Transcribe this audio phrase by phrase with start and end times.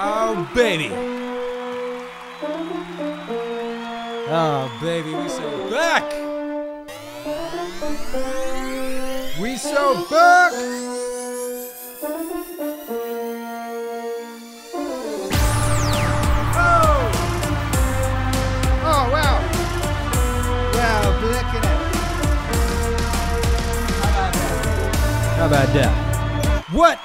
[0.00, 0.90] Oh, baby.
[4.30, 6.04] Oh, baby, we so back.
[9.40, 11.07] We so back.
[25.38, 26.64] How about that?
[26.72, 26.98] What?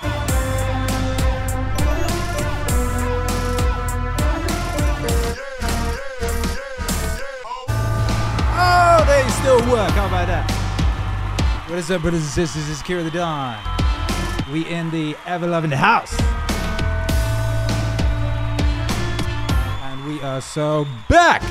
[8.56, 9.92] Oh, they still work.
[9.92, 10.50] How about that?
[11.70, 12.68] What is up, brothers and sisters?
[12.72, 13.56] It's Akira the Don.
[14.52, 16.20] We in the ever loving house.
[19.84, 21.44] And we are so back.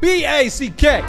[0.00, 1.04] B A C K.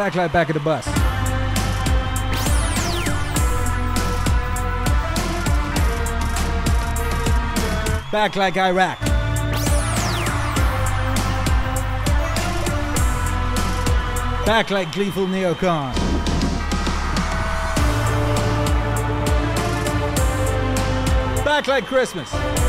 [0.00, 0.86] Back like back of the bus.
[8.10, 8.98] Back like Iraq.
[14.46, 15.94] Back like gleeful neocon.
[21.44, 22.59] Back like Christmas.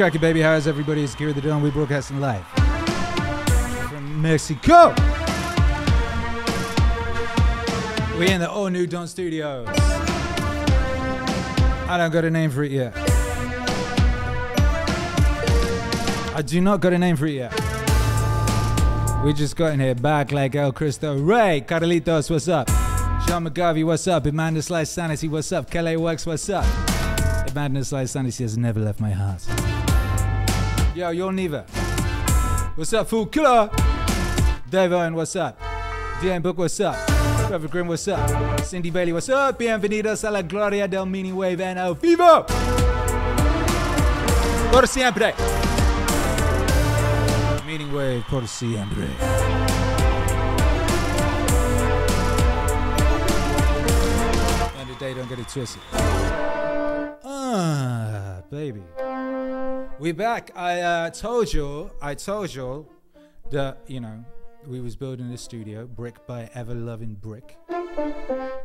[0.00, 0.40] Cracking, baby?
[0.40, 1.04] How is everybody?
[1.04, 1.62] It's Akira the Don.
[1.62, 2.42] We broadcasting live
[3.90, 4.94] from Mexico.
[8.18, 9.68] We in the all new Don Studios.
[11.86, 12.94] I don't got a name for it yet.
[16.34, 17.52] I do not got a name for it yet.
[19.22, 21.18] We just got in here back like El Cristo.
[21.18, 22.70] Ray, Carlitos, what's up?
[23.28, 24.24] Sean McGarvey, what's up?
[24.24, 25.70] Amanda Slice Sanity, what's up?
[25.70, 26.64] Kelly Works, what's up?
[27.50, 29.59] Amanda Slice Sanity has never left my heart.
[30.94, 31.64] Yo, you're neither.
[32.74, 33.70] What's up, Fool Killer?
[34.68, 35.56] Dave Owen, what's up?
[36.20, 36.96] DM Book, what's up?
[37.46, 38.60] Trevor Grimm, what's up?
[38.64, 39.56] Cindy Bailey, what's up?
[39.58, 42.44] Bienvenidos a la gloria del Meaning Wave and el vivo!
[44.72, 45.32] Por siempre!
[47.66, 49.06] Meaning Wave, por siempre.
[54.76, 55.82] And today, don't get it twisted.
[57.24, 58.82] Ah, baby.
[60.00, 60.50] We back.
[60.56, 62.88] I uh, told you, I told you
[63.50, 64.24] that, you know,
[64.66, 67.58] we was building a studio, brick by ever loving brick.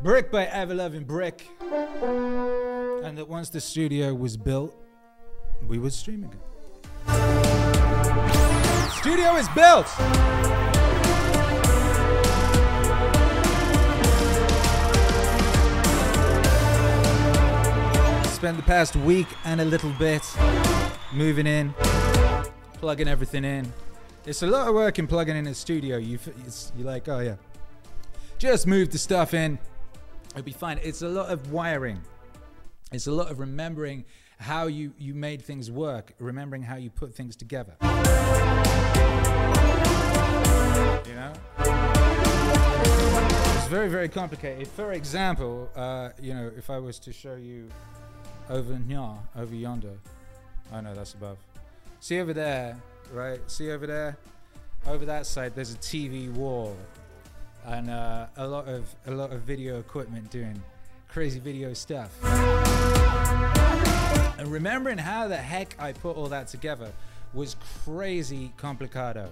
[0.01, 1.45] Brick by ever loving brick.
[1.61, 4.81] And that once the studio was built,
[5.67, 6.39] we would stream again.
[8.91, 9.89] Studio is built!
[18.29, 20.23] Spent the past week and a little bit
[21.15, 21.73] moving in,
[22.73, 23.71] plugging everything in.
[24.25, 25.97] It's a lot of work in plugging in a studio.
[25.97, 26.19] You
[26.75, 27.35] you're like, oh yeah,
[28.37, 29.57] just move the stuff in.
[30.31, 30.79] It'll be fine.
[30.83, 32.01] It's a lot of wiring.
[32.91, 34.03] It's a lot of remembering
[34.39, 37.75] how you you made things work, remembering how you put things together.
[37.81, 37.87] You
[41.15, 41.33] know,
[43.55, 44.67] it's very very complicated.
[44.67, 47.69] For example, uh, you know, if I was to show you
[48.49, 49.97] over here, over yonder,
[50.73, 51.37] oh no, that's above.
[51.99, 52.77] See over there,
[53.11, 53.39] right?
[53.49, 54.17] See over there,
[54.87, 55.55] over that side.
[55.55, 56.75] There's a TV wall
[57.65, 60.61] and uh, a lot of a lot of video equipment doing
[61.09, 62.11] crazy video stuff.
[64.37, 66.91] And remembering how the heck I put all that together
[67.33, 69.29] was crazy complicado.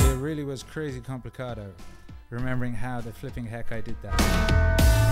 [0.00, 1.72] It really was crazy complicado.
[2.30, 5.07] Remembering how the flipping heck I did that.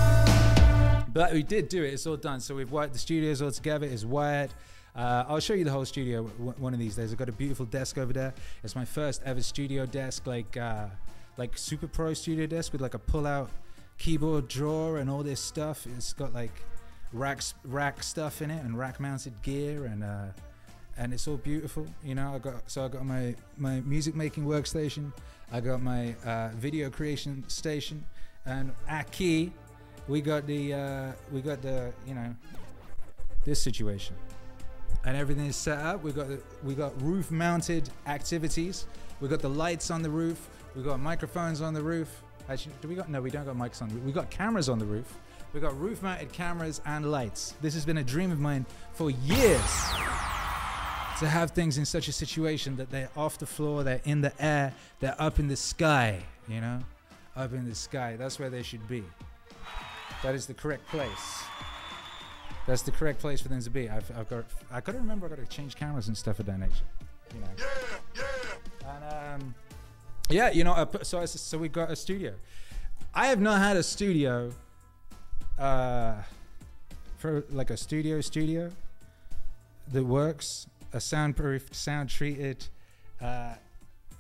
[1.17, 1.95] But we did do it.
[1.95, 2.41] It's all done.
[2.41, 3.87] So we've wired the studios all together.
[3.87, 4.51] It's wired.
[4.95, 7.11] Uh, I'll show you the whole studio one of these days.
[7.11, 8.35] I've got a beautiful desk over there.
[8.63, 10.89] It's my first ever studio desk, like uh,
[11.39, 13.49] like super pro studio desk with like a pull-out
[13.97, 15.87] keyboard drawer and all this stuff.
[15.97, 16.53] It's got like
[17.15, 20.27] racks, rack stuff in it and rack-mounted gear and uh,
[20.99, 21.87] and it's all beautiful.
[22.05, 25.15] You know, I got so I got my my music making workstation.
[25.51, 28.05] I got my uh, video creation station,
[28.45, 29.55] and Aki,
[30.09, 32.35] we got the uh, we got the you know
[33.45, 34.17] this situation
[35.07, 36.03] and everything is set up.
[36.03, 38.87] We got the, we got roof mounted activities.
[39.21, 40.49] We got the lights on the roof.
[40.75, 42.23] We got microphones on the roof.
[42.49, 43.23] Actually, do we got no?
[43.23, 44.05] We don't got mics on.
[44.05, 45.17] We got cameras on the roof.
[45.53, 47.55] We got roof mounted cameras and lights.
[47.63, 49.61] This has been a dream of mine for years.
[51.21, 54.33] To have things in such a situation that they're off the floor, they're in the
[54.39, 56.23] air, they're up in the sky.
[56.47, 56.81] you know,
[57.35, 58.17] up in the sky.
[58.17, 59.03] That's where they should be.
[60.23, 61.43] That is the correct place.
[62.67, 63.89] That's the correct place for them to be.
[63.89, 64.45] I've, I've got.
[64.73, 65.27] I gotta remember.
[65.27, 66.73] I gotta change cameras and stuff of that nature.
[67.35, 67.47] You know.
[67.59, 68.23] Yeah,
[68.83, 68.95] yeah.
[69.35, 69.55] And um,
[70.29, 70.73] yeah, you know.
[70.73, 72.35] I put, so I, so we got a studio.
[73.15, 74.53] I have not had a studio.
[75.59, 76.17] Uh,
[77.19, 78.71] for like a studio studio
[79.93, 82.65] that works, a soundproofed, sound treated
[83.21, 83.55] uh,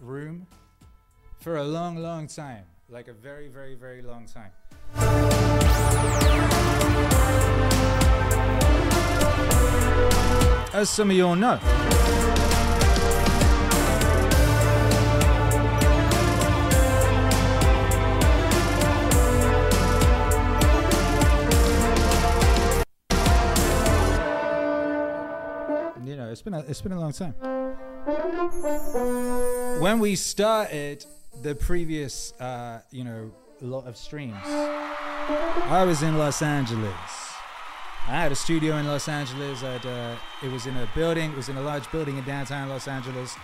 [0.00, 0.46] room
[1.40, 2.64] for a long, long time.
[2.88, 4.50] Like a very, very, very long time.
[10.73, 11.58] As some of you all know.
[26.05, 27.32] You know, it's been a, it's been a long time.
[29.81, 31.06] When we started
[31.43, 33.32] the previous, uh, you know,
[33.64, 36.93] lot of streams, I was in Los Angeles.
[38.06, 39.62] I had a studio in Los Angeles.
[39.62, 41.32] Uh, it was in a building.
[41.32, 43.35] It was in a large building in downtown Los Angeles,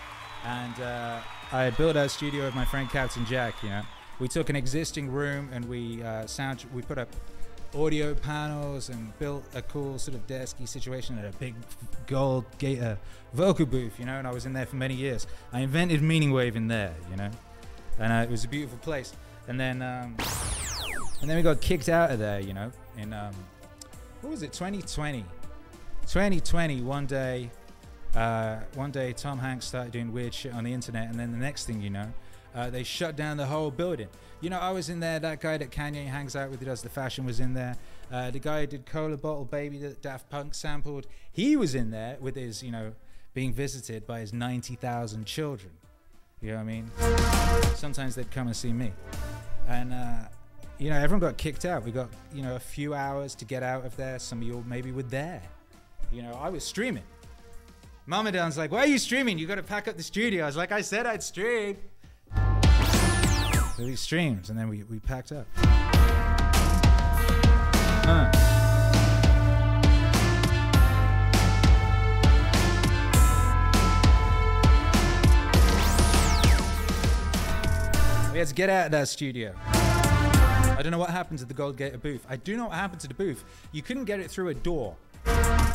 [0.44, 1.20] and uh,
[1.50, 3.60] I built a studio with my friend Captain Jack.
[3.62, 3.82] You know,
[4.20, 6.64] we took an existing room and we uh, sound.
[6.72, 7.08] We put up
[7.74, 11.54] audio panels and built a cool sort of desky situation at a big
[12.06, 12.98] gold gator
[13.32, 13.98] vocal booth.
[13.98, 15.26] You know, and I was in there for many years.
[15.52, 16.94] I invented Meaning Wave in there.
[17.10, 17.30] You know,
[17.98, 19.12] and uh, it was a beautiful place.
[19.48, 20.16] And then, um,
[21.20, 22.40] and then we got kicked out of there.
[22.40, 23.34] You know, in um,
[24.20, 24.52] what was it?
[24.52, 25.24] 2020
[26.02, 27.50] 2020 one day
[28.14, 31.38] uh, one day tom hanks started doing weird shit on the internet and then the
[31.38, 32.12] next thing you know
[32.54, 34.08] uh, they shut down the whole building.
[34.42, 36.82] You know i was in there that guy that kanye hangs out with who does
[36.82, 37.76] the fashion was in there.
[38.10, 41.90] Uh, the guy who did cola bottle baby that daft punk sampled he was in
[41.90, 42.92] there with his you know
[43.32, 45.72] being visited by his 90000 children
[46.42, 46.90] you know what i mean
[47.74, 48.92] sometimes they'd come and see me
[49.68, 50.28] and uh,
[50.82, 51.84] you know, everyone got kicked out.
[51.84, 54.18] We got, you know, a few hours to get out of there.
[54.18, 55.40] Some of you maybe were there.
[56.10, 57.04] You know, I was streaming.
[58.06, 59.38] Mama Don's like, why are you streaming?
[59.38, 60.42] You got to pack up the studio.
[60.42, 61.76] I was like, I said I'd stream.
[63.76, 65.46] So we streamed and then we, we packed up.
[68.04, 68.41] Uh.
[78.32, 79.54] We had to get out of that studio.
[79.62, 82.24] I don't know what happened to the Gold Gator booth.
[82.30, 83.44] I do know what happened to the booth.
[83.72, 84.96] You couldn't get it through a door.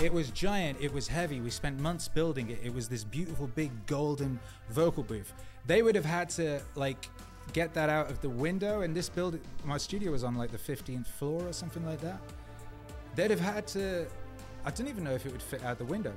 [0.01, 1.39] It was giant, it was heavy.
[1.39, 2.59] We spent months building it.
[2.63, 4.39] It was this beautiful big golden
[4.71, 5.33] vocal booth.
[5.67, 7.09] They would have had to like
[7.53, 10.57] get that out of the window and this building my studio was on like the
[10.57, 12.19] 15th floor or something like that.
[13.15, 14.07] They'd have had to
[14.65, 16.13] I don't even know if it would fit out the window.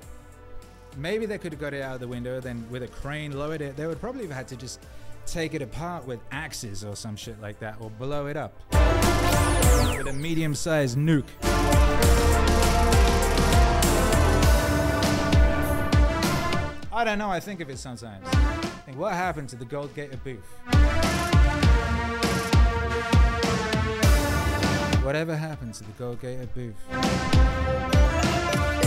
[0.97, 3.61] Maybe they could have got it out of the window, then with a crane lowered
[3.61, 3.77] it.
[3.77, 4.81] They would probably have had to just
[5.31, 10.09] take it apart with axes or some shit like that, or blow it up with
[10.09, 11.25] a medium sized nuke.
[16.93, 18.27] I don't know, I think of it sometimes.
[18.33, 20.45] I think, what happened to the Gold Gator booth?
[25.05, 26.75] Whatever happened to the Gold Gator booth?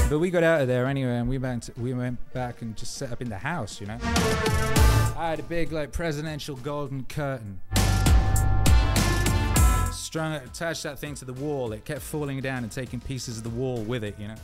[0.10, 2.96] But we got out of there anyway, and we went we went back and just
[2.98, 5.03] set up in the house, you know.
[5.16, 7.60] I had a big like presidential golden curtain.
[9.92, 11.72] Strung attached that thing to the wall.
[11.74, 14.36] It kept falling down and taking pieces of the wall with it, you know.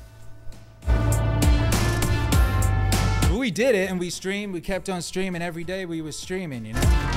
[3.21, 4.53] But we did it and we streamed.
[4.53, 5.85] We kept on streaming every day.
[5.85, 7.09] We were streaming, you know?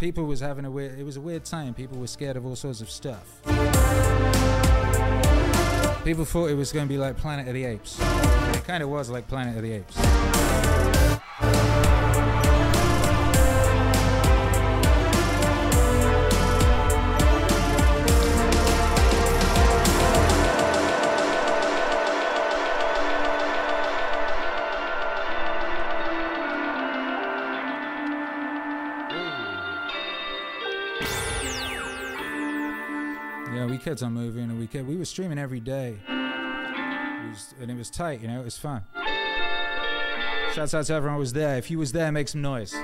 [0.00, 0.98] People was having a weird.
[0.98, 1.74] It was a weird time.
[1.74, 3.42] People were scared of all sorts of stuff.
[6.04, 8.00] People thought it was going to be like Planet of the Apes.
[8.00, 10.59] It kind of was like Planet of the Apes.
[33.80, 37.70] Yeah, we kept on moving, and we we were streaming every day, It was- and
[37.70, 38.20] it was tight.
[38.20, 38.82] You know, it was fun.
[40.54, 41.56] Shouts out to everyone who was there.
[41.56, 42.74] If you was there, make some noise.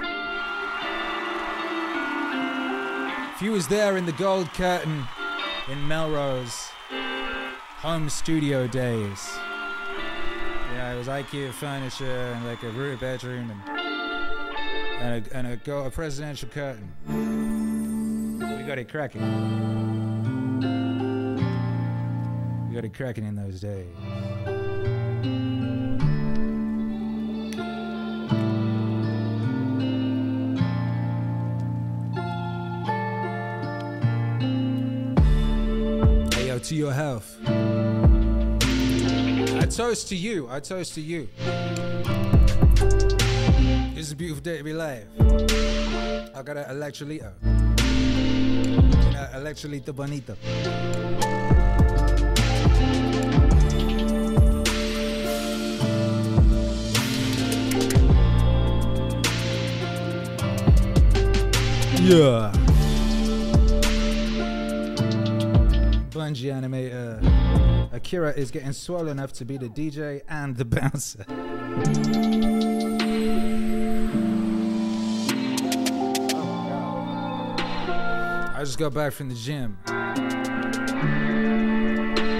[3.35, 5.05] If you was there in the Gold Curtain
[5.69, 6.69] in Melrose,
[7.83, 9.37] home studio days.
[10.73, 13.61] Yeah, it was IKEA furniture and like a rear bedroom and
[15.03, 16.89] and a, and a, go, a presidential curtain.
[18.59, 19.21] We got it cracking
[22.77, 23.87] got to cracking in those days.
[36.35, 37.39] Hey, yo, to your health.
[39.57, 40.47] I toast to you.
[40.51, 41.31] I toast to you.
[43.97, 45.09] It's a beautiful day to be alive.
[45.19, 47.33] I got an electroliter.
[49.33, 49.47] An
[49.95, 51.06] bonita.
[62.07, 62.53] Yeah.
[66.11, 67.21] Bungie animator
[67.93, 71.25] Akira is getting swollen enough to be the DJ and the bouncer.
[78.55, 79.77] I just got back from the gym.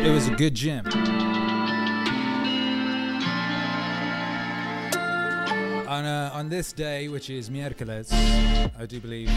[0.07, 0.85] It was a good gym.
[6.37, 8.13] On, this day, which is miércoles,
[8.79, 9.31] I do believe,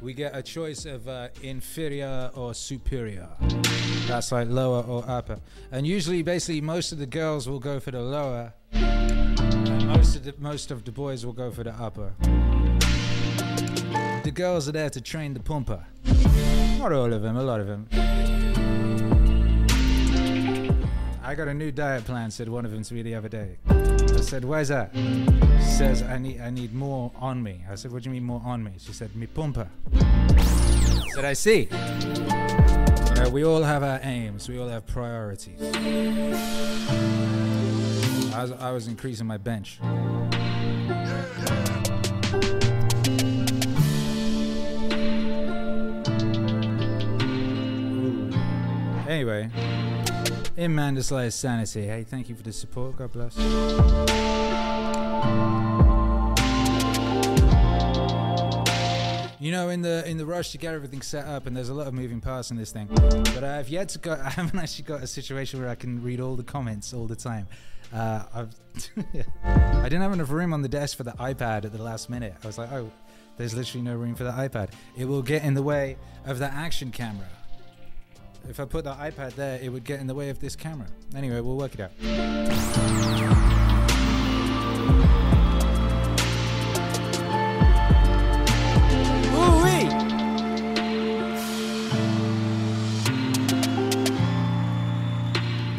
[0.00, 3.28] we get a choice of uh, inferior or superior.
[4.06, 5.40] That's like lower or upper.
[5.70, 10.34] And usually, basically, most of the girls will go for the lower, most of the,
[10.38, 12.14] most of the boys will go for the upper.
[14.24, 15.84] The girls are there to train the pumper.
[16.78, 17.88] Not all of them, a lot of them.
[21.22, 23.58] I got a new diet plan, said one of them to me the other day.
[24.16, 24.90] I said, where's that?
[24.94, 27.64] She says, I need, I need more on me.
[27.70, 28.72] I said, what do you mean more on me?
[28.78, 29.68] She said, me pumper.
[29.94, 31.68] I said, I see.
[31.70, 34.48] You know, we all have our aims.
[34.48, 35.60] We all have priorities.
[38.34, 39.80] I was, I was increasing my bench.
[49.08, 49.50] Anyway,
[50.58, 51.86] in Mandaslay's sanity.
[51.86, 52.96] Hey, thank you for the support.
[52.96, 53.38] God bless.
[59.40, 61.74] You know, in the in the rush to get everything set up, and there's a
[61.74, 62.88] lot of moving parts in this thing.
[62.90, 64.12] But I've yet to go.
[64.24, 67.16] I haven't actually got a situation where I can read all the comments all the
[67.16, 67.46] time.
[67.94, 68.54] Uh, I've
[69.44, 72.34] I didn't have enough room on the desk for the iPad at the last minute.
[72.42, 72.90] I was like, oh,
[73.36, 74.70] there's literally no room for the iPad.
[74.96, 77.28] It will get in the way of the action camera.
[78.48, 80.88] If I put that iPad there, it would get in the way of this camera.
[81.14, 81.92] Anyway, we'll work it out.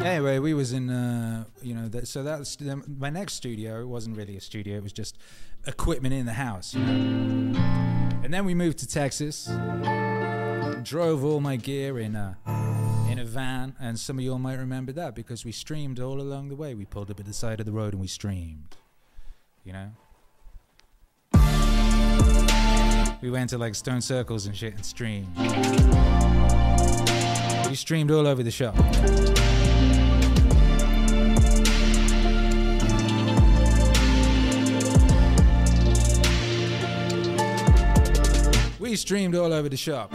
[0.06, 3.82] Anyway, we was in, uh, you know, that, so that's the, my next studio.
[3.82, 5.18] It wasn't really a studio; it was just
[5.66, 6.74] equipment in the house.
[6.74, 7.60] You know?
[8.24, 9.50] And then we moved to Texas.
[10.84, 12.38] Drove all my gear in a
[13.12, 16.20] in a van, and some of you all might remember that because we streamed all
[16.20, 16.74] along the way.
[16.74, 18.76] We pulled up at the side of the road and we streamed.
[19.64, 19.92] You know.
[23.22, 25.28] We went to like stone circles and shit and streamed.
[27.68, 28.76] We streamed all over the shop.
[38.80, 40.12] We streamed all over the shop.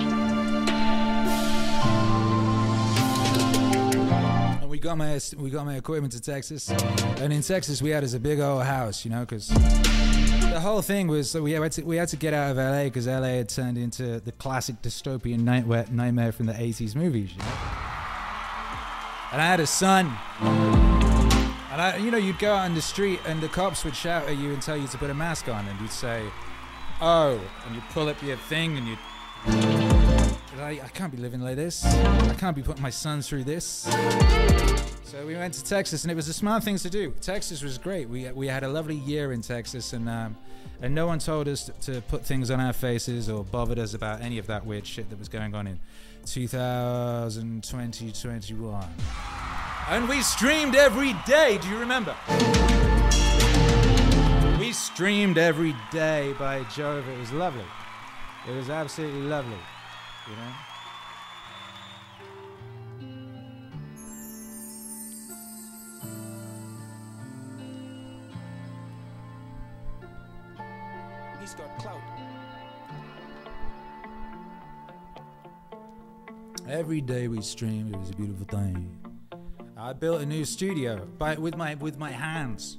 [4.85, 8.39] Got my we got my equipment to Texas, and in Texas we had a big
[8.39, 12.17] old house, you know, because the whole thing was we had to we had to
[12.17, 16.45] get out of LA because LA had turned into the classic dystopian nightmare nightmare from
[16.45, 17.45] the 80s movies, you know.
[19.33, 20.13] And I had a son.
[21.73, 24.29] And I, you know, you'd go out on the street and the cops would shout
[24.29, 26.23] at you and tell you to put a mask on, and you'd say,
[27.01, 28.99] "Oh," and you'd pull up your thing and you'd.
[30.65, 31.85] I, I can't be living like this.
[31.85, 33.87] I can't be putting my son through this.
[35.05, 37.13] So we went to Texas, and it was a smart thing to do.
[37.21, 38.09] Texas was great.
[38.09, 40.35] We we had a lovely year in Texas, and um,
[40.81, 44.23] and no one told us to put things on our faces or bothered us about
[44.23, 45.79] any of that weird shit that was going on in
[46.25, 48.89] 2020 21.
[49.91, 51.59] And we streamed every day.
[51.59, 52.17] Do you remember?
[54.59, 57.07] We streamed every day by Jove.
[57.07, 57.67] It was lovely.
[58.49, 59.61] It was absolutely lovely.
[60.31, 60.53] You know?
[71.45, 72.01] He's got clout.
[76.67, 77.95] Every day we streamed.
[77.95, 78.99] It was a beautiful thing.
[79.77, 82.79] I built a new studio by with my with my hands.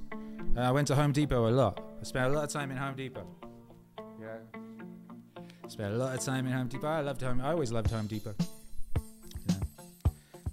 [0.57, 1.79] Uh, I went to Home Depot a lot.
[2.01, 3.27] I spent a lot of time in Home Depot.
[4.19, 4.37] Yeah.
[5.67, 6.87] Spent a lot of time in Home Depot.
[6.87, 7.41] I loved Home.
[7.41, 8.33] I always loved Home Depot.
[9.47, 9.55] Yeah.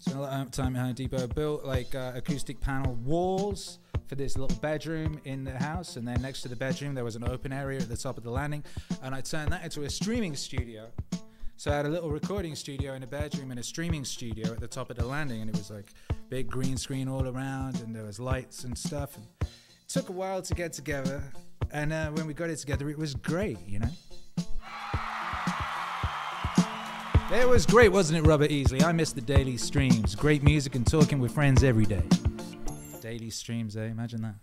[0.00, 1.28] Spent a lot of time in Home Depot.
[1.28, 6.21] Built like uh, acoustic panel walls for this little bedroom in the house, and then
[6.23, 8.64] next to the bedroom there was an open area at the top of the landing,
[9.02, 10.88] and I turned that into a streaming studio.
[11.56, 14.61] So I had a little recording studio in a bedroom and a streaming studio at
[14.61, 15.87] the top of the landing, and it was like
[16.28, 19.16] big green screen all around, and there was lights and stuff.
[19.16, 19.49] And it
[19.88, 21.23] took a while to get together,
[21.71, 23.90] and uh, when we got it together, it was great, you know.
[27.30, 28.82] It was great, wasn't it, Robert Easley?
[28.82, 30.14] I miss the daily streams.
[30.14, 32.02] Great music and talking with friends every day.
[33.12, 33.88] Daily streams, eh?
[33.88, 34.37] Imagine that.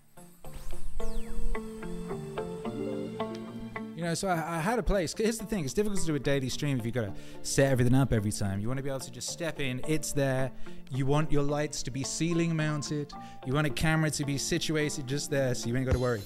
[3.95, 5.15] You know, so I, I had a place.
[5.17, 7.71] Here's the thing: it's difficult to do a daily stream if you've got to set
[7.71, 8.59] everything up every time.
[8.59, 9.81] You want to be able to just step in.
[9.87, 10.51] It's there.
[10.91, 13.11] You want your lights to be ceiling mounted.
[13.47, 16.21] You want a camera to be situated just there, so you ain't got to worry.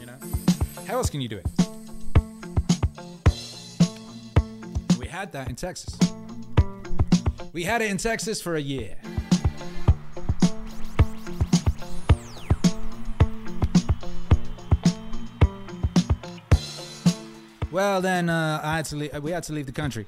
[0.00, 0.18] You know,
[0.88, 1.46] how else can you do it?
[4.98, 5.96] We had that in Texas.
[7.52, 8.96] We had it in Texas for a year.
[17.72, 20.04] Well, then uh, I had to leave, we had to leave the country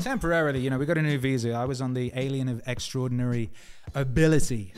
[0.00, 0.60] temporarily.
[0.60, 1.52] You know, we got a new visa.
[1.52, 3.50] I was on the Alien of Extraordinary
[3.94, 4.72] Ability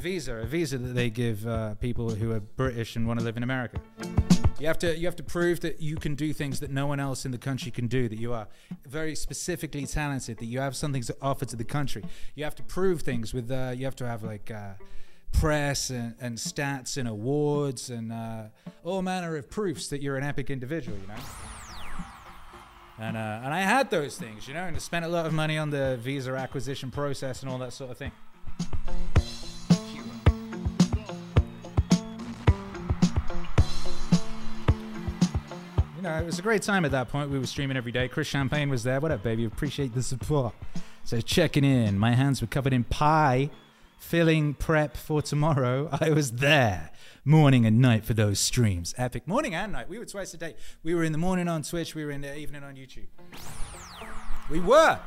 [0.00, 3.36] visa, a visa that they give uh, people who are British and want to live
[3.36, 3.80] in America.
[4.58, 7.00] You have to you have to prove that you can do things that no one
[7.00, 8.08] else in the country can do.
[8.08, 8.46] That you are
[8.86, 10.38] very specifically talented.
[10.38, 12.04] That you have something to offer to the country.
[12.34, 13.50] You have to prove things with.
[13.50, 14.50] Uh, you have to have like.
[14.50, 14.72] Uh,
[15.32, 18.44] press and, and, stats and awards and uh,
[18.84, 21.14] all manner of proofs that you're an epic individual, you know.
[22.98, 25.32] And uh, and I had those things, you know, and I spent a lot of
[25.32, 28.12] money on the visa acquisition process and all that sort of thing.
[35.96, 37.30] You know, it was a great time at that point.
[37.30, 38.08] We were streaming every day.
[38.08, 39.00] Chris Champagne was there.
[39.00, 39.46] What up, baby?
[39.46, 40.54] Appreciate the support.
[41.04, 41.98] So checking in.
[41.98, 43.50] My hands were covered in pie
[44.00, 46.90] filling prep for tomorrow, I was there
[47.24, 48.94] morning and night for those streams.
[48.96, 49.28] Epic.
[49.28, 49.88] Morning and night.
[49.88, 50.56] We were twice a day.
[50.82, 53.06] We were in the morning on Twitch, we were in the evening on YouTube.
[54.50, 54.98] We were.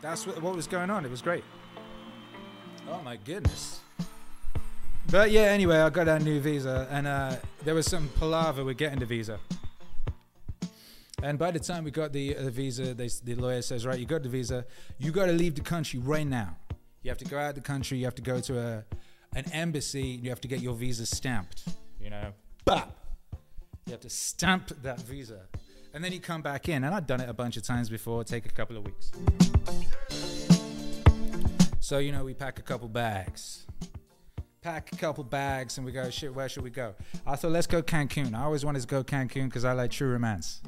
[0.00, 1.04] That's what, what was going on.
[1.04, 1.44] It was great.
[2.88, 3.80] Oh my goodness.
[5.08, 8.76] But yeah, anyway, I got that new visa, and uh, there was some palaver with
[8.76, 9.38] getting the visa.
[11.22, 14.06] And by the time we got the, uh, visa, they, the lawyer says, "Right, you
[14.06, 14.64] got the visa.
[14.98, 16.56] You got to leave the country right now."
[17.06, 17.98] You have to go out the country.
[17.98, 18.84] You have to go to a
[19.36, 20.02] an embassy.
[20.02, 21.62] You have to get your visa stamped.
[22.00, 22.32] You know,
[22.64, 22.90] but
[23.86, 25.42] you have to stamp that visa,
[25.94, 26.82] and then you come back in.
[26.82, 28.24] And I've done it a bunch of times before.
[28.24, 29.12] Take a couple of weeks.
[31.78, 33.68] So you know, we pack a couple bags.
[34.60, 36.96] Pack a couple bags and we go, shit, where should we go?
[37.24, 38.34] I thought, let's go Cancun.
[38.34, 40.60] I always wanted to go Cancun because I like true romance.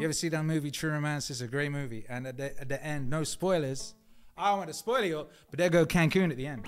[0.00, 1.30] You ever see that movie, True Romance?
[1.30, 2.06] It's a great movie.
[2.08, 3.94] And at the, at the end, no spoilers,
[4.40, 6.64] I don't want to spoil you, but they go Cancun at the end.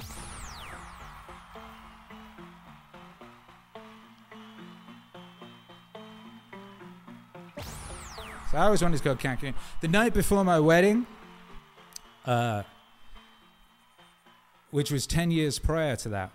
[8.50, 9.54] So I always wanted to go Cancun.
[9.80, 11.06] The night before my wedding,
[12.26, 12.64] uh,
[14.70, 16.30] which was 10 years prior to that,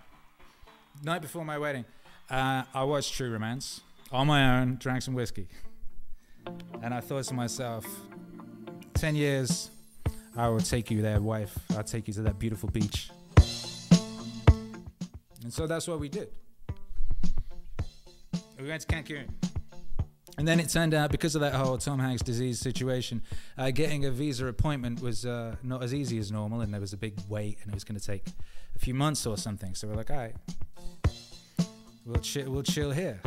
[1.03, 1.85] night before my wedding,
[2.31, 5.47] uh, I watched True Romance on my own, drank some whiskey.
[6.81, 7.85] And I thought to myself,
[8.95, 9.69] 10 years,
[10.37, 11.57] I will take you there, wife.
[11.75, 13.09] I'll take you to that beautiful beach.
[15.41, 16.29] And so that's what we did.
[18.59, 19.27] We went to Cancun.
[20.37, 23.23] And then it turned out, because of that whole Tom Hanks disease situation,
[23.57, 26.93] uh, getting a visa appointment was uh, not as easy as normal, and there was
[26.93, 28.27] a big wait, and it was going to take
[28.75, 29.73] a few months or something.
[29.73, 30.35] So we're like, all right,
[32.05, 33.19] we'll, chi- we'll chill here.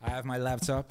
[0.00, 0.90] I have my laptop.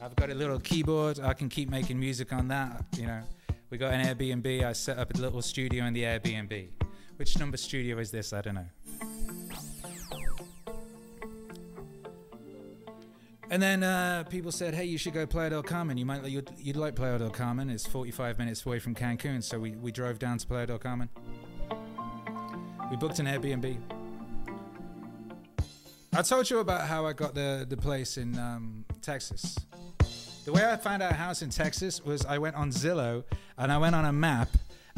[0.00, 1.18] I've got a little keyboard.
[1.18, 3.22] I can keep making music on that, you know.
[3.70, 4.64] We got an Airbnb.
[4.64, 6.68] I set up a little studio in the Airbnb.
[7.16, 8.32] Which number studio is this?
[8.32, 8.66] I don't know.
[13.50, 15.98] And then uh, people said, "Hey, you should go Playa del Carmen.
[15.98, 17.70] You might you'd, you'd like Playa del Carmen.
[17.70, 21.08] It's 45 minutes away from Cancun, so we, we drove down to Playa del Carmen.
[22.90, 23.78] We booked an Airbnb.
[26.14, 29.58] I told you about how I got the the place in um, Texas.
[30.48, 33.22] The way I found out a house in Texas was I went on Zillow
[33.58, 34.48] and I went on a map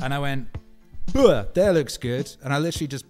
[0.00, 0.46] and I went,
[1.12, 2.30] there looks good.
[2.44, 3.04] And I literally just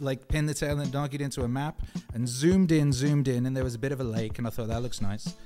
[0.00, 1.80] like pinned the tail and donkeyed into a map
[2.12, 4.50] and zoomed in, zoomed in, and there was a bit of a lake, and I
[4.50, 5.36] thought that looks nice.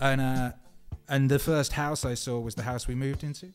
[0.00, 0.50] And uh,
[1.08, 3.52] and the first house I saw was the house we moved into.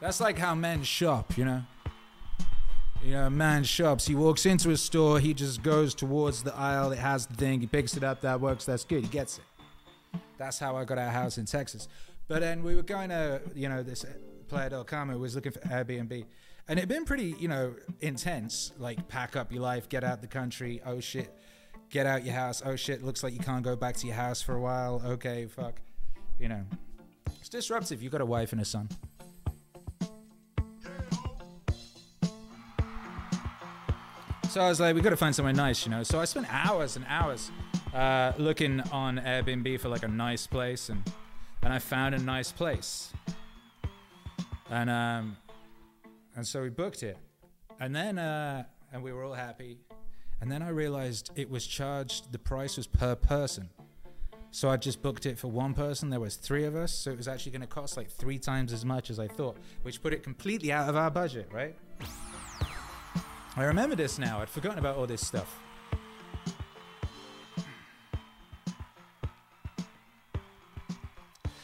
[0.00, 1.62] That's like how men shop, you know
[3.04, 4.06] you know, a man shops.
[4.06, 7.60] He walks into a store, he just goes towards the aisle, it has the thing,
[7.60, 9.44] he picks it up, that works, that's good, he gets it.
[10.38, 11.86] That's how I got our house in Texas.
[12.28, 14.06] But then we were going to, you know, this
[14.48, 14.86] Playa del
[15.18, 16.24] was looking for Airbnb.
[16.66, 18.72] And it'd been pretty, you know, intense.
[18.78, 20.80] Like, pack up your life, get out the country.
[20.86, 21.30] Oh shit,
[21.90, 22.62] get out your house.
[22.64, 25.02] Oh shit, looks like you can't go back to your house for a while.
[25.04, 25.80] Okay, fuck.
[26.38, 26.64] You know,
[27.38, 28.02] it's disruptive.
[28.02, 28.88] You got a wife and a son.
[34.54, 36.04] So I was like, we got to find somewhere nice, you know.
[36.04, 37.50] So I spent hours and hours
[37.92, 41.02] uh, looking on Airbnb for like a nice place, and
[41.64, 43.12] and I found a nice place,
[44.70, 45.36] and um,
[46.36, 47.18] and so we booked it,
[47.80, 48.62] and then uh,
[48.92, 49.76] and we were all happy,
[50.40, 52.30] and then I realized it was charged.
[52.30, 53.70] The price was per person.
[54.52, 56.10] So I just booked it for one person.
[56.10, 58.72] There was three of us, so it was actually going to cost like three times
[58.72, 61.74] as much as I thought, which put it completely out of our budget, right?
[63.56, 64.40] I remember this now.
[64.40, 65.60] I'd forgotten about all this stuff.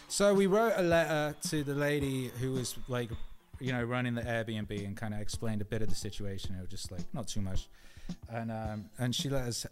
[0.09, 3.11] So we wrote a letter to the lady who was like,
[3.59, 6.55] you know, running the Airbnb and kind of explained a bit of the situation.
[6.55, 7.69] It was just like not too much,
[8.29, 9.67] and um, and she let us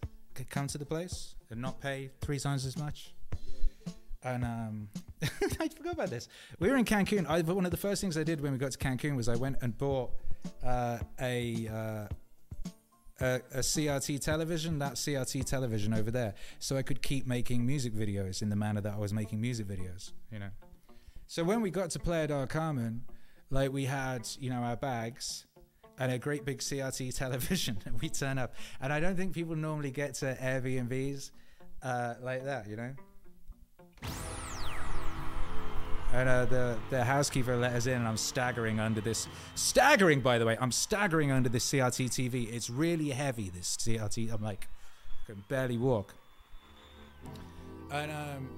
[0.50, 3.12] come to the place and not pay three times as much.
[4.24, 4.88] And um,
[5.22, 6.28] I forgot about this.
[6.58, 7.26] We were in Cancun.
[7.28, 9.36] I, one of the first things I did when we got to Cancun was I
[9.36, 10.10] went and bought
[10.64, 12.06] uh, a, uh,
[13.20, 17.94] a a CRT television, that CRT television over there, so I could keep making music
[17.94, 20.12] videos in the manner that I was making music videos.
[20.30, 20.50] You know.
[21.26, 23.02] So when we got to Playa del Carmen,
[23.50, 25.46] like we had, you know, our bags
[25.98, 28.54] and a great big CRT television, and we turn up.
[28.80, 31.30] And I don't think people normally get to Airbnbs
[31.82, 32.94] uh, like that, you know.
[36.12, 39.28] And uh, the the housekeeper let us in, and I'm staggering under this.
[39.54, 42.52] Staggering, by the way, I'm staggering under this CRT TV.
[42.52, 43.50] It's really heavy.
[43.50, 44.68] This CRT, I'm like,
[45.24, 46.14] I can barely walk.
[47.92, 48.48] And um,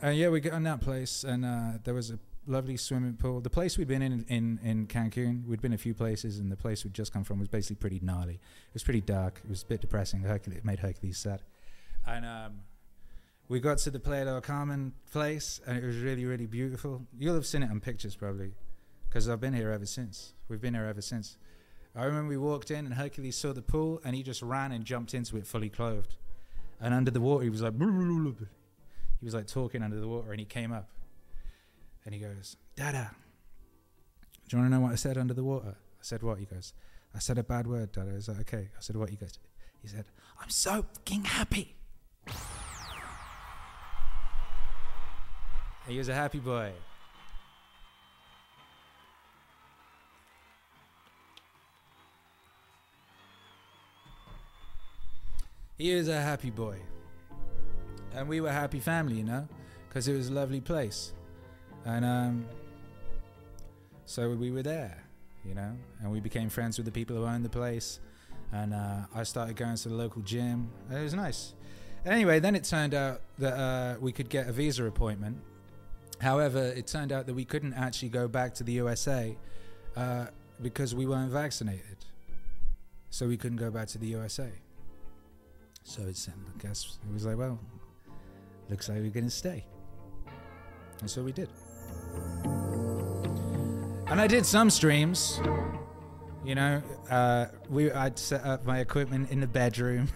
[0.00, 3.40] and yeah, we got in that place, and uh, there was a lovely swimming pool.
[3.40, 6.56] The place we'd been in in in Cancun, we'd been a few places, and the
[6.56, 8.34] place we'd just come from was basically pretty gnarly.
[8.34, 9.40] It was pretty dark.
[9.42, 10.20] It was a bit depressing.
[10.20, 11.42] Hercules, it made Hercules sad.
[12.06, 12.60] And um,
[13.48, 17.06] we got to the Playa Carmen place, and it was really, really beautiful.
[17.18, 18.52] You'll have seen it on pictures probably,
[19.08, 20.32] because I've been here ever since.
[20.48, 21.36] We've been here ever since.
[21.94, 24.84] I remember we walked in, and Hercules saw the pool, and he just ran and
[24.84, 26.16] jumped into it fully clothed.
[26.80, 30.40] And under the water, he was like, he was like talking under the water, and
[30.40, 30.90] he came up,
[32.04, 33.12] and he goes, Dada,
[34.48, 35.76] do you want to know what I said under the water?
[35.76, 36.38] I said, what?
[36.38, 36.74] He goes,
[37.14, 38.10] I said a bad word, Dada.
[38.10, 38.68] I was like, okay.
[38.76, 39.08] I said, what?
[39.08, 39.38] He goes,
[39.80, 40.04] he said,
[40.40, 41.76] I'm so fucking happy.
[45.86, 46.72] He was a happy boy.
[55.78, 56.78] He was a happy boy.
[58.14, 59.46] And we were happy family, you know,
[59.88, 61.12] because it was a lovely place.
[61.84, 62.46] And um,
[64.06, 65.04] so we were there,
[65.44, 68.00] you know, and we became friends with the people who owned the place.
[68.52, 70.70] And uh, I started going to the local gym.
[70.90, 71.52] It was nice.
[72.04, 75.38] Anyway, then it turned out that uh, we could get a visa appointment.
[76.20, 79.36] However, it turned out that we couldn't actually go back to the USA
[79.96, 80.26] uh,
[80.62, 82.04] because we weren't vaccinated.
[83.10, 84.50] So we couldn't go back to the USA.
[85.82, 87.58] So it's, I guess it was like, well,
[88.68, 89.64] looks like we're going to stay.
[91.00, 91.48] And so we did.
[94.08, 95.40] And I did some streams.
[96.44, 100.08] You know, uh, we I'd set up my equipment in the bedroom.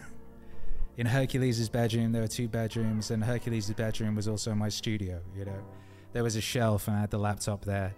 [0.96, 5.20] in Hercules' bedroom, there were two bedrooms, and Hercules' bedroom was also my studio.
[5.36, 5.62] You know,
[6.12, 7.94] there was a shelf, and I had the laptop there.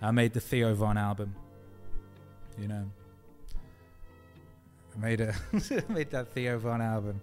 [0.00, 1.34] I made the Theo Von album.
[2.58, 2.90] You know,
[4.94, 5.34] I made a
[5.88, 7.20] made that Theo Von album,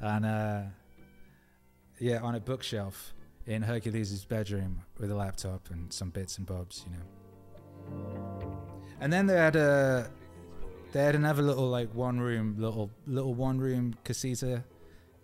[0.00, 0.62] and uh,
[1.98, 3.14] yeah, on a bookshelf
[3.46, 8.58] in Hercules' bedroom with a laptop and some bits and bobs, you know.
[9.00, 10.10] And then they had a
[10.92, 14.62] they had another little like one room little little one room casita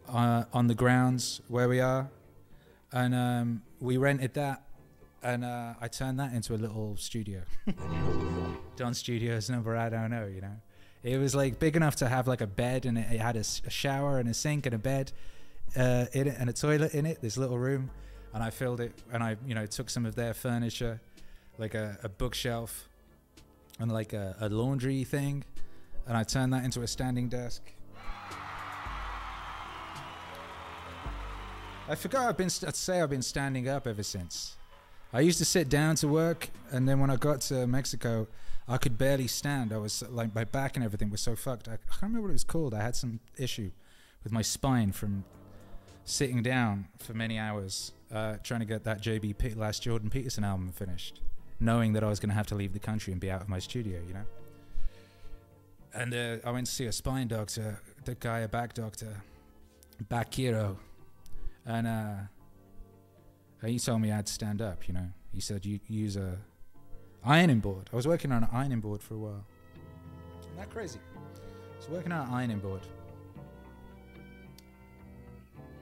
[0.09, 2.11] uh, on the grounds where we are,
[2.93, 4.63] and um, we rented that,
[5.23, 7.43] and uh, I turned that into a little studio.
[8.77, 10.57] Don Studios number I don't know, you know.
[11.03, 13.45] It was like big enough to have like a bed and it, it had a
[13.45, 15.13] shower and a sink and a bed
[15.77, 17.21] uh, in it and a toilet in it.
[17.21, 17.91] This little room,
[18.35, 21.01] and I filled it and I you know took some of their furniture,
[21.57, 22.89] like a, a bookshelf,
[23.79, 25.45] and like a, a laundry thing,
[26.07, 27.63] and I turned that into a standing desk.
[31.89, 32.51] I forgot I've been.
[32.67, 34.57] I'd say I've been standing up ever since.
[35.11, 38.27] I used to sit down to work, and then when I got to Mexico,
[38.69, 39.73] I could barely stand.
[39.73, 41.67] I was like my back and everything was so fucked.
[41.67, 42.75] I, I can't remember what it was called.
[42.75, 43.71] I had some issue
[44.23, 45.25] with my spine from
[46.05, 50.73] sitting down for many hours uh, trying to get that JB last Jordan Peterson album
[50.73, 51.23] finished,
[51.59, 53.49] knowing that I was going to have to leave the country and be out of
[53.49, 54.25] my studio, you know.
[55.95, 59.23] And uh, I went to see a spine doctor, the guy, a back doctor,
[60.11, 60.77] Bakiro,
[61.69, 64.89] and uh, he told me I had to stand up.
[64.89, 66.39] You know, he said you use a
[67.25, 67.91] ironing board.
[67.93, 69.45] I was working on an ironing board for a while.
[70.41, 70.99] Isn't that crazy?
[71.15, 72.81] I was working on an ironing board.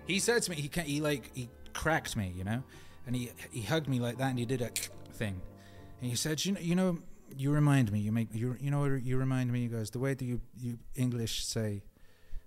[0.06, 0.86] He said to me, he can't.
[0.86, 2.62] he like he cracked me, you know,
[3.06, 4.70] and he he hugged me like that, and he did a
[5.14, 5.40] thing,
[6.00, 6.98] and he said, you know, you know,
[7.36, 9.62] you remind me, you make you you know you remind me.
[9.62, 11.82] He goes the way that you you English say,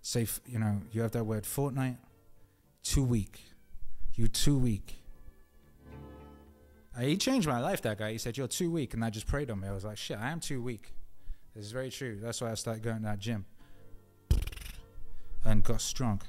[0.02, 1.98] say you know you have that word fortnight,
[2.84, 3.42] too weak,
[4.14, 4.96] you too weak.
[6.98, 7.82] Uh, he changed my life.
[7.82, 8.12] That guy.
[8.12, 9.68] He said you're too weak, and I just prayed on me.
[9.68, 10.94] I was like, shit, I am too weak.
[11.56, 12.20] This is very true.
[12.22, 13.46] That's why I started going to that gym
[15.46, 16.22] and got strong.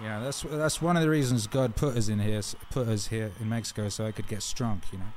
[0.00, 3.32] Yeah, that's that's one of the reasons God put us in here, put us here
[3.40, 4.80] in Mexico, so I could get strong.
[4.92, 5.12] You know.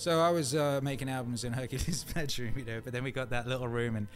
[0.00, 3.28] So I was uh, making albums in Hercules' bedroom, you know, but then we got
[3.28, 4.08] that little room, and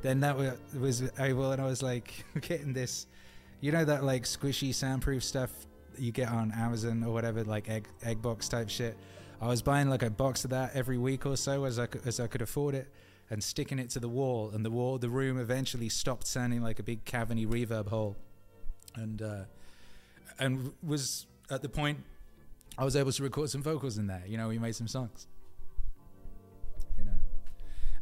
[0.00, 0.36] then that
[0.78, 3.08] was able, and I was like getting this,
[3.60, 5.50] you know, that like squishy soundproof stuff
[5.98, 8.96] you get on Amazon or whatever, like egg egg box type shit.
[9.40, 12.06] I was buying like a box of that every week or so as I could,
[12.06, 12.86] as I could afford it,
[13.28, 16.78] and sticking it to the wall, and the wall, the room eventually stopped sounding like
[16.78, 18.14] a big cavity reverb hole,
[18.94, 19.42] and uh,
[20.38, 21.98] and was at the point
[22.78, 24.22] I was able to record some vocals in there.
[24.26, 25.26] You know, we made some songs.
[26.98, 27.12] You know,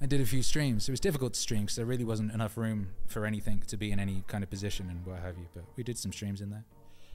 [0.00, 0.88] I did a few streams.
[0.88, 3.90] It was difficult to stream because there really wasn't enough room for anything to be
[3.90, 5.46] in any kind of position and what have you.
[5.54, 6.64] But we did some streams in there.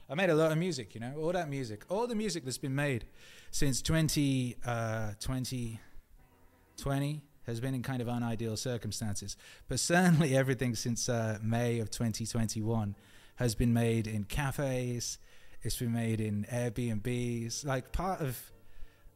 [0.08, 0.94] I made a lot of music.
[0.94, 3.06] You know, all that music, all the music that's been made
[3.50, 9.36] since 20, uh, 2020 has been in kind of unideal circumstances.
[9.68, 12.96] But certainly everything since uh, May of 2021
[13.36, 15.18] has been made in cafes.
[15.66, 17.66] It's been made in Airbnbs.
[17.66, 18.52] Like part of,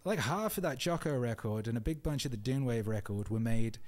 [0.05, 3.29] like half of that Jocko record and a big bunch of the Dune Wave record
[3.29, 3.79] were made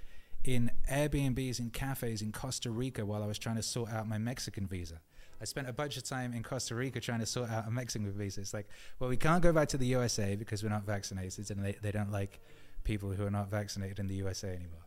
[0.45, 4.17] in Airbnbs in cafes in Costa Rica while I was trying to sort out my
[4.17, 5.01] Mexican visa.
[5.41, 8.09] I spent a bunch of time in Costa Rica trying to sort out a Mexican
[8.13, 8.41] visa.
[8.41, 8.69] It's like,
[9.01, 11.91] well, we can't go back to the USA because we're not vaccinated and they, they
[11.91, 12.39] don't like
[12.85, 14.87] people who are not vaccinated in the USA anymore.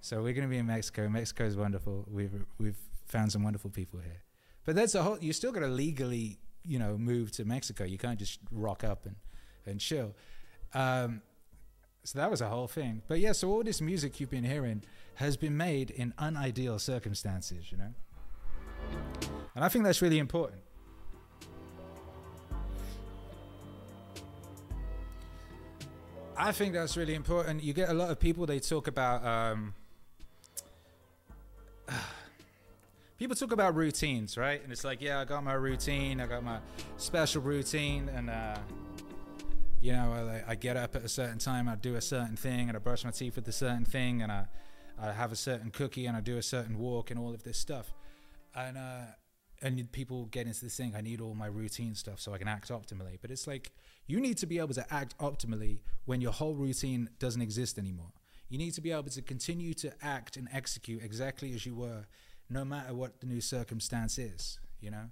[0.00, 1.08] So we're going to be in Mexico.
[1.08, 2.06] Mexico is wonderful.
[2.08, 4.22] We've, we've found some wonderful people here.
[4.64, 7.84] But that's a whole, you still got to legally, you know, move to Mexico.
[7.84, 9.16] You can't just rock up and,
[9.66, 10.14] and chill.
[10.74, 11.22] Um,
[12.04, 13.02] so that was a whole thing.
[13.08, 14.82] But yeah, so all this music you've been hearing
[15.14, 17.92] has been made in unideal circumstances, you know?
[19.54, 20.62] And I think that's really important.
[26.36, 27.62] I think that's really important.
[27.62, 29.24] You get a lot of people, they talk about.
[29.24, 29.74] Um,
[33.20, 34.62] people talk about routines, right?
[34.62, 36.58] And it's like, yeah, I got my routine, I got my
[36.96, 38.56] special routine, and uh,
[39.82, 42.68] you know, I, I get up at a certain time, I do a certain thing,
[42.68, 44.46] and I brush my teeth with a certain thing, and I,
[44.98, 47.58] I have a certain cookie, and I do a certain walk, and all of this
[47.58, 47.92] stuff,
[48.54, 49.02] and uh,
[49.60, 50.94] and people get into this thing.
[50.96, 53.72] I need all my routine stuff so I can act optimally, but it's like
[54.06, 58.12] you need to be able to act optimally when your whole routine doesn't exist anymore.
[58.48, 62.06] You need to be able to continue to act and execute exactly as you were
[62.50, 65.04] no matter what the new circumstance is, you know?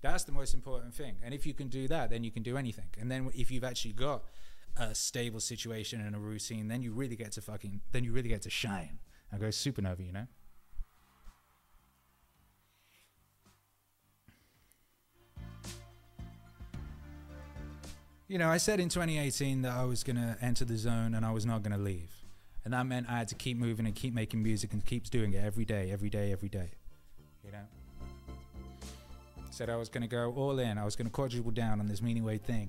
[0.00, 1.16] That's the most important thing.
[1.22, 2.86] And if you can do that, then you can do anything.
[2.98, 4.24] And then if you've actually got
[4.76, 8.28] a stable situation and a routine, then you really get to fucking, then you really
[8.28, 8.98] get to shine
[9.30, 10.26] and go supernova, you know?
[18.28, 21.24] You know, I said in 2018 that I was going to enter the zone and
[21.24, 22.12] I was not going to leave.
[22.62, 25.32] And that meant I had to keep moving and keep making music and keep doing
[25.32, 26.72] it every day, every day, every day.
[27.48, 28.34] You know?
[29.48, 30.76] Said I was going to go all in.
[30.76, 32.68] I was going to quadruple down on this meaning wave thing.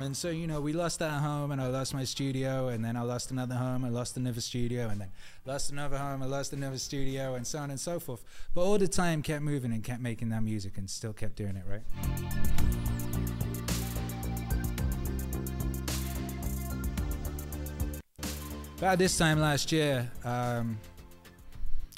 [0.00, 2.96] And so, you know, we lost that home and I lost my studio and then
[2.96, 5.08] I lost another home, I lost another studio and then
[5.44, 8.24] lost another home, I lost another studio and so on and so forth.
[8.54, 11.56] But all the time kept moving and kept making that music and still kept doing
[11.56, 11.82] it, right?
[18.78, 20.78] About this time last year, um,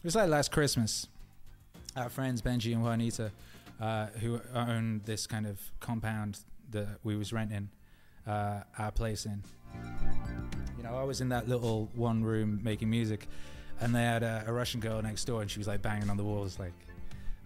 [0.01, 1.07] it was like last Christmas.
[1.95, 3.33] Our friends Benji and Juanita,
[3.79, 6.39] uh, who own this kind of compound
[6.71, 7.69] that we was renting
[8.27, 9.43] uh, our place in.
[10.79, 13.29] You know, I was in that little one room making music,
[13.79, 16.17] and they had a, a Russian girl next door, and she was like banging on
[16.17, 16.59] the walls.
[16.59, 16.73] Like,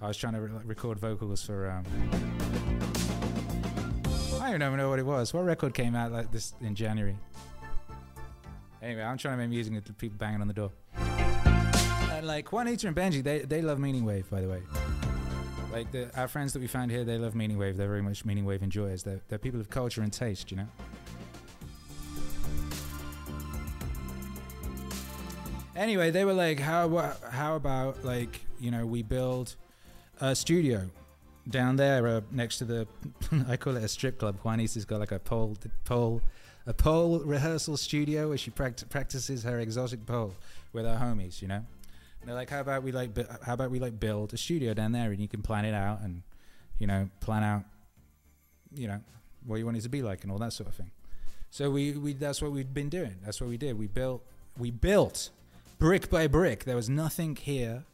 [0.01, 1.69] I was trying to re- record vocals for.
[1.69, 1.85] Um,
[4.40, 5.35] I don't even know what it was.
[5.35, 7.17] What record came out like this in January?
[8.81, 10.71] Anyway, I'm trying to make music with people banging on the door.
[12.25, 14.63] And like Juan and Benji, they, they love Meaning Wave, by the way.
[15.71, 17.77] Like the, our friends that we found here, they love Meaning Wave.
[17.77, 19.03] They're very much Meaning Wave enjoyers.
[19.03, 20.67] They're, they're people of culture and taste, you know?
[25.77, 29.55] Anyway, they were like, how, how about, like, you know, we build
[30.19, 30.89] a studio
[31.51, 32.89] down there uh, next to the
[33.49, 34.39] I call it a strip club.
[34.43, 36.23] Juanita's got like a pole pole
[36.67, 40.33] a pole rehearsal studio where she pract- practices her exotic pole
[40.73, 41.67] with her homies, you know
[42.27, 44.93] they're like, how about we like bu- how about we like build a studio down
[44.93, 46.23] there and you can plan it out and
[46.79, 47.63] you know plan out
[48.75, 49.01] you know
[49.47, 50.91] what you want it to be like and all that sort of thing.
[51.51, 53.17] So we, we that's what we've been doing.
[53.25, 53.79] That's what we did.
[53.79, 54.25] We built
[54.59, 55.31] we built
[55.79, 56.65] brick by brick.
[56.65, 57.85] There was nothing here.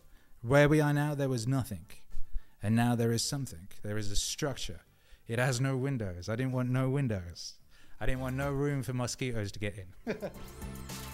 [0.43, 1.85] Where we are now, there was nothing.
[2.63, 3.69] And now there is something.
[3.83, 4.81] There is a structure.
[5.29, 6.29] It has no windows.
[6.29, 7.55] I didn't want no windows.
[8.01, 10.17] I didn't want no room for mosquitoes to get in.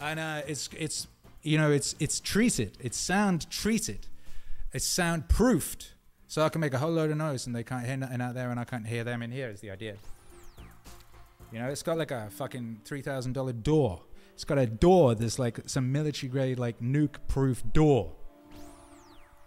[0.00, 1.06] and uh, it's it's
[1.42, 2.76] you know it's it's treated.
[2.80, 4.06] It's sound treated.
[4.72, 5.94] It's sound proofed.
[6.26, 8.34] So I can make a whole load of noise and they can't hear nothing out
[8.34, 9.96] there and I can't hear them in here is the idea.
[11.50, 14.02] You know, it's got like a fucking three thousand dollar door.
[14.34, 18.12] It's got a door that's like some military grade like nuke proof door.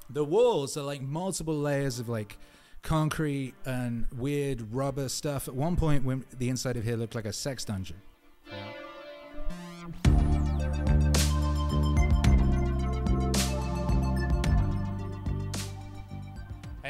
[0.10, 2.38] The walls are like multiple layers of like
[2.82, 5.48] concrete and weird rubber stuff.
[5.48, 8.02] At one point, when the inside of here looked like a sex dungeon.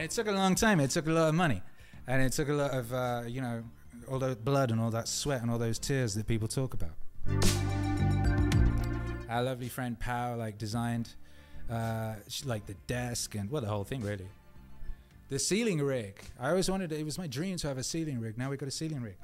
[0.02, 0.80] And it took a long time.
[0.80, 1.62] It took a lot of money,
[2.08, 3.64] and it took a lot of uh, you know
[4.10, 6.96] all that blood and all that sweat and all those tears that people talk about.
[9.30, 11.14] Our lovely friend Pow like designed
[11.70, 14.26] uh, like the desk and well the whole thing really.
[15.30, 16.20] The ceiling rig.
[16.40, 18.40] I always wanted it was my dream to have a ceiling rig.
[18.40, 19.18] Now we got a ceiling rig.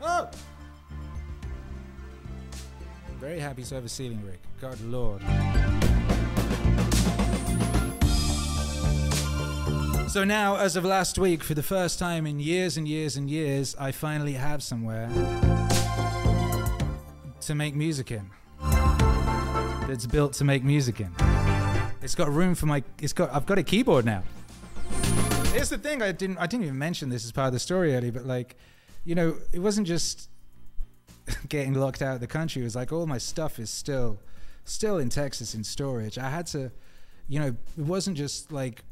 [0.00, 0.30] Oh.
[3.18, 4.38] Very happy to have a ceiling rig.
[4.60, 5.20] God Lord.
[10.14, 13.28] So now, as of last week, for the first time in years and years and
[13.28, 15.08] years, I finally have somewhere
[17.40, 18.30] to make music in.
[19.88, 21.10] That's built to make music in.
[22.00, 22.84] It's got room for my.
[23.02, 23.34] It's got.
[23.34, 24.22] I've got a keyboard now.
[25.52, 26.00] Here's the thing.
[26.00, 26.38] I didn't.
[26.38, 28.54] I didn't even mention this as part of the story earlier, but like,
[29.02, 30.30] you know, it wasn't just
[31.48, 32.62] getting locked out of the country.
[32.62, 34.20] It was like all my stuff is still,
[34.64, 36.18] still in Texas in storage.
[36.18, 36.70] I had to,
[37.26, 38.84] you know, it wasn't just like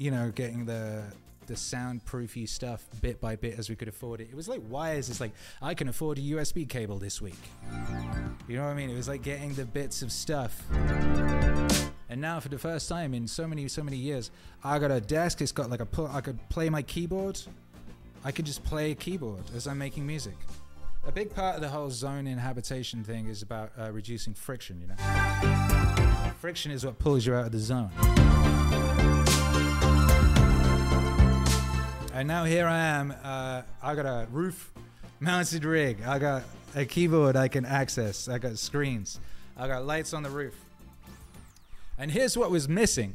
[0.00, 1.04] you know, getting the
[1.46, 4.28] the soundproofy stuff bit by bit as we could afford it.
[4.30, 5.10] It was like wires.
[5.10, 7.38] It's like I can afford a USB cable this week.
[8.48, 8.88] You know what I mean?
[8.88, 10.64] It was like getting the bits of stuff.
[12.08, 14.30] And now, for the first time in so many, so many years,
[14.64, 15.42] I got a desk.
[15.42, 17.38] It's got like a I could play my keyboard.
[18.24, 20.36] I could just play a keyboard as I'm making music.
[21.06, 24.80] A big part of the whole zone inhabitation thing is about uh, reducing friction.
[24.80, 27.90] You know, friction is what pulls you out of the zone.
[32.12, 33.14] And now here I am.
[33.22, 34.72] Uh, I got a roof
[35.20, 36.02] mounted rig.
[36.04, 36.42] I got
[36.74, 38.28] a keyboard I can access.
[38.28, 39.20] I got screens.
[39.56, 40.54] I got lights on the roof.
[41.98, 43.14] And here's what was missing.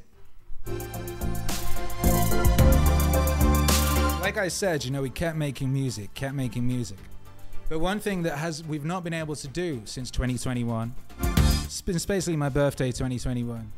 [4.22, 6.98] Like I said, you know, we kept making music, kept making music.
[7.68, 10.96] But one thing that has we've not been able to do since 2021,
[11.64, 13.72] it's been basically my birthday 2021,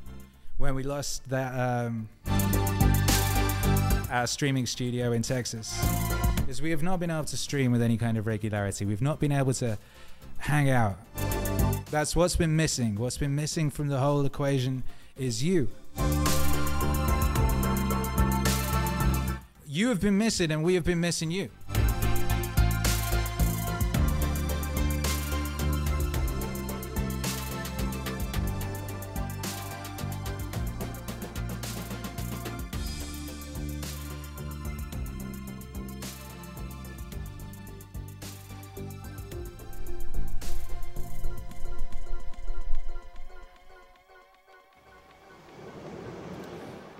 [0.58, 2.08] when we lost that um,
[4.10, 5.84] our streaming studio in Texas
[6.48, 8.86] is we have not been able to stream with any kind of regularity.
[8.86, 9.78] We've not been able to
[10.38, 10.98] hang out.
[11.91, 12.96] That's what's been missing.
[12.96, 14.84] What's been missing from the whole equation
[15.17, 15.70] is you.
[19.67, 21.50] You have been missing, and we have been missing you.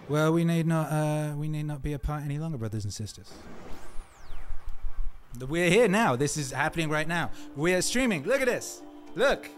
[0.10, 0.92] Well, we need not.
[0.92, 3.32] Uh, we need not be apart any longer, brothers and sisters.
[5.40, 6.16] We're here now.
[6.16, 7.32] This is happening right now.
[7.56, 8.24] We're streaming.
[8.24, 8.82] Look at this.
[9.16, 9.50] Look.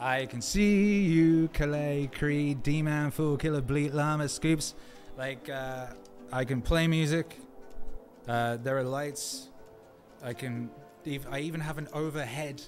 [0.00, 4.74] I can see you, Calais, Creed, D-Man, Fool, Killer, Bleat, Llama, Scoops.
[5.16, 5.86] Like, uh,
[6.32, 7.38] I can play music.
[8.26, 9.48] Uh, there are lights.
[10.24, 10.70] I can.
[11.30, 12.62] I even have an overhead.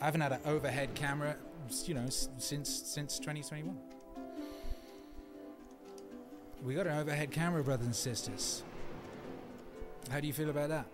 [0.00, 1.36] I haven't had an overhead camera,
[1.84, 3.87] you know, since since 2021.
[6.64, 8.62] We got an overhead camera, brothers and sisters.
[10.10, 10.86] How do you feel about that?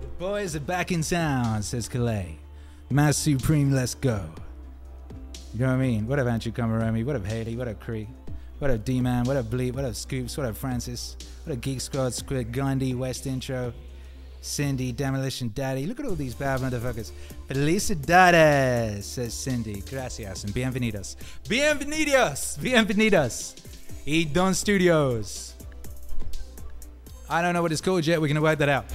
[0.00, 2.38] The Boys are back in town, says Calais.
[2.90, 4.24] Mass Supreme, let's go.
[5.52, 6.06] You know what I mean?
[6.06, 7.04] What up, Andrew Komaromi?
[7.04, 7.56] What up, Haley?
[7.56, 8.08] What up, Cree?
[8.58, 9.24] What up, D Man?
[9.24, 9.74] What up, Bleep?
[9.74, 10.34] What up, Scoops?
[10.38, 11.18] What up, Francis?
[11.44, 13.74] What up, Geek Squad, Squid, Gandhi, West Intro,
[14.40, 15.84] Cindy, Demolition Daddy?
[15.84, 17.12] Look at all these bad motherfuckers.
[17.48, 19.82] Felicidades, says Cindy.
[19.82, 21.16] Gracias and bienvenidos.
[21.44, 22.56] Bienvenidos!
[22.58, 24.32] Bienvenidos!
[24.32, 25.52] Don Studios.
[27.28, 28.22] I don't know what it's called yet.
[28.22, 28.86] We're going to work that out.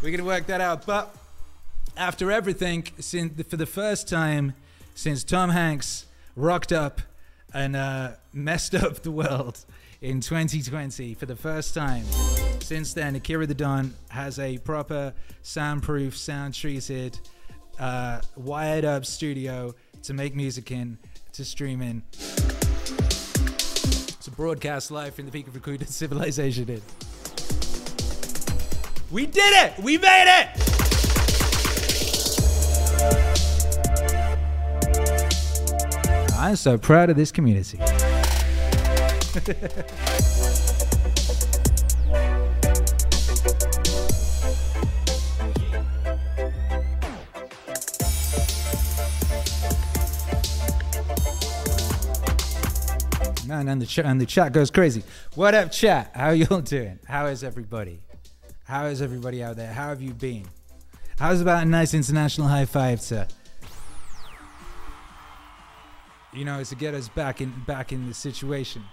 [0.00, 0.86] We're going to work that out.
[0.86, 1.14] But
[1.98, 4.54] after everything, since, for the first time
[4.94, 7.02] since Tom Hanks rocked up
[7.54, 9.64] and uh, messed up the world
[10.00, 12.04] in 2020 for the first time.
[12.60, 17.18] Since then, Akira the Don has a proper soundproof, sound treated,
[17.78, 20.98] uh, wired up studio to make music in,
[21.32, 22.02] to stream in,
[24.22, 26.82] to broadcast live from the peak of recruited civilization in.
[29.10, 29.82] We did it!
[29.82, 30.89] We made it!
[36.40, 37.76] I'm so proud of this community.
[53.46, 55.02] Man, and the chat and the chat goes crazy.
[55.34, 56.10] What up, chat?
[56.14, 56.98] How y'all doing?
[57.04, 58.00] How is everybody?
[58.64, 59.70] How is everybody out there?
[59.70, 60.46] How have you been?
[61.18, 63.28] How's about a nice international high five to
[66.32, 68.84] you know, to get us back in back in the situation.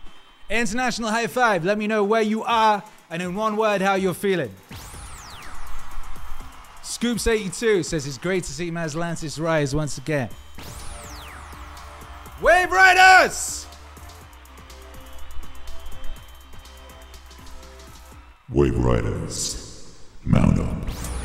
[0.50, 1.66] International high five.
[1.66, 4.54] Let me know where you are and in one word how you're feeling.
[6.84, 10.30] Scoops82 says it's great to see Mazlantis rise once again.
[12.42, 13.68] Wave Riders!
[18.50, 21.17] Wave Riders, mount up.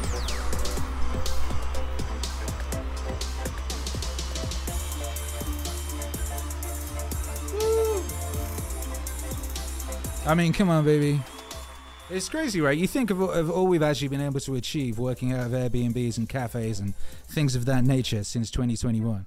[10.25, 11.21] I mean, come on, baby.
[12.09, 12.79] It's crazy, right?
[12.79, 16.19] You think of, of all we've actually been able to achieve working out of Airbnbs
[16.19, 16.95] and cafes and
[17.27, 19.27] things of that nature since 2021.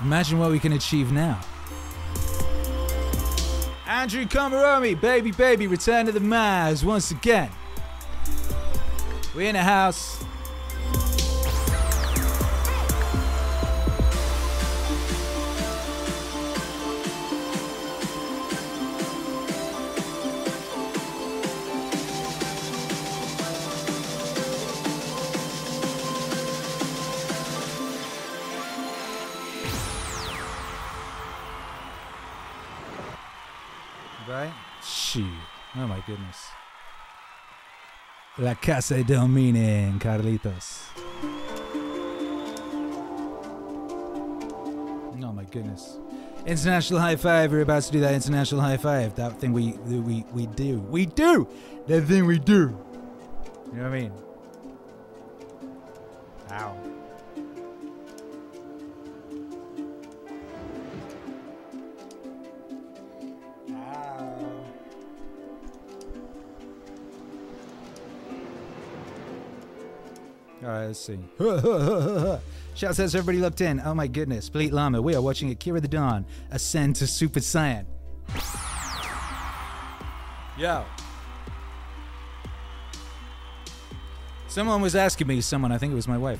[0.00, 1.40] Imagine what we can achieve now.
[3.86, 7.50] Andrew Komaromi, baby, baby, return to the Mars once again.
[9.36, 10.24] We're in a house.
[35.16, 36.38] Oh my goodness.
[38.38, 40.88] La Casa del Meaning, Carlitos.
[45.22, 45.98] Oh my goodness.
[46.46, 47.52] International high five.
[47.52, 49.14] We're about to do that international high five.
[49.16, 50.80] That thing we we we do.
[50.80, 51.46] We do.
[51.88, 52.74] That thing we do.
[53.72, 54.12] You know what I mean?
[56.52, 57.01] Ow.
[70.62, 71.18] All right, let's see.
[72.74, 73.80] Shout says everybody looked in.
[73.84, 74.48] Oh my goodness.
[74.48, 77.84] Bleat Llama, we are watching Akira the Don ascend to Super Saiyan.
[80.56, 80.84] Yo.
[84.46, 86.38] Someone was asking me, someone, I think it was my wife,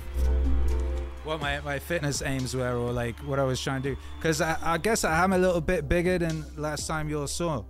[1.25, 4.01] what my, my fitness aims were or like what I was trying to do.
[4.18, 7.27] Because I, I guess I am a little bit bigger than last time you all
[7.27, 7.64] saw.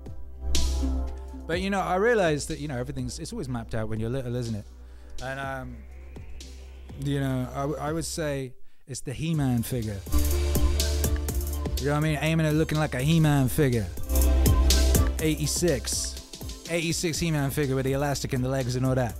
[1.46, 4.10] But you know, I realized that, you know, everything's, it's always mapped out when you're
[4.10, 4.66] little, isn't it?
[5.22, 5.76] And, um,
[7.00, 8.54] you know, I, w- I would say
[8.86, 9.98] it's the He Man figure.
[11.78, 12.18] You know what I mean?
[12.20, 13.86] Aiming at looking like a He Man figure.
[15.20, 16.66] 86.
[16.70, 19.14] 86 He Man figure with the elastic in the legs and all that.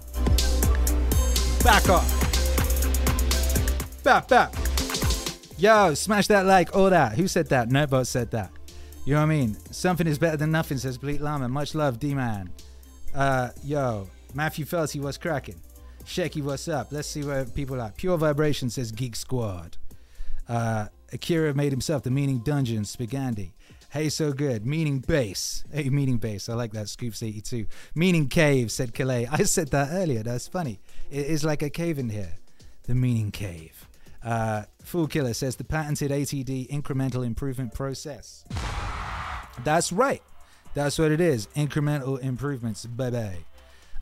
[1.65, 2.19] Back off.
[4.03, 4.55] Back, back.
[5.59, 7.13] Yo, smash that like, all that.
[7.15, 7.69] Who said that?
[7.69, 8.51] Notebot said that.
[9.05, 9.57] You know what I mean?
[9.71, 11.49] Something is better than nothing, says Bleak Lama.
[11.49, 12.51] Much love, D Man.
[13.15, 15.57] Uh, yo, Matthew Felty, what's cracking?
[16.05, 16.89] Shecky, what's up?
[16.91, 17.93] Let's see where people are.
[17.97, 19.77] Pure Vibration says Geek Squad.
[20.49, 23.53] Uh, Akira made himself the meaning dungeon, Spigandi.
[23.91, 24.65] Hey, so good.
[24.67, 25.65] Meaning base.
[25.73, 26.49] Hey, meaning base.
[26.49, 26.89] I like that.
[26.89, 27.67] Scoops 82.
[27.95, 29.29] Meaning cave, said Calais.
[29.31, 30.23] I said that earlier.
[30.23, 30.81] That's funny.
[31.11, 32.35] It is like a cave in here.
[32.85, 33.87] The meaning cave.
[34.25, 38.45] Uh, Fool Killer says the patented ATD incremental improvement process.
[39.63, 40.23] That's right.
[40.75, 41.49] That's what it is.
[41.49, 43.45] Incremental improvements, baby.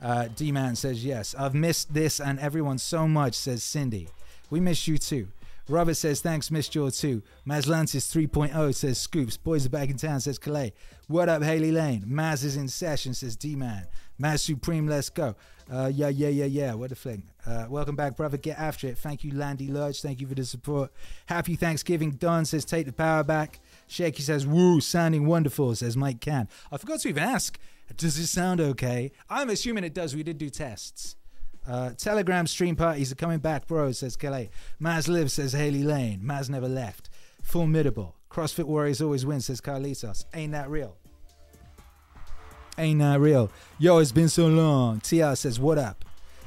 [0.02, 1.34] Uh, D Man says yes.
[1.38, 4.08] I've missed this and everyone so much, says Cindy.
[4.48, 5.28] We miss you too.
[5.68, 7.22] Robert says thanks, Miss Jaw too.
[7.46, 9.36] Mazlantis 3.0 says Scoops.
[9.36, 10.72] Boys are back in town, says Calais.
[11.06, 12.04] What up, Haley Lane?
[12.08, 13.86] Maz is in session, says D Man.
[14.20, 15.36] Maz Supreme, let's go.
[15.72, 16.74] Uh, yeah, yeah, yeah, yeah.
[16.74, 17.22] What a fling.
[17.46, 18.36] Uh, welcome back, brother.
[18.36, 18.98] Get after it.
[18.98, 20.02] Thank you, Landy Lurch.
[20.02, 20.92] Thank you for the support.
[21.26, 22.10] Happy Thanksgiving.
[22.10, 23.60] Don says take the power back.
[23.86, 26.48] Shaky says woo, sounding wonderful, says Mike Can.
[26.72, 27.58] I forgot to even ask,
[27.96, 29.12] does it sound okay?
[29.28, 30.14] I'm assuming it does.
[30.14, 31.16] We did do tests.
[31.66, 34.50] Uh, Telegram stream parties are coming back, bro, says Kelly.
[34.80, 36.20] Maz lives, says Haley Lane.
[36.24, 37.10] Maz never left.
[37.42, 38.16] Formidable.
[38.30, 40.24] CrossFit Warriors always win, says Carlitos.
[40.32, 40.96] Ain't that real?
[42.78, 43.50] Ain't that real?
[43.78, 45.00] Yo, it's been so long.
[45.00, 46.04] TR says, what up?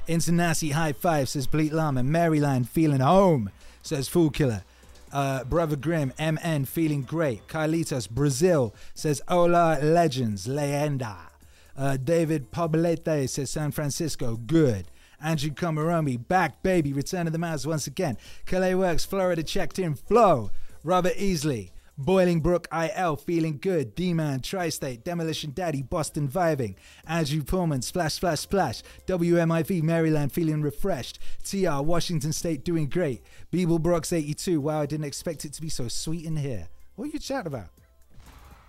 [0.08, 2.04] Internazi high five, says Bleat Llama.
[2.04, 4.64] Maryland feeling home, says Fool Killer.
[5.12, 7.48] Uh, Brother Grim, MN feeling great.
[7.48, 11.33] Carlitos, Brazil, says Hola Legends, Leyenda.
[11.78, 14.88] Uh, David Poblete says San Francisco, good.
[15.22, 18.18] Andrew Komaromi, back baby, return of the mouse once again.
[18.46, 20.52] Calais Works, Florida checked in, flow.
[20.84, 23.96] Robert Easley, Bolingbrook IL, feeling good.
[23.96, 26.76] D-Man, Tri-State, Demolition Daddy, Boston vibing.
[27.08, 28.84] Andrew Pullman, Splash Splash Splash.
[29.08, 31.20] WMIV, Maryland, feeling refreshed.
[31.44, 33.24] TR, Washington State, doing great.
[33.52, 36.68] Beeble Brooks 82, wow, I didn't expect it to be so sweet in here.
[36.96, 37.70] What are you chatting about?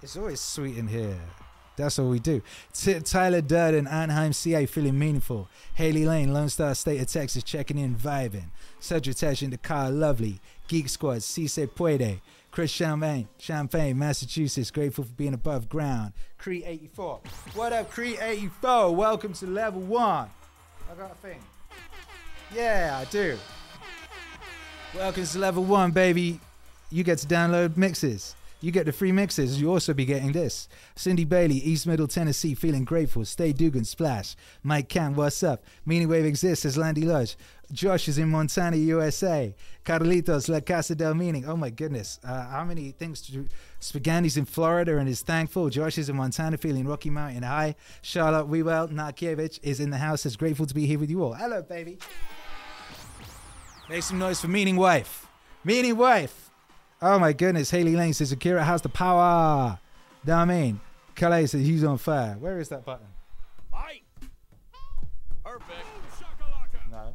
[0.02, 1.18] It's always sweet in here.
[1.76, 2.40] That's what we do.
[2.72, 5.48] T- Tyler Durden, Anaheim, CA, feeling meaningful.
[5.74, 8.50] Haley Lane, Lone Star State of Texas, checking in, vibing.
[8.78, 10.40] Cedric Tesh in the car, lovely.
[10.68, 12.20] Geek Squad, Si Se Puede.
[12.50, 16.12] Chris Champagne, Champagne, Massachusetts, grateful for being above ground.
[16.38, 17.20] Cree 84.
[17.54, 18.94] What up, Cree 84?
[18.94, 20.30] Welcome to level one.
[20.88, 21.40] I got a thing.
[22.54, 23.36] Yeah, I do.
[24.94, 26.38] Welcome to level one, baby.
[26.92, 28.36] You get to download mixes.
[28.64, 29.60] You get the free mixes.
[29.60, 30.68] You also be getting this.
[30.96, 33.26] Cindy Bailey, East Middle Tennessee, feeling grateful.
[33.26, 34.36] Stay Dugan, Splash.
[34.62, 35.62] Mike Cam, what's up?
[35.84, 37.36] Meaning Wave exists as Landy Lodge.
[37.72, 39.54] Josh is in Montana, USA.
[39.84, 41.44] Carlitos, La Casa del Meaning.
[41.44, 42.18] Oh my goodness.
[42.24, 43.48] Uh, how many things to do?
[43.80, 45.68] Spaghetti's in Florida and is thankful.
[45.68, 47.74] Josh is in Montana, feeling Rocky Mountain High.
[48.00, 51.34] Charlotte Wewell Narkiewicz is in the house, is grateful to be here with you all.
[51.34, 51.98] Hello, baby.
[53.90, 55.26] Make some noise for Meaning Wife.
[55.64, 56.44] Meaning Wife.
[57.06, 57.70] Oh my goodness.
[57.70, 59.78] Haley Lane says Akira has the power.
[60.24, 60.80] Know what I mean?
[61.14, 62.34] Calais says he's on fire.
[62.40, 63.06] Where is that button?
[65.44, 65.86] Perfect.
[66.90, 67.14] No.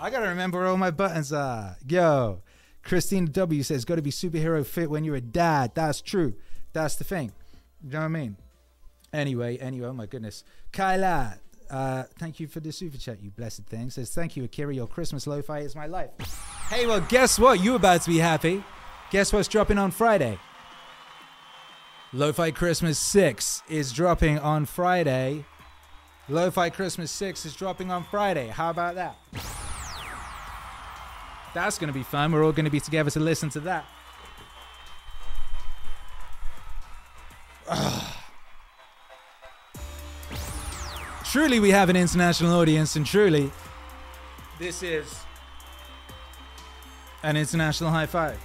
[0.00, 1.76] I gotta remember where all my buttons are.
[1.86, 2.40] Yo,
[2.82, 6.34] Christine W says, "Got to be superhero fit when you're a dad." That's true.
[6.72, 7.32] That's the thing.
[7.84, 8.36] You know what I mean?
[9.12, 11.38] Anyway, anyway, oh my goodness, Kyla.
[11.72, 13.88] Uh, thank you for the super chat, you blessed thing.
[13.88, 14.74] Says, thank you, Akira.
[14.74, 16.10] Your Christmas lo-fi is my life.
[16.68, 17.64] Hey, well, guess what?
[17.64, 18.62] You about to be happy.
[19.10, 20.38] Guess what's dropping on Friday?
[22.12, 25.46] Lo-fi Christmas 6 is dropping on Friday.
[26.28, 28.48] Lo-fi Christmas 6 is dropping on Friday.
[28.48, 29.16] How about that?
[31.54, 32.32] That's going to be fun.
[32.32, 33.86] We're all going to be together to listen to that.
[41.32, 43.50] truly, we have an international audience, and truly,
[44.58, 45.06] this is
[47.22, 48.38] an international high five.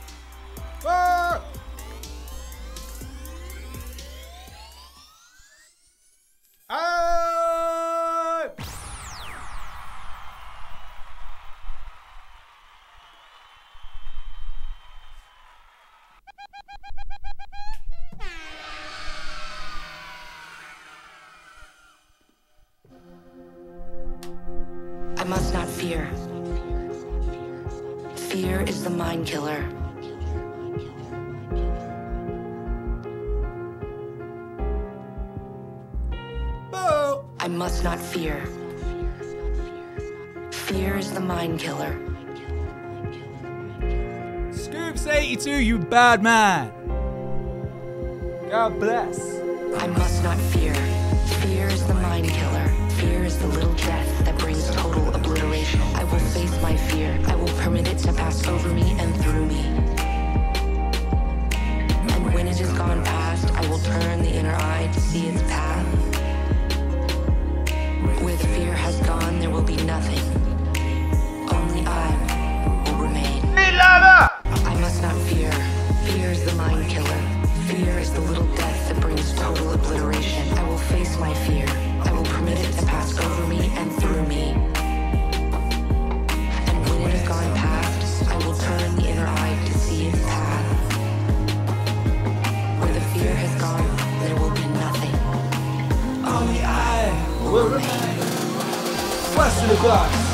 [45.98, 46.70] Bad man.
[48.52, 49.18] God bless.
[49.84, 50.76] I must not fear.
[51.42, 52.68] Fear is the mind killer.
[53.00, 55.82] Fear is the little death that brings total obliteration.
[55.96, 57.20] I will face my fear.
[57.26, 59.64] I will permit it to pass over me and through me.
[62.14, 65.42] And when it is gone past, I will turn the inner eye to see its
[65.54, 65.88] path.
[68.22, 70.26] Where the fear has gone, there will be nothing.
[71.58, 73.42] Only I will remain.
[73.58, 74.37] I must
[81.20, 81.66] my fear.
[82.04, 84.52] I will permit it to pass over me and through me.
[86.68, 90.20] And when it has gone past, I will turn the inner eye to see its
[90.20, 90.94] path.
[92.80, 93.88] Where the fear has gone,
[94.22, 95.16] there will be nothing.
[96.26, 97.12] Only I
[97.44, 98.18] will remain.
[99.68, 100.27] the glass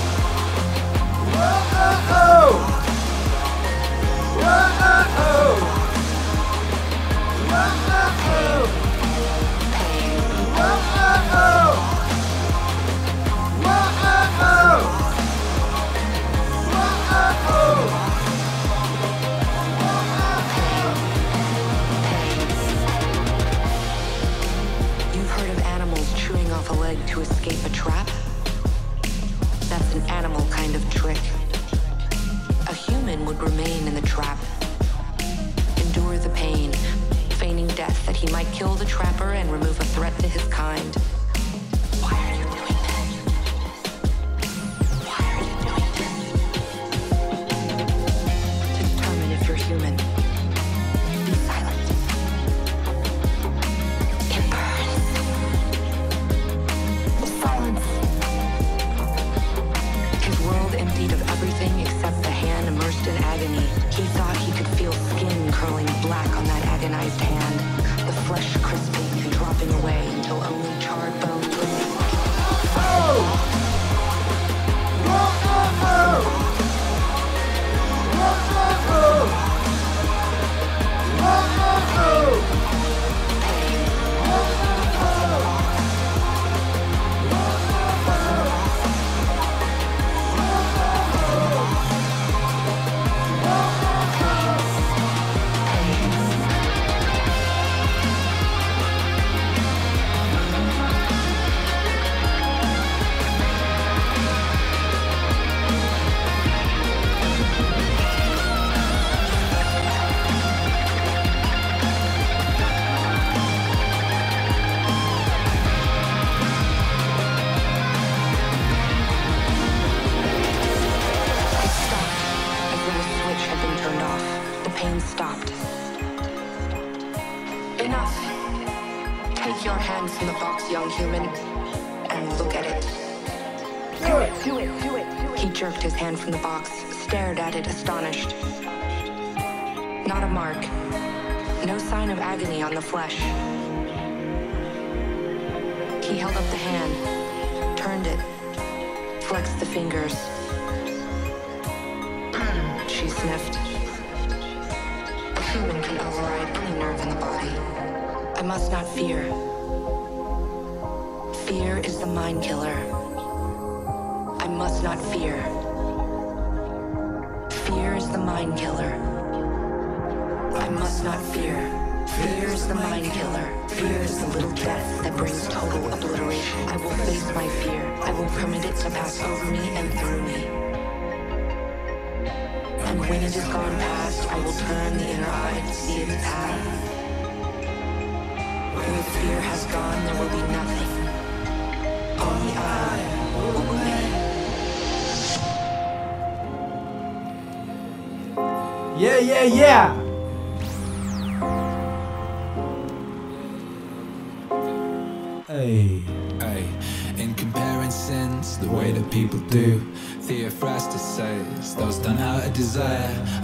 [27.14, 28.03] to escape a trap?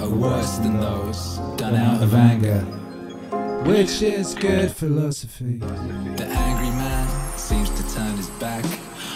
[0.10, 2.60] Worse than those done out of anger.
[3.66, 5.58] Which is good philosophy.
[5.58, 7.08] The angry man
[7.38, 8.66] seems to turn his back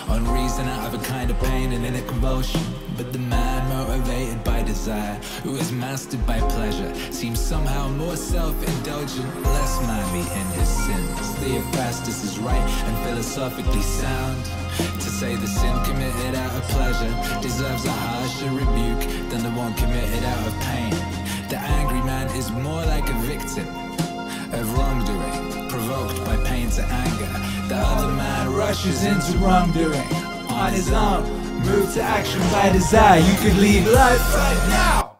[0.09, 2.61] on reason out of a kind of pain and in a convulsion.
[2.97, 9.43] But the man motivated by desire, who is mastered by pleasure, seems somehow more self-indulgent,
[9.43, 11.35] less manly in his sins.
[11.39, 14.62] Theophrastus is right and philosophically sound.
[14.77, 19.73] To say the sin committed out of pleasure deserves a harsher rebuke than the one
[19.75, 20.91] committed out of pain.
[21.49, 23.67] The angry man is more like a victim
[24.53, 27.31] of wrongdoing, provoked by pain to anger.
[27.69, 30.07] The other man rushes into wrongdoing
[30.49, 31.23] on his own,
[31.65, 33.19] moved to action by desire.
[33.19, 35.13] You could leave life right now.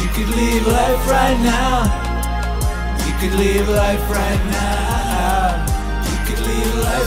[0.00, 1.84] You could leave life right now.
[3.06, 4.89] You could leave life right now.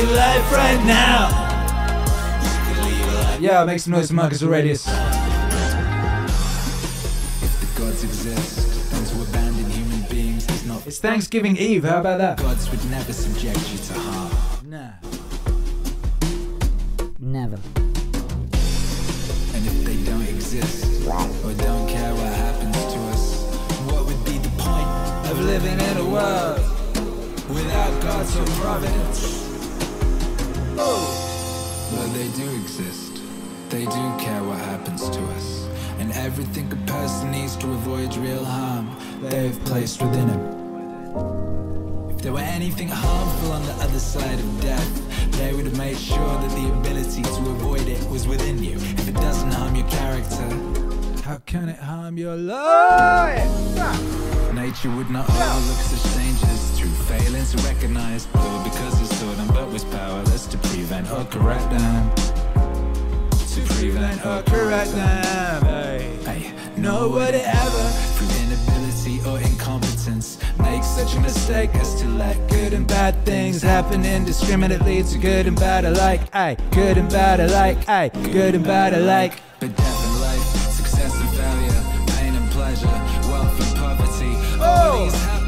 [0.00, 1.28] could live life right now.
[3.38, 4.86] Yeah, make some noise for Marcus Aurelius.
[4.86, 4.94] If
[7.60, 10.86] the gods exist, then to abandon human beings is not.
[10.86, 11.84] It's Thanksgiving Eve.
[11.84, 12.38] How about that?
[12.38, 14.30] Gods would never subject you to harm.
[14.64, 14.90] Nah.
[17.18, 17.58] Never.
[19.54, 23.34] And if they don't exist, or don't care what happens to us,
[23.86, 24.88] what would be the point
[25.30, 26.60] of living in a world
[27.48, 29.39] without God's or providence?
[30.80, 33.20] But they do exist.
[33.68, 35.68] They do care what happens to us.
[35.98, 38.88] And everything a person needs to avoid real harm,
[39.20, 40.42] they've placed within him.
[42.10, 44.92] If there were anything harmful on the other side of death,
[45.38, 48.76] they would have made sure that the ability to avoid it was within you.
[48.76, 50.48] If it doesn't harm your character,
[51.22, 53.44] How can it harm your life?
[54.54, 56.79] nature would not overlook such dangers
[57.10, 61.68] failing to recognize, or because it's taught them but was powerless to prevent or correct
[61.70, 62.10] them.
[63.54, 65.64] To prevent or correct them.
[66.24, 67.84] Hey, nobody ever,
[68.14, 73.60] through inability or incompetence, makes such a mistake as to let good and bad things
[73.60, 76.22] happen indiscriminately to good and bad alike.
[76.32, 77.88] Aye, good and bad alike.
[77.88, 79.40] Aye, good and bad alike.
[79.58, 80.46] But death and life,
[80.78, 81.82] success and failure,
[82.14, 82.86] pain and pleasure,
[83.30, 84.32] wealth and poverty,
[84.62, 85.04] all oh!
[85.04, 85.39] these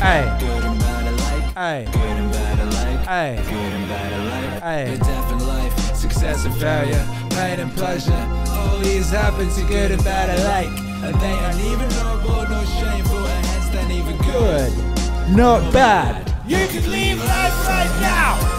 [0.00, 0.02] alike.
[0.02, 0.38] Aye.
[0.40, 1.56] Good and bad alike.
[1.56, 1.84] Aye.
[1.92, 3.08] Good and bad alike.
[3.08, 3.36] Aye.
[3.44, 4.62] Good and bad alike.
[4.62, 4.96] Aye.
[4.98, 8.12] But death and life, success and failure, pain and pleasure,
[8.48, 10.68] all these happen to good and bad alike.
[11.02, 14.72] And they aren't even noble nor shameful, and hence they're neither good.
[14.72, 15.36] Good.
[15.36, 16.26] Not bad.
[16.46, 18.57] You could leave life right now.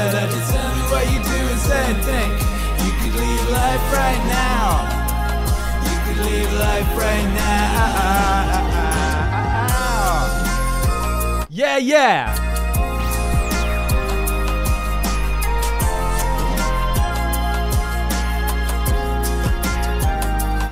[0.00, 2.32] But have to tell me what you do and say think.
[2.84, 4.88] You could leave life right now.
[5.84, 8.70] You could leave life right now.
[11.50, 12.34] Yeah, yeah.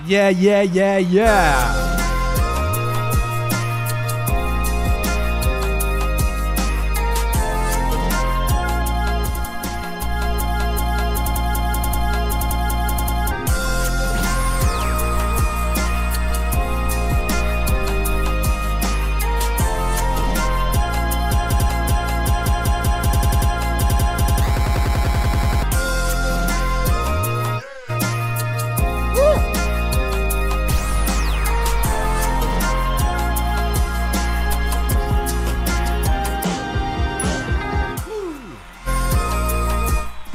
[0.07, 1.88] Yeah, yeah, yeah, yeah.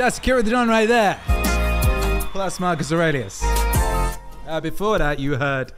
[0.04, 1.18] That's Kira the Don right there.
[2.34, 3.42] Plus Marcus Aurelius.
[3.42, 5.72] Uh, before that, you heard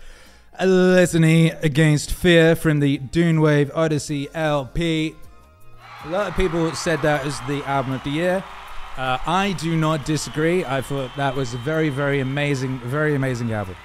[0.58, 5.16] a against fear from the Dune Wave Odyssey LP.
[6.06, 8.44] A lot of people said that was the album of the year.
[8.98, 10.66] Uh, I do not disagree.
[10.66, 13.76] I thought that was a very, very amazing, very amazing album.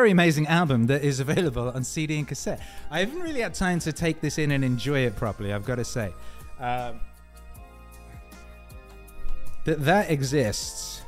[0.00, 2.58] Very amazing album that is available on CD and cassette.
[2.90, 5.52] I haven't really had time to take this in and enjoy it properly.
[5.52, 6.10] I've got to say
[6.58, 7.02] um,
[9.66, 11.02] that that exists.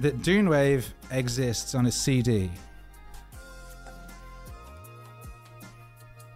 [0.00, 2.50] That Dune Wave exists on a CD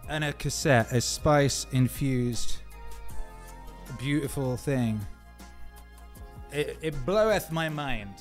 [0.07, 2.59] and a cassette, a spice infused,
[3.99, 5.01] beautiful thing.
[6.53, 8.13] It, it bloweth my mind.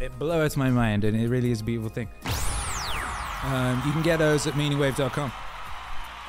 [0.00, 2.08] It bloweth my mind, and it really is a beautiful thing.
[3.44, 5.30] Um, you can get those at meaningwave.com.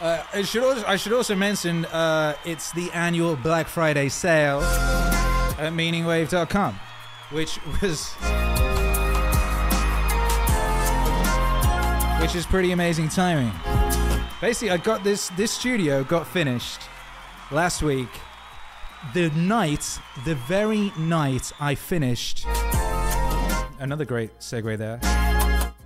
[0.02, 4.62] Uh, I should also, I should also mention uh, it's the annual Black Friday sale
[4.62, 6.78] at meaningwave.com,
[7.32, 8.14] which was
[12.22, 13.54] which is pretty amazing timing.
[14.42, 16.82] Basically, I got this this studio got finished
[17.52, 18.10] last week.
[19.14, 22.46] The night, the very night I finished.
[23.82, 25.00] Another great segue there.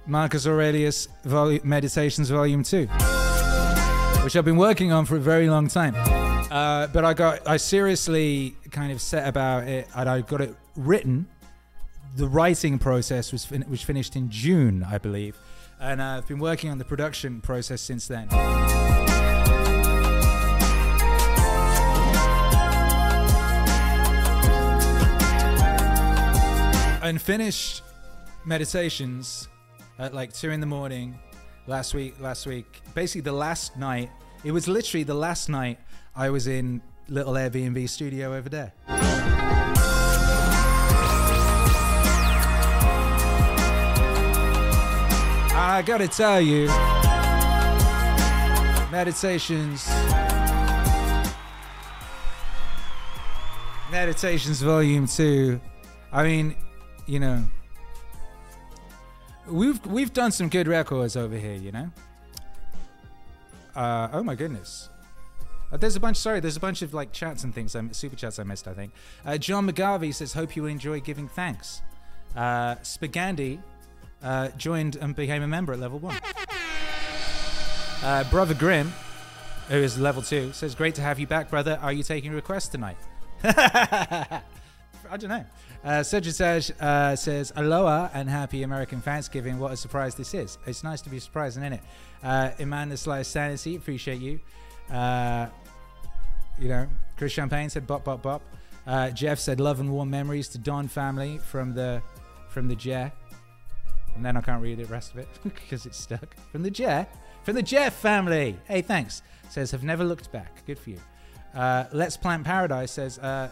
[0.05, 2.85] Marcus Aurelius Vol- Meditations Volume 2,
[4.23, 5.95] which I've been working on for a very long time.
[6.51, 10.53] Uh, but I got, I seriously kind of set about it and I got it
[10.75, 11.25] written
[12.15, 15.37] the writing process was fin- was finished in June, I believe,
[15.79, 18.27] and I've been working on the production process since then.
[27.05, 27.83] And finished
[28.45, 29.47] meditations
[29.99, 31.19] at like two in the morning
[31.67, 32.19] last week.
[32.19, 34.09] Last week, basically the last night.
[34.43, 35.77] It was literally the last night
[36.15, 38.73] I was in little Airbnb studio over there.
[45.53, 46.65] I gotta tell you,
[48.91, 49.87] meditations,
[53.91, 55.61] meditations volume two.
[56.11, 56.55] I mean,
[57.05, 57.43] you know,
[59.47, 61.89] we've we've done some good records over here, you know.
[63.75, 64.89] Uh, oh my goodness.
[65.71, 66.17] Uh, there's a bunch.
[66.17, 67.75] Sorry, there's a bunch of like chats and things.
[67.75, 68.67] Um, super chats I missed.
[68.67, 68.93] I think.
[69.25, 71.81] Uh, John McGarvey says, "Hope you enjoy giving thanks."
[72.35, 73.59] Uh, Spagandi
[74.23, 76.17] uh, joined and became a member at level one.
[78.03, 78.93] Uh, brother Grim,
[79.69, 81.79] who is level two, says, "Great to have you back, brother.
[81.81, 82.97] Are you taking requests tonight?"
[83.43, 85.45] I don't know.
[85.85, 89.59] Uh, Sagittag uh, says, Aloha and happy American Thanksgiving.
[89.59, 90.57] What a surprise this is.
[90.65, 91.81] It's nice to be surprised, isn't it?
[92.23, 94.39] Uh, Iman the Slice Sanity, appreciate you.
[94.91, 95.45] Uh,
[96.57, 98.41] you know, Chris Champagne said, bop, bop, bop.
[98.87, 102.01] Uh, Jeff said, love and warm memories to Don family from the
[102.49, 103.11] from the Jer.
[104.15, 106.35] And then I can't read the rest of it because it's stuck.
[106.51, 107.05] From the Jer.
[107.43, 108.57] From the Jeff family.
[108.65, 109.21] Hey, thanks.
[109.49, 110.65] Says, have never looked back.
[110.65, 110.99] Good for you.
[111.53, 113.49] Uh, Let's Plant Paradise says, uh,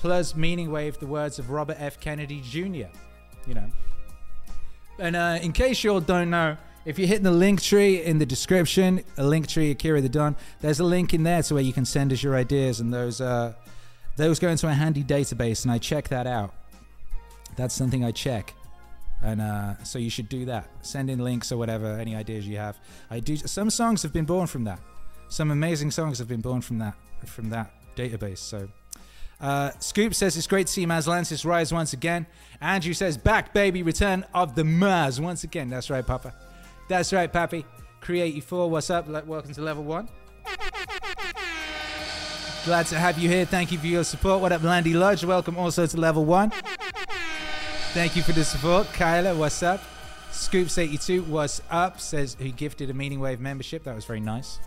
[0.00, 2.00] plus meaning wave the words of Robert F.
[2.00, 2.88] Kennedy Jr.
[3.46, 3.70] You know.
[4.98, 8.18] And uh, in case you all don't know, if you hit the link tree in
[8.18, 11.62] the description, a link tree Akira the Don, there's a link in there to where
[11.62, 13.52] you can send us your ideas, and those uh,
[14.16, 16.54] those go into a handy database, and I check that out.
[17.56, 18.54] That's something I check,
[19.22, 20.70] and uh, so you should do that.
[20.80, 22.78] Send in links or whatever, any ideas you have.
[23.10, 23.36] I do.
[23.36, 24.80] Some songs have been born from that.
[25.28, 26.94] Some amazing songs have been born from that
[27.26, 28.38] from that database.
[28.38, 28.68] So
[29.40, 32.26] uh, Scoop says it's great to see Mazlantis rise once again.
[32.60, 35.70] Andrew says back, baby, return of the Maz once again.
[35.70, 36.34] That's right, Papa.
[36.88, 37.64] That's right, Pappy.
[38.02, 39.08] Create4, what's up?
[39.08, 40.08] Welcome to level one.
[42.66, 43.46] Glad to have you here.
[43.46, 44.42] Thank you for your support.
[44.42, 45.24] What up, Landy Lodge?
[45.24, 46.52] Welcome also to level one.
[47.92, 48.86] Thank you for the support.
[48.92, 49.82] Kyla, what's up?
[50.30, 51.98] Scoops82, what's up?
[51.98, 53.84] Says he gifted a Meaning Wave membership.
[53.84, 54.60] That was very nice.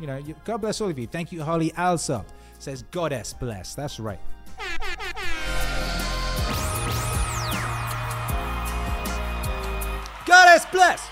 [0.00, 1.06] You know, God bless all of you.
[1.06, 2.26] Thank you, Holly Alsop
[2.58, 3.74] says goddess bless.
[3.74, 4.18] That's right.
[10.26, 11.08] Goddess bless!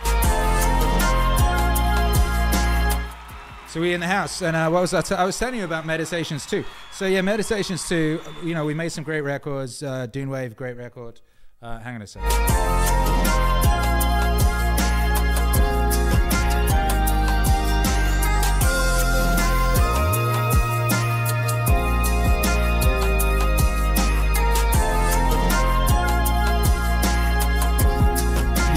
[3.68, 5.84] So we in the house and uh, what was that I was telling you about
[5.86, 6.64] meditations too.
[6.92, 10.76] So yeah meditations too you know we made some great records uh, dune wave great
[10.76, 11.20] record.
[11.62, 13.93] Uh, hang on a second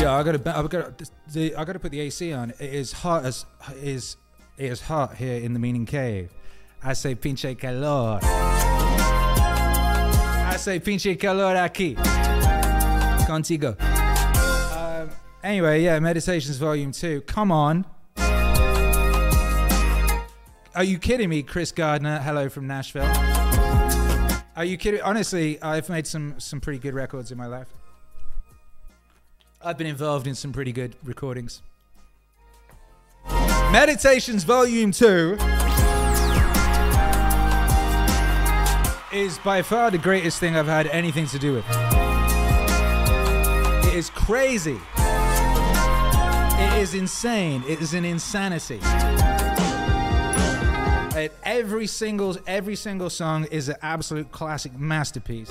[0.08, 0.94] Yeah, I gotta, I gotta,
[1.34, 2.52] the, I gotta put the AC on.
[2.52, 3.46] It is hot as
[3.82, 4.16] is,
[4.58, 6.32] it is hot here in the meaning cave.
[6.82, 8.20] I say pinche calor.
[10.48, 11.98] I say pinche calor aquí.
[13.28, 13.76] Contigo.
[14.72, 15.10] Um,
[15.44, 17.20] anyway, yeah, meditations volume two.
[17.24, 17.86] Come on.
[20.74, 22.20] Are you kidding me, Chris Gardner?
[22.20, 23.12] Hello from Nashville.
[24.56, 25.02] Are you kidding?
[25.02, 27.68] Honestly, I've made some some pretty good records in my life.
[29.62, 31.62] I've been involved in some pretty good recordings.
[33.72, 35.38] Meditations Volume 2
[39.12, 41.66] is by far the greatest thing I've had anything to do with.
[43.88, 44.80] It is crazy.
[46.60, 47.64] It is insane.
[47.68, 48.80] It is an insanity.
[51.44, 55.50] Every single every single song is an absolute classic masterpiece.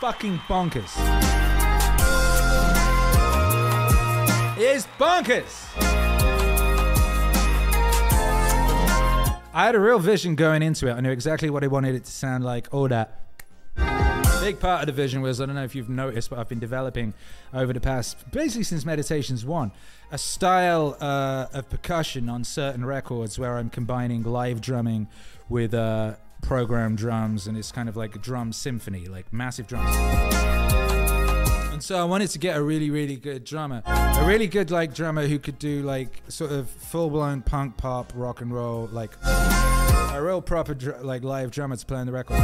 [0.00, 0.90] Fucking bonkers.
[4.56, 5.66] It is bonkers.
[9.52, 10.94] I had a real vision going into it.
[10.94, 12.68] I knew exactly what I wanted it to sound like.
[12.72, 13.20] All that.
[14.40, 16.58] Big part of the vision was I don't know if you've noticed, but I've been
[16.58, 17.12] developing
[17.52, 19.70] over the past, basically since Meditations 1,
[20.12, 25.08] a style uh, of percussion on certain records where I'm combining live drumming
[25.50, 29.94] with uh, programmed drums, and it's kind of like a drum symphony, like massive drums.
[31.72, 34.92] And so I wanted to get a really, really good drummer, a really good like
[34.94, 39.12] drummer who could do like sort of full blown punk pop rock and roll, like
[39.24, 42.36] A real proper dr- like live drummer to play on the record.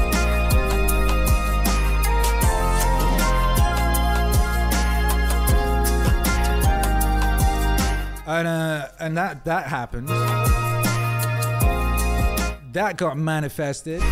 [8.28, 10.09] And uh, and that that happened.
[12.77, 14.03] That got manifested.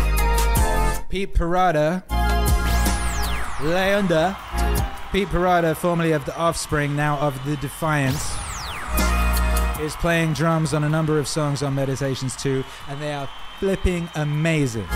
[1.09, 2.01] Pete Parada,
[3.61, 4.35] Leander,
[5.11, 8.33] Pete Parada, formerly of The Offspring, now of The Defiance,
[9.79, 14.09] is playing drums on a number of songs on Meditations 2, and they are flipping
[14.15, 14.87] amazing.
[14.87, 14.95] They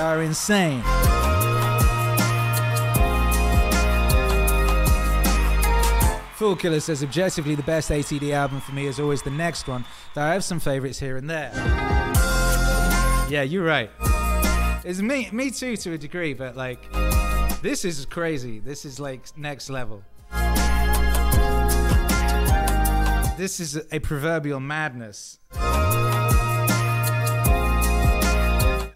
[0.00, 0.82] are insane.
[6.40, 9.84] Fool Killer says objectively the best ATD album for me is always the next one,
[10.14, 11.52] though I have some favorites here and there.
[13.28, 13.90] Yeah, you're right.
[14.82, 16.90] It's me, me too, to a degree, but like,
[17.60, 18.58] this is crazy.
[18.58, 20.02] This is like next level.
[23.36, 25.40] This is a proverbial madness.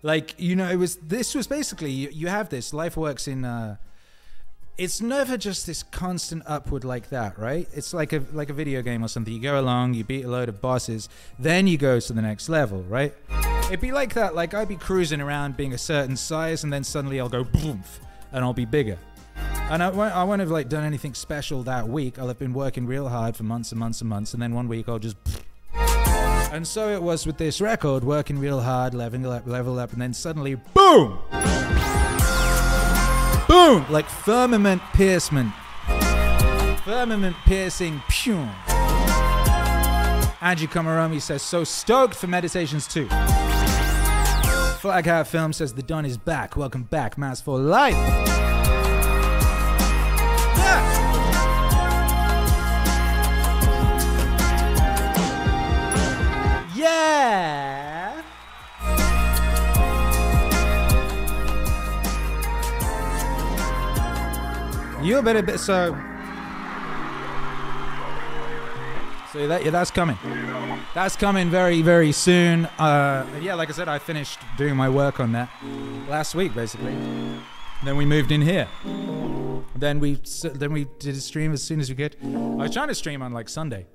[0.02, 3.44] Like, you know, it was, this was basically, you, you have this, life works in,
[3.44, 3.76] uh,
[4.76, 7.68] it's never just this constant upward like that, right?
[7.72, 9.32] It's like a like a video game or something.
[9.32, 11.08] You go along, you beat a load of bosses,
[11.38, 13.14] then you go to the next level, right?
[13.66, 14.34] It'd be like that.
[14.34, 17.84] Like I'd be cruising around being a certain size, and then suddenly I'll go boom,
[18.32, 18.98] and I'll be bigger.
[19.36, 22.18] And I won't, I won't have like done anything special that week.
[22.18, 24.68] I'll have been working real hard for months and months and months, and then one
[24.68, 25.16] week I'll just.
[26.52, 30.00] And so it was with this record, working real hard, leveling up, level up, and
[30.00, 31.18] then suddenly, boom!
[33.54, 33.86] Boom!
[33.88, 35.52] Like firmament piercement.
[36.82, 38.02] Firmament piercing.
[38.08, 38.34] Pew.
[40.40, 43.06] Angie Komaromi says, so stoked for Meditations 2.
[44.80, 46.56] Flag Hat Film says, the Don is back.
[46.56, 47.94] Welcome back, Mass for Life.
[50.56, 50.82] Yeah!
[56.74, 57.73] Yeah!
[65.04, 65.94] You better be so.
[69.34, 70.16] So that yeah, that's coming.
[70.94, 72.64] That's coming very very soon.
[72.78, 75.50] Uh, yeah, like I said, I finished doing my work on that
[76.08, 76.96] last week basically.
[77.84, 78.66] Then we moved in here.
[79.76, 80.20] Then we
[80.54, 82.16] then we did a stream as soon as we could.
[82.24, 83.86] I was trying to stream on like Sunday.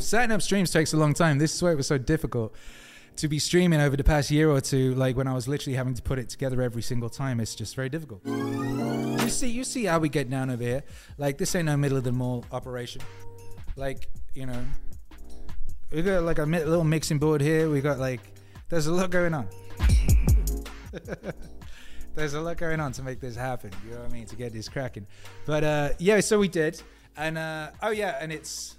[0.00, 1.38] Setting up streams takes a long time.
[1.38, 2.54] This is why it was so difficult
[3.16, 4.94] to be streaming over the past year or two.
[4.94, 7.76] Like when I was literally having to put it together every single time, it's just
[7.76, 8.24] very difficult.
[8.26, 10.82] You see, you see how we get down over here.
[11.18, 13.02] Like this ain't no middle of the mall operation.
[13.76, 14.64] Like you know,
[15.92, 17.70] we got like a little mixing board here.
[17.70, 18.20] We got like,
[18.68, 19.48] there's a lot going on.
[22.14, 23.70] there's a lot going on to make this happen.
[23.84, 24.26] You know what I mean?
[24.26, 25.06] To get this cracking.
[25.46, 26.82] But uh, yeah, so we did,
[27.16, 28.76] and uh, oh yeah, and it's.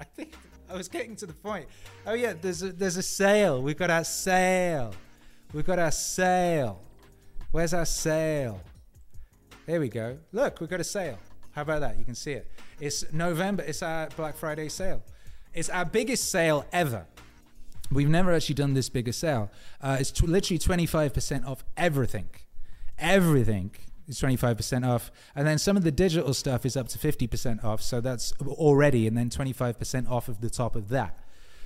[0.00, 0.34] I think
[0.72, 1.66] I was getting to the point.
[2.06, 3.60] Oh yeah, there's a there's a sale.
[3.60, 4.94] We've got our sale.
[5.52, 6.80] We've got our sale.
[7.50, 8.58] Where's our sale?
[9.66, 10.18] There we go.
[10.32, 11.18] Look, we've got a sale.
[11.50, 11.98] How about that?
[11.98, 12.50] You can see it.
[12.80, 13.62] It's November.
[13.62, 15.02] It's our Black Friday sale.
[15.52, 17.06] It's our biggest sale ever.
[17.90, 19.50] We've never actually done this big a sale.
[19.82, 22.30] Uh, it's literally 25% off everything.
[22.98, 23.72] Everything
[24.12, 25.10] is 25% off.
[25.34, 27.82] And then some of the digital stuff is up to 50% off.
[27.82, 31.18] So that's already, and then 25% off of the top of that.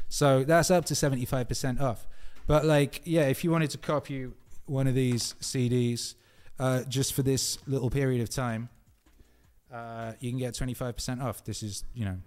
[0.09, 2.07] So that's up to 75% off.
[2.47, 4.29] But like, yeah, if you wanted to copy
[4.67, 6.15] one of these CDs
[6.59, 8.69] uh, just for this little period of time,
[9.73, 11.45] uh, you can get 25% off.
[11.45, 12.19] This is, you know,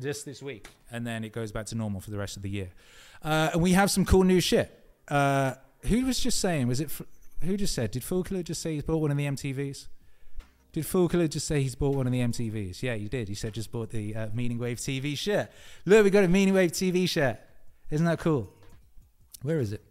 [0.00, 0.68] just this week.
[0.90, 2.70] And then it goes back to normal for the rest of the year.
[3.22, 4.72] Uh, and we have some cool new shit.
[5.08, 6.90] Uh, who was just saying, was it,
[7.42, 9.88] who just said, did Fulkler just say he's bought one of the MTVs?
[10.72, 12.82] Did Fulkler just say he's bought one of the MTVs?
[12.82, 13.28] Yeah, he did.
[13.28, 15.50] He said just bought the uh, Meaning Wave TV shirt.
[15.84, 17.38] Look, we got a Meaning Wave TV shirt.
[17.90, 18.50] Isn't that cool?
[19.42, 19.82] Where is it?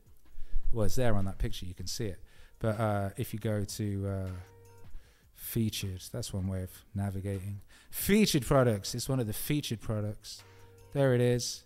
[0.72, 1.66] Well, it's there on that picture.
[1.66, 2.20] You can see it.
[2.60, 4.30] But uh, if you go to uh,
[5.34, 7.62] featured, that's one way of navigating.
[7.90, 8.94] Featured products.
[8.94, 10.44] It's one of the featured products.
[10.94, 11.64] There it is.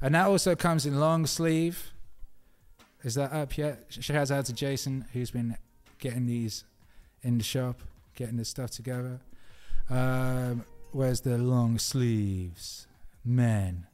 [0.00, 1.92] And that also comes in long sleeve.
[3.06, 3.84] Is that up yet?
[3.88, 5.56] Shouts out to Jason, who's been
[6.00, 6.64] getting these
[7.22, 7.80] in the shop,
[8.16, 9.20] getting this stuff together.
[9.88, 12.88] Um, where's the long sleeves?
[13.24, 13.86] Men.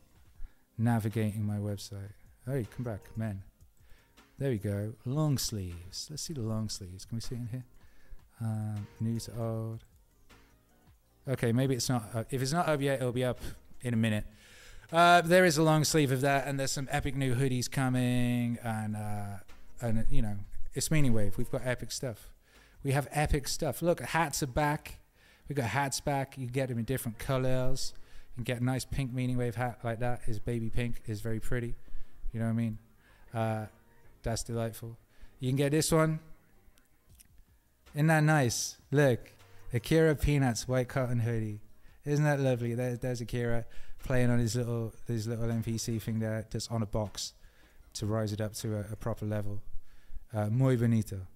[0.79, 2.15] Navigating my website.
[2.47, 3.43] Hey, come back, men.
[4.39, 4.95] There we go.
[5.05, 6.07] Long sleeves.
[6.09, 7.05] Let's see the long sleeves.
[7.05, 7.65] Can we see it in here?
[8.41, 9.85] Um, new to old.
[11.29, 12.09] Okay, maybe it's not.
[12.15, 12.29] Up.
[12.31, 13.41] If it's not up yet, it'll be up
[13.83, 14.25] in a minute.
[14.93, 18.59] Uh, there is a long sleeve of that, and there's some epic new hoodies coming,
[18.63, 19.39] and uh,
[19.81, 20.37] and you know,
[20.75, 21.39] it's Meaning Wave.
[21.39, 22.29] We've got epic stuff.
[22.85, 23.81] We have epic stuff.
[23.81, 24.99] Look, hats are back.
[25.49, 26.37] We got hats back.
[26.37, 27.95] You get them in different colors.
[28.37, 31.41] and get a nice pink meaning wave hat like that is baby pink is very
[31.41, 31.75] pretty.
[32.33, 32.79] You know what I mean?
[33.33, 33.67] Uh,
[34.23, 34.99] that's delightful.
[35.41, 36.21] You can get this one.
[37.95, 38.77] Isn't that nice?
[38.91, 39.33] Look,
[39.73, 41.61] Akira Peanuts white cotton hoodie.
[42.05, 42.75] Isn't that lovely?
[42.75, 43.65] There, there's Akira
[44.03, 47.33] playing on his little his little MPC thing there, just on a box
[47.95, 49.61] to rise it up to a, a proper level.
[50.35, 51.27] Uh, muy bonito.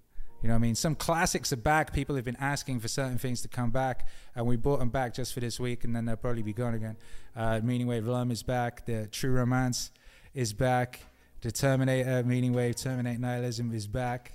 [0.42, 0.74] You know what I mean?
[0.74, 1.92] Some classics are back.
[1.92, 5.14] People have been asking for certain things to come back, and we brought them back
[5.14, 6.96] just for this week, and then they'll probably be gone again.
[7.34, 8.86] Uh, Meaning Wave Lum is back.
[8.86, 9.90] The True Romance
[10.34, 11.00] is back.
[11.40, 14.32] The Terminator, Meaning Wave, Terminate Nihilism is back.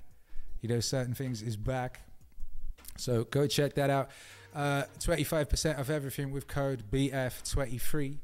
[0.62, 2.02] You know, certain things is back.
[2.98, 4.10] So go check that out.
[4.54, 8.18] Uh, 25% of everything with code BF23.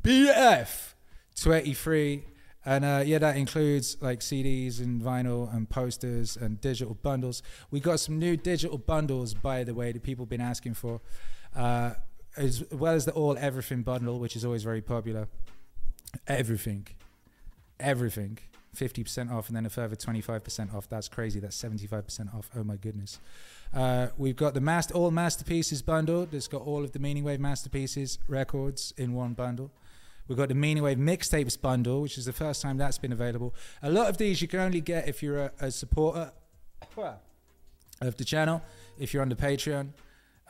[0.00, 2.22] BF23.
[2.68, 7.40] And uh, yeah, that includes like CDs and vinyl and posters and digital bundles.
[7.70, 11.00] We got some new digital bundles, by the way, that people have been asking for,
[11.54, 11.92] uh,
[12.36, 15.28] as well as the all everything bundle, which is always very popular.
[16.26, 16.88] Everything,
[17.78, 18.38] everything,
[18.74, 20.88] fifty percent off, and then a further twenty-five percent off.
[20.88, 21.38] That's crazy.
[21.38, 22.50] That's seventy-five percent off.
[22.56, 23.20] Oh my goodness.
[23.74, 26.26] Uh, we've got the master all masterpieces bundle.
[26.26, 29.70] That's got all of the Meaning Wave masterpieces records in one bundle.
[30.28, 33.54] We've got the Meaning Wave mixtapes bundle, which is the first time that's been available.
[33.82, 36.32] A lot of these you can only get if you're a, a supporter
[38.00, 38.62] of the channel,
[38.98, 39.90] if you're on the Patreon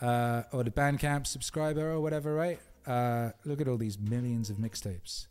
[0.01, 2.59] uh, or the Bandcamp subscriber or whatever, right?
[2.87, 5.27] Uh, look at all these millions of mixtapes.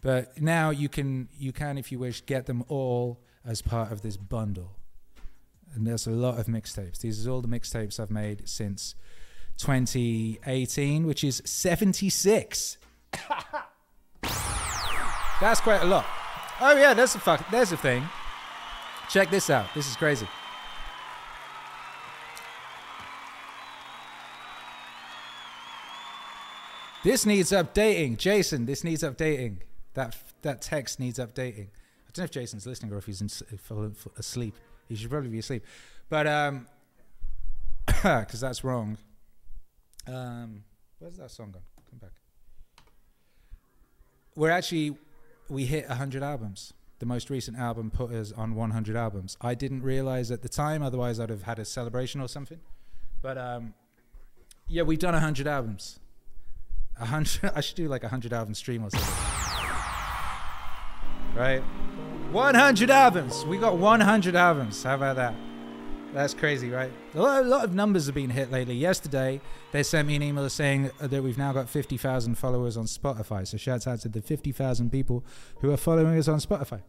[0.00, 4.02] But now you can, you can, if you wish, get them all as part of
[4.02, 4.72] this bundle.
[5.74, 6.98] And there's a lot of mixtapes.
[6.98, 8.94] These are all the mixtapes I've made since
[9.58, 12.78] 2018, which is 76.
[15.40, 16.06] That's quite a lot.
[16.60, 17.48] Oh yeah, there's a fuck.
[17.50, 18.02] There's a thing.
[19.08, 19.66] Check this out.
[19.74, 20.28] This is crazy.
[27.02, 28.66] This needs updating, Jason.
[28.66, 29.60] This needs updating.
[29.94, 31.68] That that text needs updating.
[31.68, 34.54] I don't know if Jason's listening or if he's in, if, asleep.
[34.90, 35.64] He should probably be asleep,
[36.08, 36.66] but um,
[37.86, 38.98] because that's wrong.
[40.08, 40.64] Um,
[40.98, 41.62] where's that song gone?
[41.88, 42.10] Come back.
[44.34, 44.96] We're actually
[45.48, 46.72] we hit 100 albums.
[46.98, 49.36] The most recent album put us on 100 albums.
[49.40, 52.58] I didn't realize at the time otherwise i'd have had a celebration or something.
[53.22, 53.74] But um,
[54.66, 56.00] yeah we've done 100 albums.
[56.96, 59.14] 100 i should do like a 100 album stream or something.
[61.36, 61.62] Right
[62.32, 65.34] 100 albums we got 100 albums how about that
[66.12, 66.90] that's crazy, right?
[67.14, 68.74] A lot, a lot, of numbers have been hit lately.
[68.74, 73.46] Yesterday, they sent me an email saying that we've now got 50,000 followers on Spotify.
[73.46, 75.24] So shouts out to the 50,000 people
[75.60, 76.80] who are following us on Spotify.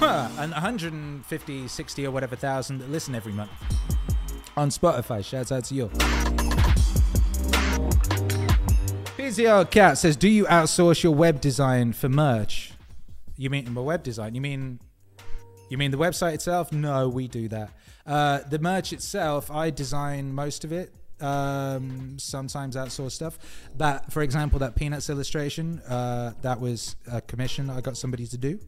[0.38, 3.50] and 150, 60 or whatever thousand that listen every month
[4.56, 5.24] on Spotify.
[5.24, 5.88] Shouts out to you.
[9.16, 12.74] PZR Cat says, Do you outsource your web design for merch?
[13.36, 14.34] You mean my web design?
[14.34, 14.80] You mean
[15.68, 16.72] you mean the website itself?
[16.72, 17.70] No, we do that.
[18.06, 20.92] Uh, the merch itself, I design most of it.
[21.20, 23.38] Um, sometimes outsource stuff.
[23.76, 28.36] That, for example, that Peanuts illustration, uh, that was a commission I got somebody to
[28.36, 28.58] do.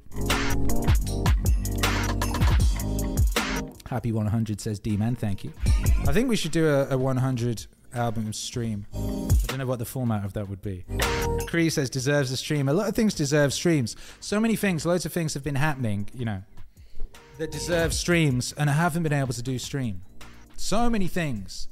[3.88, 5.52] Happy 100 says D Man, thank you.
[6.06, 7.66] I think we should do a, a 100
[7.96, 8.86] album stream.
[8.94, 8.98] I
[9.46, 10.84] don't know what the format of that would be.
[11.46, 12.68] Cree says deserves a stream.
[12.68, 13.96] A lot of things deserve streams.
[14.20, 16.42] So many things, loads of things have been happening, you know
[17.38, 20.02] that deserve streams and I haven't been able to do stream.
[20.56, 21.68] So many things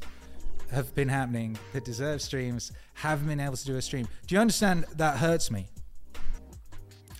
[0.70, 4.06] have been happening that deserve streams, haven't been able to do a stream.
[4.26, 5.68] Do you understand that hurts me?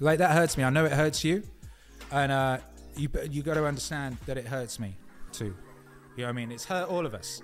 [0.01, 0.65] Like that hurts me.
[0.65, 1.45] I know it hurts you,
[2.11, 2.59] and uh,
[2.97, 4.97] you you got to understand that it hurts me
[5.33, 5.55] too.
[6.17, 6.53] You know what I mean?
[6.53, 7.41] It's hurt all of us.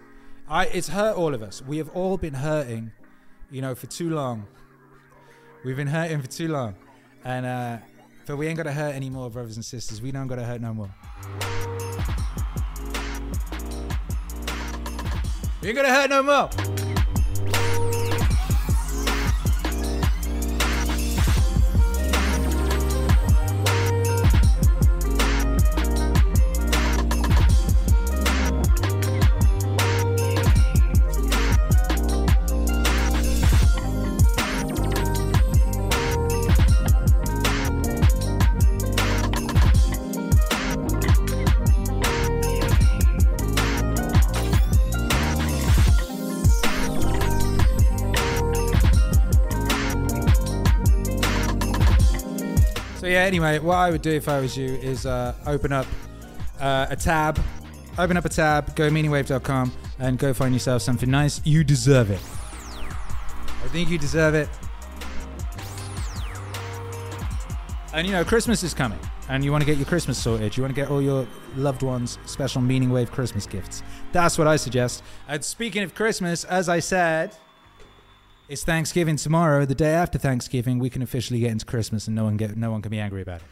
[0.51, 1.63] I it's hurt all of us.
[1.63, 2.91] We have all been hurting,
[3.53, 4.49] you know, for too long.
[5.65, 6.75] We've been hurting for too long,
[7.25, 7.79] and uh,
[8.27, 10.03] but we ain't gotta hurt anymore, brothers and sisters.
[10.03, 10.91] We don't gotta hurt no more.
[15.63, 16.90] We ain't gonna hurt no more.
[53.21, 55.87] Yeah, anyway, what I would do if I was you is uh, open up
[56.59, 57.39] uh, a tab,
[57.99, 61.41] open up a tab, go meaningwave.com, and go find yourself something nice.
[61.45, 62.21] You deserve it.
[63.63, 64.49] I think you deserve it.
[67.93, 68.99] And you know, Christmas is coming,
[69.29, 70.57] and you want to get your Christmas sorted.
[70.57, 71.27] You want to get all your
[71.57, 73.83] loved ones special Meaning Wave Christmas gifts.
[74.13, 75.03] That's what I suggest.
[75.29, 77.37] And speaking of Christmas, as I said,
[78.51, 79.65] it's Thanksgiving tomorrow.
[79.65, 82.73] The day after Thanksgiving, we can officially get into Christmas, and no one get no
[82.73, 83.47] one can be angry about it.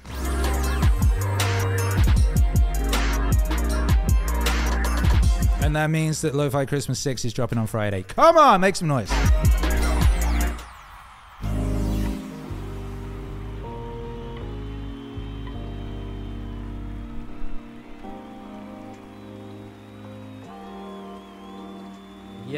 [5.62, 8.02] And that means that Lo-Fi Christmas 6 is dropping on Friday.
[8.02, 9.10] Come on, make some noise.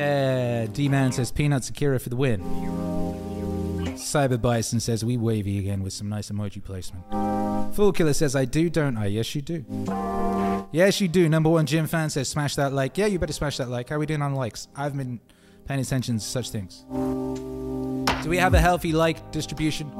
[0.01, 2.41] Yeah, D-Man says Peanuts Akira for the win.
[3.97, 7.05] Cyber Bison says we wavy again with some nice emoji placement.
[7.75, 9.07] Fool Killer says I do, don't I?
[9.07, 9.63] Yes, you do.
[10.73, 11.29] Yes, you do.
[11.29, 12.97] Number one Jim fan says smash that like.
[12.97, 13.91] Yeah, you better smash that like.
[13.91, 14.69] How are we doing on likes?
[14.75, 15.21] I've been
[15.67, 16.87] paying attention to such things.
[16.89, 19.91] Do we have a healthy like distribution?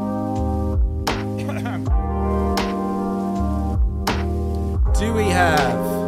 [4.99, 6.00] do we have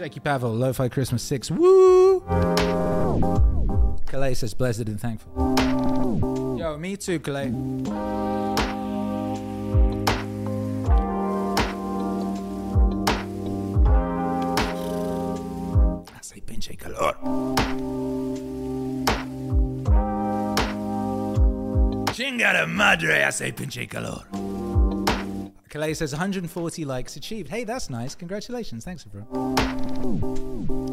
[0.00, 1.50] Shaky Pavel, Lo-Fi Christmas 6.
[1.50, 2.20] Woo!
[4.06, 5.54] Calais says blessed and thankful.
[6.58, 7.52] Yo, me too, Calais.
[16.16, 17.14] Hace pinche calor.
[22.14, 24.24] Chingada madre, hace pinche calor.
[25.70, 27.48] Calais says 140 likes achieved.
[27.48, 28.16] Hey, that's nice.
[28.16, 28.84] Congratulations.
[28.84, 29.56] Thanks, everyone.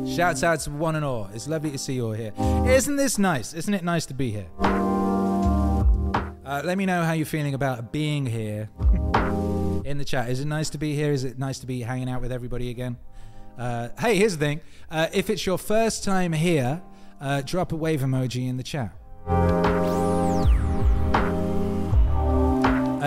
[0.07, 1.31] Shouts out to one and all.
[1.33, 2.31] It's lovely to see you all here.
[2.67, 3.55] Isn't this nice?
[3.55, 4.45] Isn't it nice to be here?
[6.45, 8.69] Uh, let me know how you're feeling about being here
[9.83, 10.29] in the chat.
[10.29, 11.11] Is it nice to be here?
[11.11, 12.97] Is it nice to be hanging out with everybody again?
[13.57, 14.61] Uh, hey, here's the thing.
[14.91, 16.83] Uh, if it's your first time here,
[17.19, 18.93] uh, drop a wave emoji in the chat.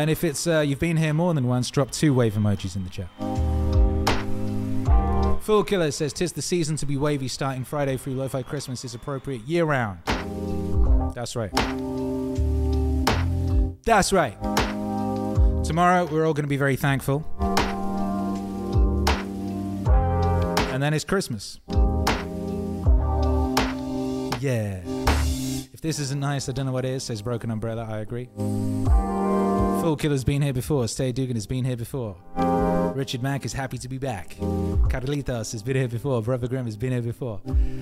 [0.00, 2.84] And if it's uh, you've been here more than once, drop two wave emojis in
[2.84, 3.10] the chat.
[5.42, 7.28] Fool Killer says, "Tis the season to be wavy.
[7.28, 9.98] Starting Friday through Lo-Fi Christmas is appropriate year round."
[11.14, 11.52] That's right.
[13.84, 14.38] That's right.
[15.64, 17.22] Tomorrow we're all going to be very thankful,
[20.72, 21.60] and then it's Christmas.
[24.40, 24.80] Yeah.
[25.74, 27.02] If this isn't nice, I don't know what is.
[27.04, 27.86] Says Broken Umbrella.
[27.86, 28.30] I agree.
[29.80, 30.86] Fool Killer's been here before.
[30.88, 32.14] Stay Dugan has been here before.
[32.94, 34.36] Richard Mack is happy to be back.
[34.90, 36.20] Carlitos has been here before.
[36.20, 37.40] Brother Grimm has been here before.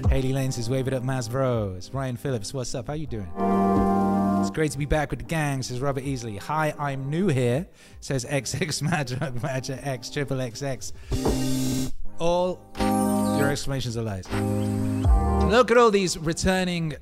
[0.08, 1.90] Haley Lane says, wave it up, Maz Bros.
[1.92, 2.86] Ryan Phillips, what's up?
[2.86, 3.28] How you doing?
[4.40, 6.38] It's great to be back with the gang, says Robert Easley.
[6.38, 7.66] Hi, I'm new here,
[7.98, 11.92] says XX Magic Magic X Triple XX.
[12.20, 12.60] All
[13.38, 14.30] your exclamations are lies.
[15.50, 16.94] Look at all these returning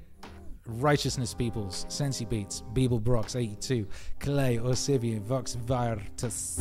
[0.67, 3.87] Righteousness Peoples, Sensi Beats, Beeble Brox 82,
[4.21, 6.61] Clay, Osivian, Vox Virtus.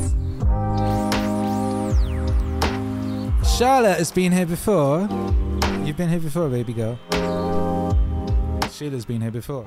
[3.58, 5.02] Charlotte has been here before.
[5.84, 6.98] You've been here before, baby girl.
[8.72, 9.64] Sheila's been here before.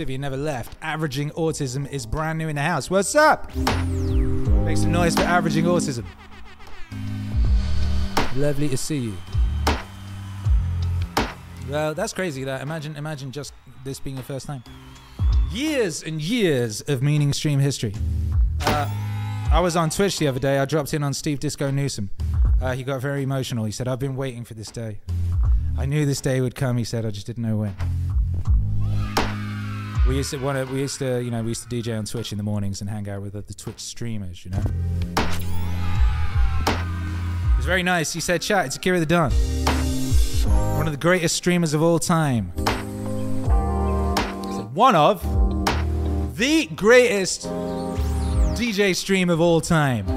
[0.00, 0.78] Sivy never left.
[0.80, 2.88] Averaging autism is brand new in the house.
[2.88, 3.54] What's up?
[3.54, 6.06] Make some noise for averaging autism.
[8.34, 9.16] Lovely to see you.
[11.68, 12.44] Well, that's crazy.
[12.44, 13.52] That imagine, imagine just
[13.84, 14.64] this being your first time.
[15.52, 17.94] Years and years of meaning stream history.
[18.62, 18.88] Uh,
[19.52, 20.58] I was on Twitch the other day.
[20.58, 22.08] I dropped in on Steve Disco Newsom.
[22.62, 23.66] Uh, he got very emotional.
[23.66, 25.00] He said, "I've been waiting for this day.
[25.76, 27.76] I knew this day would come." He said, "I just didn't know when."
[30.10, 32.04] We used to want to, we used to, you know, we used to DJ on
[32.04, 34.58] Twitch in the mornings and hang out with the, the Twitch streamers, you know.
[36.66, 38.12] It was very nice.
[38.12, 42.46] He said, "Chat, it's Akira the Don, one of the greatest streamers of all time."
[44.74, 45.22] "One of
[46.36, 47.42] the greatest
[48.56, 50.12] DJ stream of all time.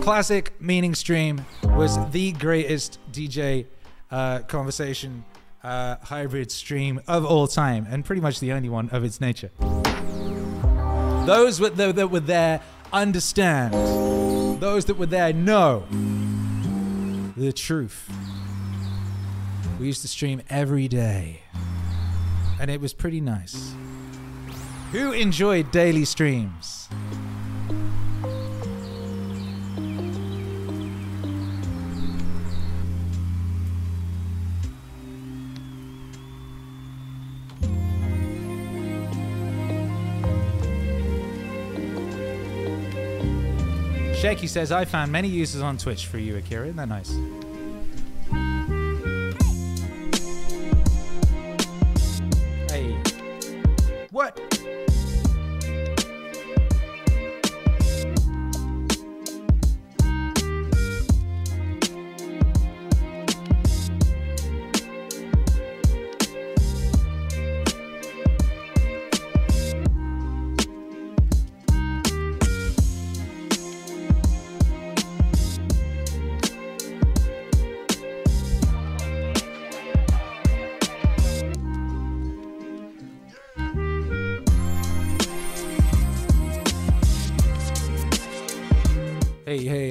[0.00, 1.44] Classic Meaning Stream
[1.76, 3.66] was the greatest DJ
[4.10, 5.22] uh, conversation
[5.62, 9.50] uh, hybrid stream of all time, and pretty much the only one of its nature.
[11.26, 12.60] Those that, that were there
[12.92, 13.74] understand.
[14.60, 15.84] Those that were there know
[17.36, 18.10] the truth.
[19.78, 21.42] We used to stream every day,
[22.60, 23.74] and it was pretty nice.
[24.92, 26.88] Who enjoyed daily streams?
[44.28, 46.66] Shaky says, I found many users on Twitch for you, Akira.
[46.66, 47.08] Isn't that nice?
[52.70, 52.94] Hey.
[54.10, 54.57] What?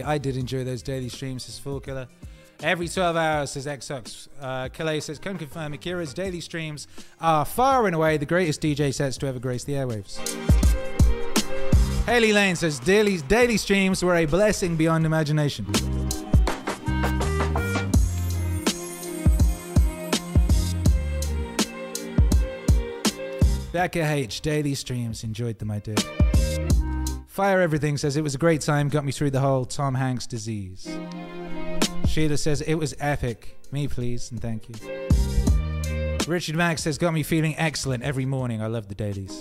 [0.07, 2.07] I did enjoy those daily streams, says Fool Killer.
[2.63, 4.29] Every 12 hours, says Xux.
[4.41, 6.87] Uh, Killer says, can confirm Akira's daily streams
[7.19, 10.17] are far and away the greatest DJ sets to ever grace the airwaves.
[12.05, 15.65] Haley Lane says, daily, daily streams were a blessing beyond imagination.
[23.73, 26.01] Becca H, daily streams, enjoyed them, I did.
[27.37, 30.25] Fire Everything says it was a great time, got me through the whole Tom Hanks
[30.25, 30.89] disease.
[32.07, 33.59] Sheila says it was epic.
[33.71, 34.75] Me, please, and thank you.
[36.27, 38.59] Richard Max says got me feeling excellent every morning.
[38.59, 39.39] I love the dailies.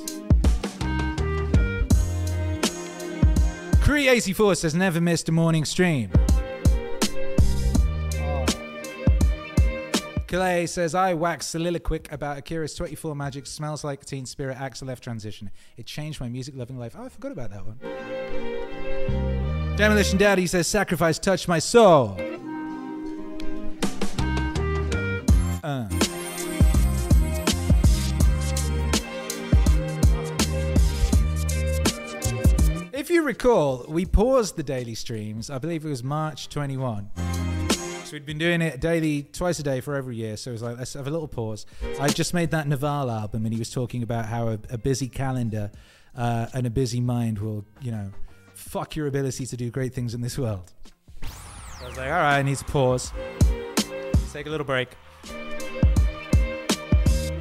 [3.81, 6.12] Cree84 says never missed a morning stream.
[10.36, 15.00] Calais says, I wax soliloquic about Akira's 24 Magic Smells Like Teen Spirit Axel F
[15.00, 15.50] transition.
[15.78, 16.94] It changed my music loving life.
[16.94, 17.78] Oh, I forgot about that one.
[19.76, 22.18] Demolition Daddy says, Sacrifice touched my soul.
[25.64, 25.88] Uh.
[32.92, 37.35] If you recall, we paused the daily streams, I believe it was March 21.
[38.06, 40.36] So we'd been doing it daily, twice a day for every year.
[40.36, 41.66] So it was like, let's have a little pause.
[41.98, 45.08] I just made that Naval album, and he was talking about how a, a busy
[45.08, 45.72] calendar
[46.16, 48.12] uh, and a busy mind will, you know,
[48.54, 50.70] fuck your ability to do great things in this world.
[51.20, 53.12] I was like, all right, I need to pause.
[53.90, 54.90] Let's take a little break.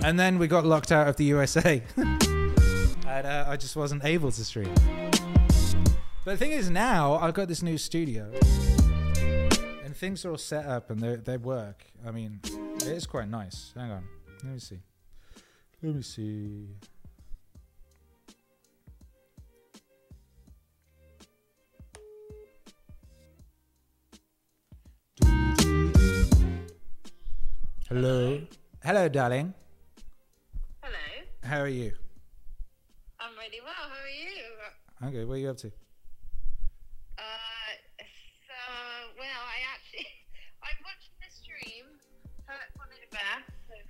[0.03, 1.83] And then we got locked out of the USA.
[1.95, 4.73] and uh, I just wasn't able to stream.
[6.23, 8.31] But the thing is, now I've got this new studio
[9.95, 11.85] things are all set up and they they work.
[12.05, 13.72] I mean, it is quite nice.
[13.76, 14.03] Hang on,
[14.43, 14.80] let me see.
[15.81, 16.67] Let me see.
[27.88, 28.41] Hello,
[28.84, 29.53] hello, darling.
[30.81, 30.97] Hello.
[31.43, 31.93] How are you?
[33.19, 33.73] I'm really well.
[33.73, 35.15] How are you?
[35.15, 35.72] Okay, what are you up to?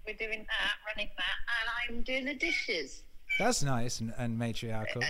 [0.06, 1.38] We're doing that, running that,
[1.90, 3.04] and I'm doing the dishes.
[3.40, 5.02] That's nice and, and matriarchal.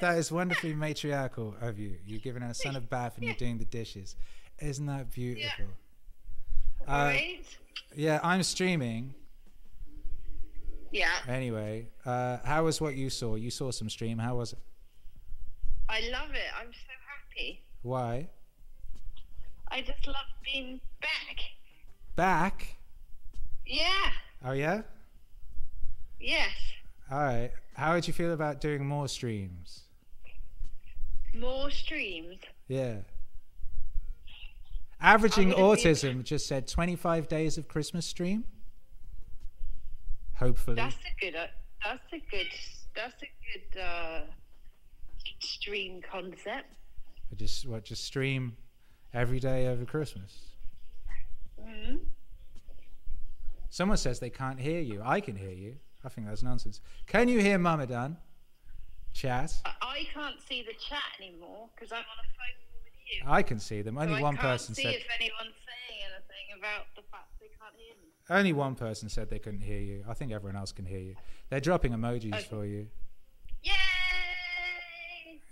[0.00, 1.96] That is wonderfully matriarchal of you.
[2.06, 4.16] You're giving our son a bath and you're doing the dishes.
[4.60, 5.66] Isn't that beautiful?
[6.86, 7.40] Uh, right?
[7.96, 9.14] yeah, I'm streaming.
[10.92, 11.10] Yeah.
[11.28, 13.34] Anyway, uh, how was what you saw?
[13.34, 14.18] You saw some stream.
[14.18, 14.58] How was it?
[15.88, 16.50] I love it.
[16.58, 16.92] I'm so
[17.36, 17.62] happy.
[17.82, 18.28] Why?
[19.70, 21.40] I just love being back.
[22.16, 22.77] Back?
[23.68, 24.10] Yeah.
[24.44, 24.82] Oh, yeah?
[26.20, 26.50] Yes.
[27.10, 27.50] All right.
[27.74, 29.82] How would you feel about doing more streams?
[31.34, 32.38] More streams.
[32.66, 32.96] Yeah.
[35.00, 38.44] Averaging gonna be- Autism just said 25 days of Christmas stream.
[40.36, 40.76] Hopefully.
[40.76, 41.36] That's a good.
[41.36, 41.46] Uh,
[41.84, 42.46] that's a good.
[42.96, 43.26] That's a
[43.76, 44.20] good uh,
[45.40, 46.66] stream concept.
[47.30, 48.56] I just what just stream
[49.12, 50.36] every day over Christmas.
[51.60, 51.96] hmm
[53.70, 55.02] Someone says they can't hear you.
[55.04, 55.76] I can hear you.
[56.04, 56.80] I think that's nonsense.
[57.06, 58.16] Can you hear Mamadan?
[59.12, 59.52] Chat.
[59.64, 63.22] I, I can't see the chat anymore because I'm on a phone call with you.
[63.26, 63.98] I can see them.
[63.98, 64.94] Only So Only I one can't person see said.
[64.94, 68.08] if anyone's saying anything about the fact they can't hear me.
[68.30, 70.04] Only one person said they couldn't hear you.
[70.08, 71.16] I think everyone else can hear you.
[71.50, 72.42] They're dropping emojis Okay.
[72.48, 72.86] for you.
[73.62, 73.72] Yay!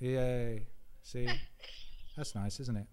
[0.01, 0.67] Yay.
[1.03, 1.29] See?
[2.17, 2.87] That's nice, isn't it?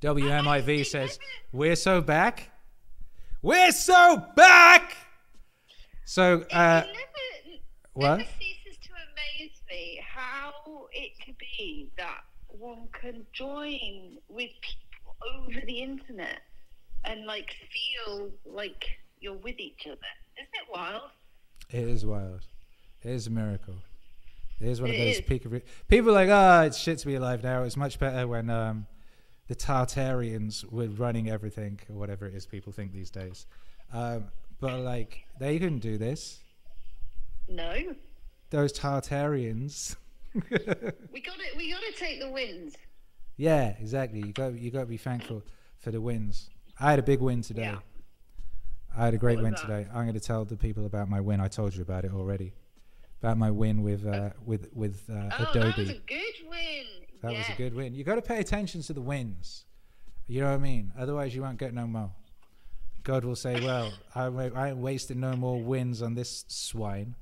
[0.00, 1.18] WMIV says,
[1.52, 2.50] We're so back.
[3.42, 4.96] We're so back!
[6.04, 7.58] So, uh, it never,
[7.94, 8.26] what?
[8.38, 10.52] ceases to amaze me how
[10.92, 16.42] it could be that one can join with people over the internet
[17.04, 17.50] and like
[18.06, 18.84] feel like
[19.20, 19.96] you're with each other.
[20.38, 21.10] Isn't it wild?
[21.70, 22.46] It is wild.
[23.02, 23.74] It is a miracle.
[24.60, 25.20] It is one of those is.
[25.22, 27.64] peak of re- people like, ah, it's shit to be alive now.
[27.64, 28.86] It's much better when um,
[29.52, 33.44] the Tartarians were running everything or whatever it is people think these days.
[33.92, 34.28] Um,
[34.60, 36.40] but like, they couldn't do this.
[37.48, 37.74] No,
[38.48, 39.96] Those Tartarians.
[40.34, 42.76] we got to we got to take the wins.
[43.36, 44.20] yeah, exactly.
[44.20, 45.42] You got you got to be thankful
[45.80, 46.48] for the wins.
[46.80, 47.62] I had a big win today.
[47.64, 47.78] Yeah.
[48.96, 49.60] I had a great win that?
[49.60, 49.86] today.
[49.92, 51.40] I'm going to tell the people about my win.
[51.40, 52.54] I told you about it already.
[53.22, 55.68] About my win with uh, with with uh, Oh, Adobe.
[55.68, 56.81] that was a good win.
[57.22, 57.94] That was a good win.
[57.94, 59.64] You got to pay attention to the wins.
[60.26, 60.92] You know what I mean?
[60.98, 62.10] Otherwise, you won't get no more.
[63.04, 67.14] God will say, "Well, I, I ain't wasting no more wins on this swine."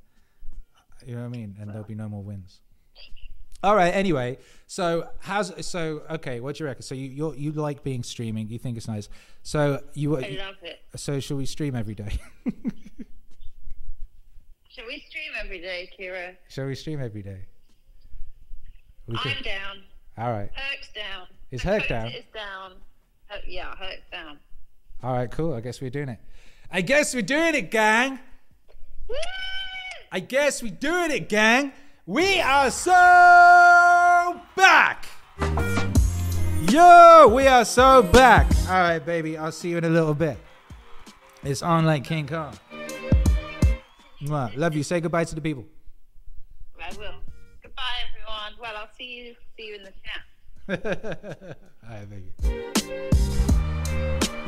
[1.06, 1.56] You know what I mean?
[1.60, 2.60] And there'll be no more wins.
[3.62, 3.94] All right.
[3.94, 6.02] Anyway, so how's so?
[6.10, 6.82] Okay, what do you reckon?
[6.82, 8.48] So you you you like being streaming?
[8.48, 9.08] You think it's nice?
[9.42, 10.80] So you I love it.
[10.96, 12.18] so shall we stream every day?
[14.70, 16.36] Shall we stream every day, Kira?
[16.48, 17.40] shall we stream every day?
[19.06, 19.82] We I'm down.
[20.18, 20.50] All right.
[20.54, 21.26] Herc's down.
[21.50, 22.08] Is Herc down?
[22.08, 22.72] Is down.
[23.26, 24.38] Herc- yeah, Herc's down.
[25.02, 25.30] All right.
[25.30, 25.54] Cool.
[25.54, 26.18] I guess we're doing it.
[26.70, 28.18] I guess we're doing it, gang.
[29.08, 29.16] Woo!
[30.12, 31.72] I guess we're doing it, gang.
[32.06, 35.06] We are so back.
[36.68, 38.50] Yo, we are so back.
[38.68, 39.36] All right, baby.
[39.36, 40.36] I'll see you in a little bit.
[41.42, 42.56] It's on like King Kong.
[44.22, 44.54] Mwah.
[44.56, 44.82] Love you.
[44.82, 45.64] Say goodbye to the people.
[46.80, 47.14] I will.
[47.62, 48.60] Goodbye, everyone.
[48.60, 49.34] Well, I'll see you.
[49.60, 51.56] See you in the chat.
[51.86, 52.32] All right, baby.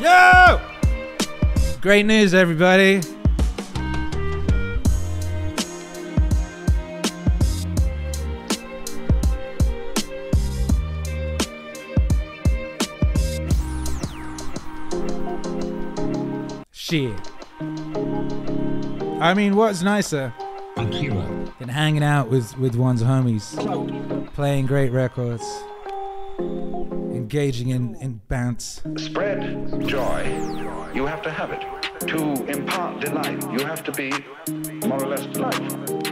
[0.01, 0.59] Yo!
[1.83, 3.03] Great news, everybody.
[16.71, 17.13] Shit.
[19.21, 20.33] I mean, what's nicer
[20.75, 23.55] than hanging out with, with one's homies,
[24.35, 25.45] playing great records,
[26.39, 28.81] engaging in, in bounce.
[28.97, 30.23] Spread joy.
[30.95, 31.63] You have to have it.
[32.09, 34.11] To impart delight, you have to be
[34.87, 36.03] more or less delightful.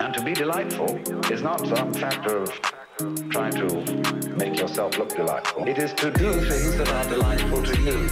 [0.00, 0.96] And to be delightful
[1.30, 2.60] is not some factor of
[3.30, 5.66] trying to make yourself look delightful.
[5.66, 8.08] It is to do things that are delightful to you.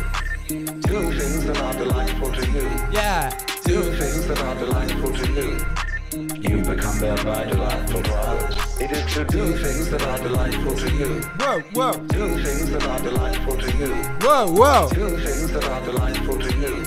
[0.82, 2.62] Do things that are delightful to you.
[2.92, 3.36] Yeah.
[3.64, 5.79] Do things that are delightful to you.
[6.12, 8.80] You become thereby delightful to others.
[8.80, 11.20] It is to do things that are delightful to you.
[11.38, 13.94] Whoa, whoa, Do things that are delightful to you.
[14.20, 14.88] whoa, whoa.
[14.92, 16.84] Do things that are delightful to you.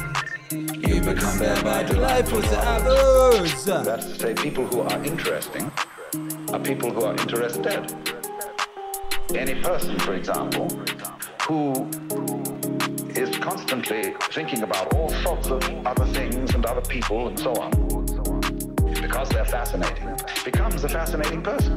[0.88, 3.64] You become thereby Delightful to others.
[3.64, 5.72] That's to say, people who are interesting
[6.52, 7.96] are people who are interested.
[9.34, 10.68] Any person, for example,
[11.48, 11.90] who
[13.16, 17.72] is constantly thinking about all sorts of other things and other people and so on,
[19.14, 20.10] because they're fascinating,
[20.44, 21.76] becomes a fascinating person.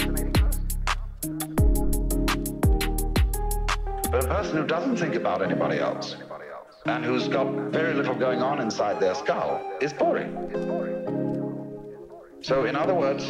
[4.10, 6.16] But a person who doesn't think about anybody else
[6.86, 10.32] and who's got very little going on inside their skull is boring.
[12.40, 13.28] So, in other words,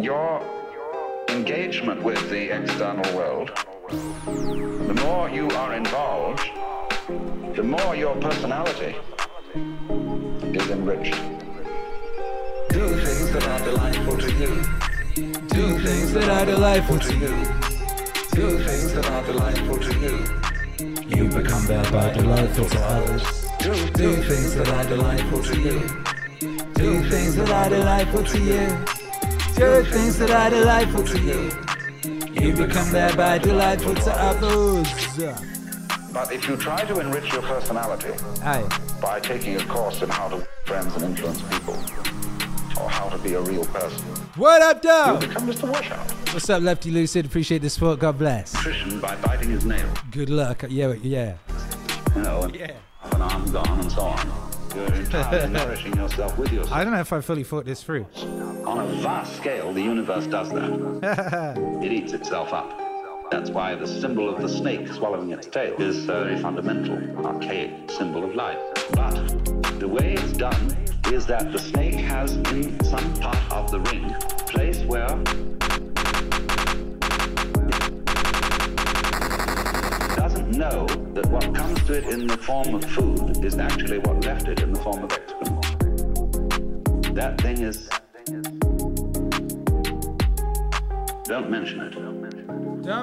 [0.00, 0.40] your
[1.28, 3.50] engagement with the external world,
[3.88, 6.48] the more you are involved,
[7.56, 8.94] the more your personality
[10.54, 11.37] is enriched.
[13.38, 14.48] Do things that are delightful to you.
[15.54, 17.28] Do things that are delightful to you.
[18.32, 21.16] Do things that are delightful to you.
[21.16, 23.22] You become thereby delightful to others.
[23.60, 25.80] Do, do things that are delightful to you.
[26.74, 28.84] Do things that are delightful to you.
[29.54, 31.52] Do things that are delightful to you.
[32.42, 34.88] You become thereby delightful to others.
[36.12, 38.66] But if you try to enrich your personality Aye.
[39.00, 41.78] by taking a course in how to friends and influence people,
[43.08, 44.02] how to be a real person,
[44.36, 45.68] What up, you'll become Mr.
[45.70, 46.10] Washout.
[46.34, 47.24] What's up, Lefty Lucid?
[47.26, 48.00] Appreciate the support.
[48.00, 48.54] God bless.
[48.54, 50.64] Nutrition by biting his nail, Good luck.
[50.68, 51.36] Yeah, yeah.
[52.14, 52.72] you know, Yeah.
[53.00, 54.50] have an arm gone and so on.
[54.74, 56.72] You're entirely nourishing yourself with yourself.
[56.76, 58.06] I don't know if I fully thought this through.
[58.66, 61.80] On a vast scale, the universe does that.
[61.82, 62.78] it eats itself up.
[63.30, 68.24] That's why the symbol of the snake swallowing its tail is a fundamental, archaic symbol
[68.24, 68.58] of life.
[68.92, 69.14] But
[69.78, 70.76] the way it's done
[71.12, 75.06] is that the snake has in some part of the ring a place where
[80.04, 83.98] it doesn't know that what comes to it in the form of food is actually
[84.00, 85.64] what left it in the form of excrement.
[87.14, 87.88] That thing is.
[91.24, 91.92] Don't mention it.
[91.92, 92.20] Don't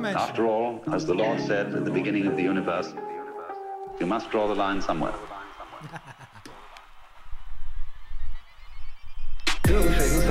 [0.04, 0.18] mention.
[0.18, 2.94] After all, as the Lord said at the beginning of the universe,
[4.00, 5.14] you must draw the line somewhere.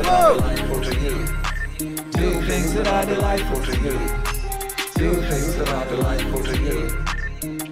[0.05, 1.27] Delightful to you.
[2.13, 3.99] Do things that are delightful to you.
[4.95, 7.05] Do things that are delightful to you.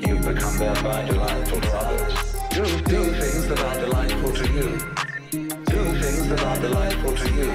[0.06, 2.14] You become thereby delightful to others.
[2.50, 4.78] Do, do things that are delightful to you.
[5.30, 7.50] Do things that are delightful to you.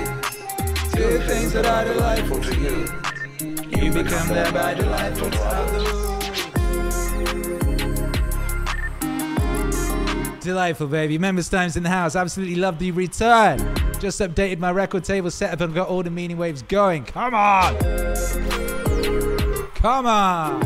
[0.96, 2.88] Do things that are delightful to you.
[3.70, 6.08] You become thereby delightful to others.
[10.44, 11.18] Delightful, baby.
[11.18, 12.16] Members Times in the house.
[12.16, 13.77] Absolutely love the return.
[14.00, 17.04] Just updated my record table setup and got all the meaning waves going.
[17.06, 17.76] Come on.
[19.74, 20.64] Come on.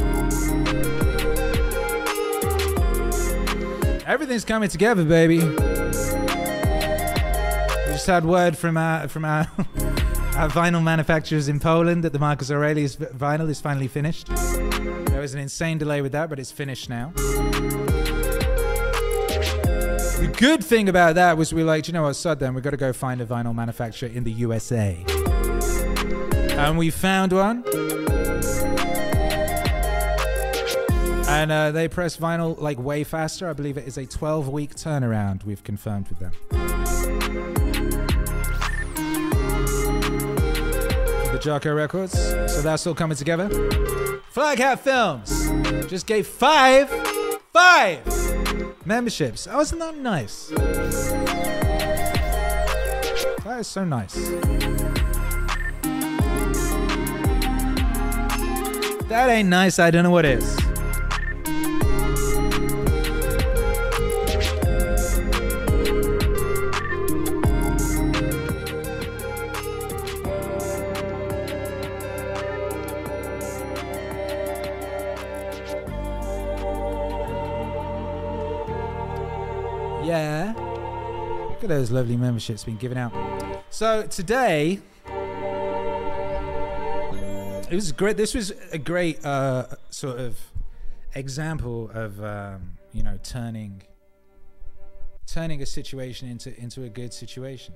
[4.05, 5.39] Everything's coming together, baby.
[5.39, 5.55] We
[7.95, 9.49] just had word from our from our,
[10.35, 14.27] our vinyl manufacturers in Poland that the Marcus Aurelius vinyl is finally finished.
[14.27, 17.13] There was an insane delay with that, but it's finished now.
[20.22, 22.64] The good thing about that was we like, "Do you know what, Sud, then we've
[22.64, 25.03] got to go find a vinyl manufacturer in the USA.
[26.52, 27.64] And we found one.
[31.27, 33.49] And uh, they press vinyl like way faster.
[33.49, 36.34] I believe it is a 12 week turnaround, we've confirmed with them.
[41.31, 42.11] The Jarko Records.
[42.14, 43.49] So that's all coming together.
[44.30, 45.49] Flag Hat Films
[45.89, 46.91] just gave five,
[47.52, 48.40] five
[48.85, 49.47] memberships.
[49.49, 50.47] Oh, isn't that nice?
[53.43, 54.13] That is so nice.
[59.09, 59.77] That ain't nice.
[59.79, 60.70] I don't know what is.
[81.61, 83.13] Look at those lovely memberships being given out.
[83.69, 84.79] So today,
[87.69, 88.17] it was great.
[88.17, 90.39] This was a great uh, sort of
[91.13, 93.83] example of um, you know turning
[95.27, 97.75] turning a situation into into a good situation.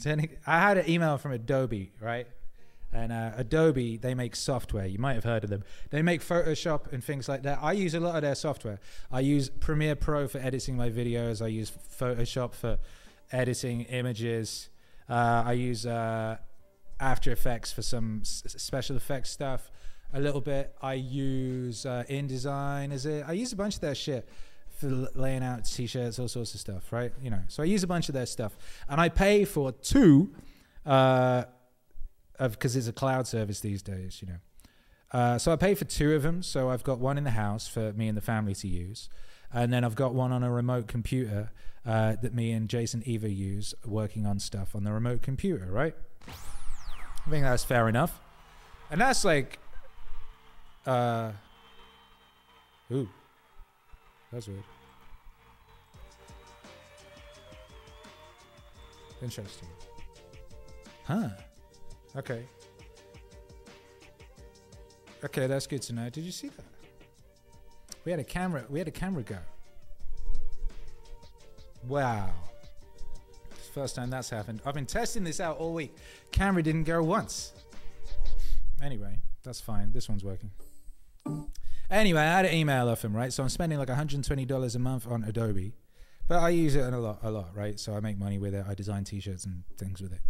[0.00, 0.36] Turning.
[0.46, 2.28] I had an email from Adobe, right?
[2.92, 4.86] And uh, Adobe, they make software.
[4.86, 5.62] You might have heard of them.
[5.90, 7.58] They make Photoshop and things like that.
[7.60, 8.80] I use a lot of their software.
[9.12, 11.42] I use Premiere Pro for editing my videos.
[11.44, 12.78] I use Photoshop for
[13.30, 14.70] editing images.
[15.08, 16.38] Uh, I use uh,
[16.98, 19.70] After Effects for some special effects stuff
[20.12, 20.74] a little bit.
[20.80, 22.92] I use uh, InDesign.
[22.92, 23.24] Is it?
[23.26, 24.28] I use a bunch of their shit
[24.70, 27.12] for laying out t-shirts, all sorts of stuff, right?
[27.20, 28.56] You know, so I use a bunch of their stuff,
[28.88, 30.32] and I pay for two.
[32.38, 34.38] Of because it's a cloud service these days, you know.
[35.10, 36.42] Uh, so I pay for two of them.
[36.42, 39.08] So I've got one in the house for me and the family to use,
[39.52, 41.50] and then I've got one on a remote computer
[41.84, 45.66] uh, that me and Jason Eva use working on stuff on the remote computer.
[45.70, 45.94] Right?
[46.28, 48.20] I think that's fair enough,
[48.90, 49.58] and that's like,
[50.86, 51.32] uh,
[52.92, 53.08] ooh,
[54.32, 54.62] that's weird.
[59.20, 59.68] Interesting.
[61.04, 61.30] Huh.
[62.18, 62.44] Okay.
[65.24, 66.10] Okay, that's good to know.
[66.10, 66.64] Did you see that?
[68.04, 68.64] We had a camera.
[68.68, 69.38] We had a camera go.
[71.86, 72.30] Wow.
[73.72, 74.60] First time that's happened.
[74.66, 75.94] I've been testing this out all week.
[76.32, 77.52] Camera didn't go once.
[78.82, 79.92] Anyway, that's fine.
[79.92, 80.50] This one's working.
[81.90, 83.32] Anyway, I had an email off him, right?
[83.32, 85.74] So I'm spending like $120 a month on Adobe,
[86.26, 87.78] but I use it a lot, a lot, right?
[87.78, 88.64] So I make money with it.
[88.68, 90.20] I design T-shirts and things with it.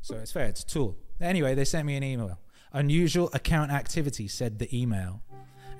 [0.00, 0.46] So it's fair.
[0.46, 0.96] It's a tool.
[1.20, 2.38] Anyway, they sent me an email.
[2.72, 5.22] Unusual account activity said the email.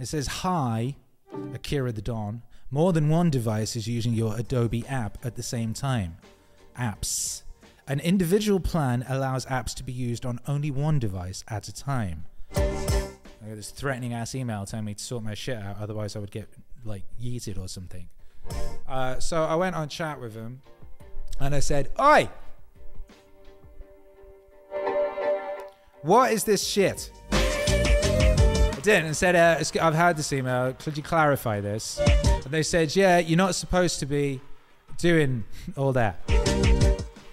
[0.00, 0.96] It says, "Hi,
[1.54, 2.42] Akira the Don.
[2.70, 6.18] More than one device is using your Adobe app at the same time.
[6.78, 7.42] Apps.
[7.86, 12.26] An individual plan allows apps to be used on only one device at a time."
[12.54, 16.18] I got this threatening ass email telling me to sort my shit out, otherwise I
[16.18, 16.48] would get
[16.84, 18.08] like yeeted or something.
[18.86, 20.62] Uh, so I went on chat with him,
[21.40, 22.28] and I said, "Oi."
[26.08, 27.10] What is this shit?
[27.30, 30.72] I did and said, uh, I've had this email.
[30.72, 32.00] Could you clarify this?
[32.24, 34.40] And they said, yeah, you're not supposed to be
[34.96, 35.44] doing
[35.76, 36.26] all that.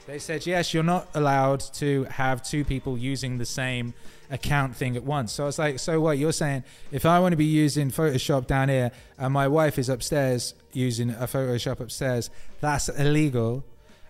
[0.05, 3.93] They said, yes, you're not allowed to have two people using the same
[4.29, 5.31] account thing at once.
[5.31, 6.17] So I was like, so what?
[6.17, 9.87] You're saying if I want to be using Photoshop down here and my wife is
[9.87, 12.29] upstairs using a Photoshop upstairs,
[12.59, 13.63] that's illegal.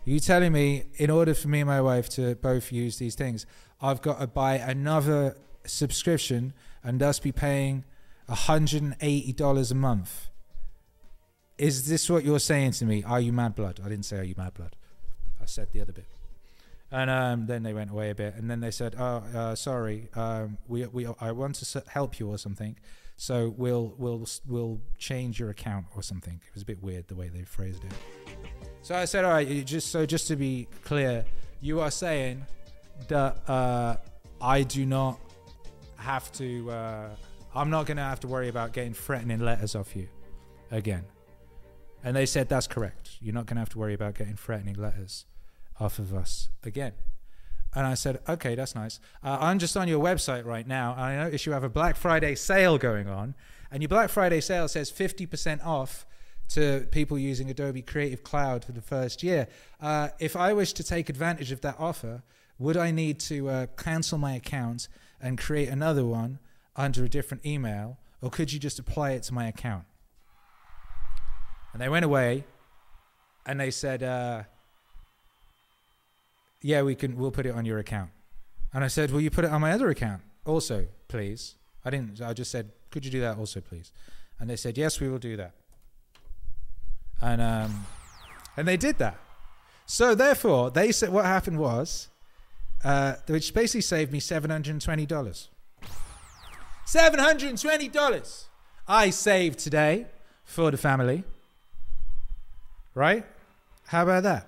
[0.06, 3.46] You telling me in order for me and my wife to both use these things,
[3.82, 5.36] I've got to buy another
[5.66, 6.54] subscription
[6.84, 7.84] and thus be paying
[8.30, 10.30] $180 a month.
[11.58, 13.04] Is this what you're saying to me?
[13.04, 13.80] Are you mad blood?
[13.84, 14.76] I didn't say are you mad blood.
[15.42, 16.06] I said the other bit.
[16.92, 20.08] And um, then they went away a bit, and then they said, "Oh, uh, sorry,
[20.14, 22.78] um, we we I want to help you or something,
[23.18, 27.16] so we'll we'll we'll change your account or something." It was a bit weird the
[27.16, 27.92] way they phrased it.
[28.82, 31.26] So I said, "All right, just so just to be clear,
[31.60, 32.46] you are saying
[33.08, 33.98] that uh,
[34.42, 35.20] I do not
[35.98, 36.72] have to.
[36.72, 37.10] Uh,
[37.54, 40.08] I'm not going to have to worry about getting threatening letters off you
[40.72, 41.06] again."
[42.04, 43.18] And they said, "That's correct.
[43.22, 45.26] You're not going to have to worry about getting threatening letters
[45.80, 46.94] off of us again."
[47.74, 49.00] And I said, "Okay, that's nice.
[49.24, 51.96] Uh, I'm just on your website right now, and I notice you have a Black
[51.96, 53.36] Friday sale going on,
[53.72, 56.06] and your Black Friday sale says 50% off."
[56.50, 59.48] To people using Adobe Creative Cloud for the first year.
[59.82, 62.22] Uh, if I wish to take advantage of that offer,
[62.58, 64.88] would I need to uh, cancel my account
[65.22, 66.40] and create another one
[66.76, 69.86] under a different email, or could you just apply it to my account?
[71.74, 72.46] And they went away,
[73.46, 74.44] and they said, uh,
[76.62, 77.18] "Yeah, we can.
[77.18, 78.12] We'll put it on your account."
[78.74, 82.22] And I said, "Will you put it on my other account also, please?" I didn't.
[82.22, 83.92] I just said, "Could you do that also, please?"
[84.40, 85.52] And they said, "Yes, we will do that."
[87.22, 87.86] And um,
[88.56, 89.18] and they did that.
[89.86, 92.10] So therefore, they said what happened was,
[92.86, 95.50] uh, which basically saved me seven hundred and twenty dollars.
[96.86, 98.48] Seven hundred and twenty dollars
[98.88, 100.06] I saved today
[100.44, 101.24] for the family.
[102.94, 103.26] Right?
[103.88, 104.48] How about that?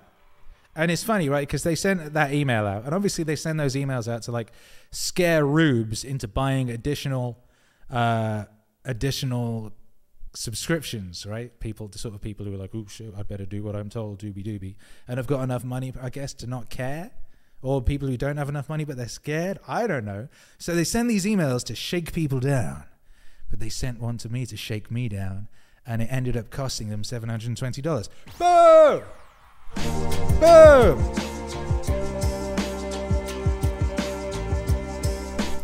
[0.76, 1.46] And it's funny, right?
[1.46, 4.52] Because they sent that email out, and obviously they send those emails out to like
[4.92, 7.36] scare rubes into buying additional,
[7.90, 8.44] uh,
[8.84, 9.72] additional
[10.34, 11.58] subscriptions, right?
[11.58, 13.90] People, the sort of people who are like, "Oh shit, I'd better do what I'm
[13.90, 14.76] told, doobie doobie,"
[15.08, 17.10] and I've got enough money, I guess, to not care,
[17.62, 19.58] or people who don't have enough money but they're scared.
[19.66, 20.28] I don't know.
[20.58, 22.84] So they send these emails to shake people down,
[23.50, 25.48] but they sent one to me to shake me down,
[25.86, 28.08] and it ended up costing them seven hundred and twenty dollars.
[28.38, 29.02] Boom!
[30.40, 30.98] Boom!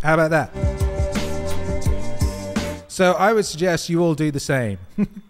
[0.03, 0.51] How about that?
[2.89, 4.79] So I would suggest you all do the same.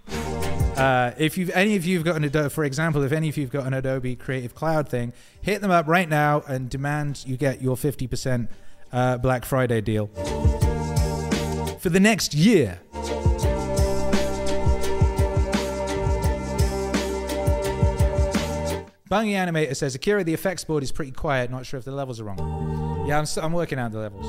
[0.77, 3.51] uh, if you've any of you've got an Adobe, for example, if any of you've
[3.51, 7.63] got an Adobe Creative Cloud thing, hit them up right now and demand you get
[7.63, 8.49] your 50%
[8.93, 10.09] uh, Black Friday deal
[11.79, 12.81] for the next year.
[19.11, 21.51] Bungy Animator says Akira, the effects board is pretty quiet.
[21.51, 23.05] Not sure if the levels are wrong.
[23.07, 24.27] Yeah, I'm, I'm working out the levels.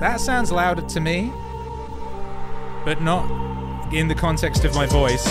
[0.00, 1.32] That sounds louder to me,
[2.84, 3.24] but not
[3.92, 5.26] in the context of my voice.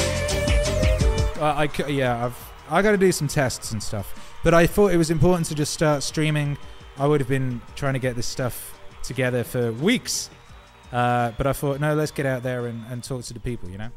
[1.37, 4.37] Uh, I yeah, I've I got to do some tests and stuff.
[4.43, 6.57] But I thought it was important to just start streaming.
[6.97, 10.29] I would have been trying to get this stuff together for weeks.
[10.91, 13.69] Uh, but I thought, no, let's get out there and, and talk to the people,
[13.69, 13.89] you know?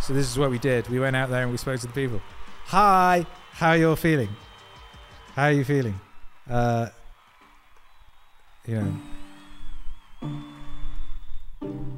[0.00, 0.88] So this is what we did.
[0.88, 2.20] We went out there and we spoke to the people.
[2.66, 4.30] Hi, how are you feeling?
[5.34, 5.98] How are you feeling?
[6.48, 6.88] Uh,
[8.66, 8.92] you
[10.20, 11.94] know.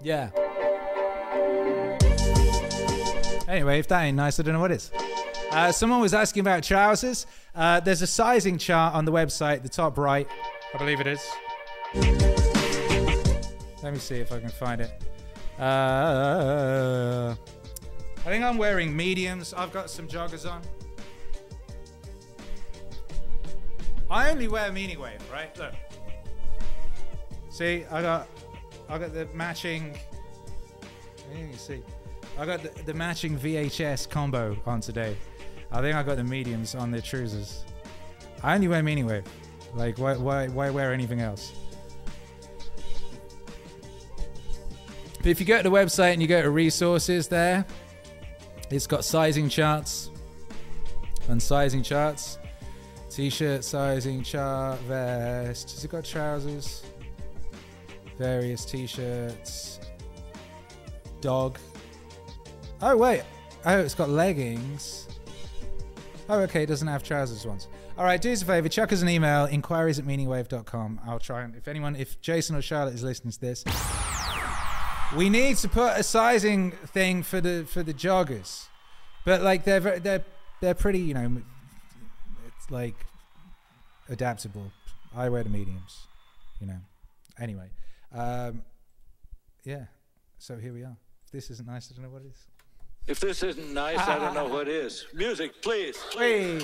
[0.00, 0.30] Yeah.
[3.48, 4.92] Anyway, if that ain't nice, I don't know what is.
[5.50, 7.26] Uh, someone was asking about trousers.
[7.52, 10.28] Uh, there's a sizing chart on the website, the top right.
[10.72, 11.28] I believe it is.
[13.82, 15.02] Let me see if I can find it.
[15.58, 17.34] Uh,
[18.18, 19.52] I think I'm wearing mediums.
[19.52, 20.62] I've got some joggers on.
[24.10, 25.56] I only wear them anyway, right?
[25.58, 25.72] Look.
[27.48, 28.28] See, I got,
[28.88, 29.96] I got the matching.
[31.34, 31.82] You see,
[32.38, 35.16] I got the, the matching VHS combo on today.
[35.72, 37.64] I think I got the mediums on the trousers.
[38.42, 39.22] I only wear them anyway.
[39.74, 41.52] Like, why, why, why wear anything else?
[45.18, 47.66] But if you go to the website and you go to resources there,
[48.70, 50.10] it's got sizing charts
[51.28, 52.38] and sizing charts.
[53.16, 55.70] T-shirt sizing chart, vest.
[55.70, 56.82] Has it got trousers?
[58.18, 59.80] Various t-shirts.
[61.22, 61.58] Dog.
[62.82, 63.22] Oh wait.
[63.64, 65.08] Oh, it's got leggings.
[66.28, 66.64] Oh, okay.
[66.64, 67.68] It doesn't have trousers ones.
[67.96, 68.20] All right.
[68.20, 68.68] Do us a favor.
[68.68, 69.46] Chuck us an email.
[69.46, 71.00] Inquiries at meaningwave.com.
[71.06, 73.64] I'll try and if anyone, if Jason or Charlotte is listening to this,
[75.16, 78.66] We need to put a sizing thing for the for the joggers,
[79.24, 80.24] but like they're they're
[80.60, 80.98] they're pretty.
[80.98, 81.42] You know,
[82.48, 83.05] it's like
[84.08, 84.70] adaptable.
[85.14, 86.06] I wear the mediums.
[86.60, 86.80] You know.
[87.38, 87.68] Anyway,
[88.14, 88.62] um,
[89.64, 89.84] yeah.
[90.38, 90.96] So here we are.
[91.26, 92.46] If this isn't nice, I don't know what it is.
[93.06, 95.06] If this isn't nice, I don't know what is.
[95.14, 95.96] Music, please.
[96.16, 96.58] Hey.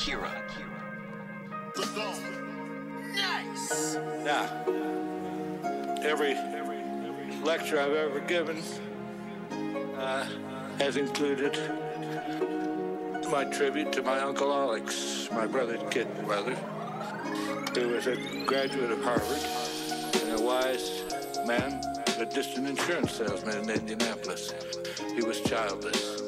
[0.00, 0.30] Akira.
[3.14, 3.96] Nice.
[4.24, 4.79] Now,
[6.04, 6.34] every
[7.42, 8.62] lecture I've ever given
[9.96, 10.26] uh,
[10.78, 11.58] has included
[13.30, 16.54] my tribute to my Uncle Alex, my brother's kid brother,
[17.74, 18.16] who was a
[18.46, 21.04] graduate of Harvard and a wise
[21.46, 21.80] man,
[22.18, 24.52] a distant insurance salesman in Indianapolis.
[25.14, 26.20] He was childless.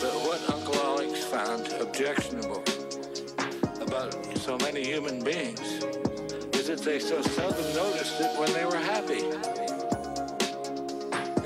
[0.00, 2.62] But what Uncle Alex found objectionable
[3.80, 5.84] about so many human beings
[6.68, 9.22] is that they so seldom noticed it when they were happy.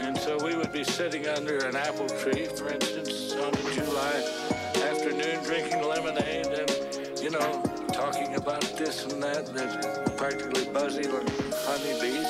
[0.00, 4.14] And so we would be sitting under an apple tree, for instance, on a July
[4.88, 9.46] afternoon drinking lemonade and, you know, talking about this and that.
[9.46, 11.28] There's practically buzzing like
[11.66, 12.26] honeybees.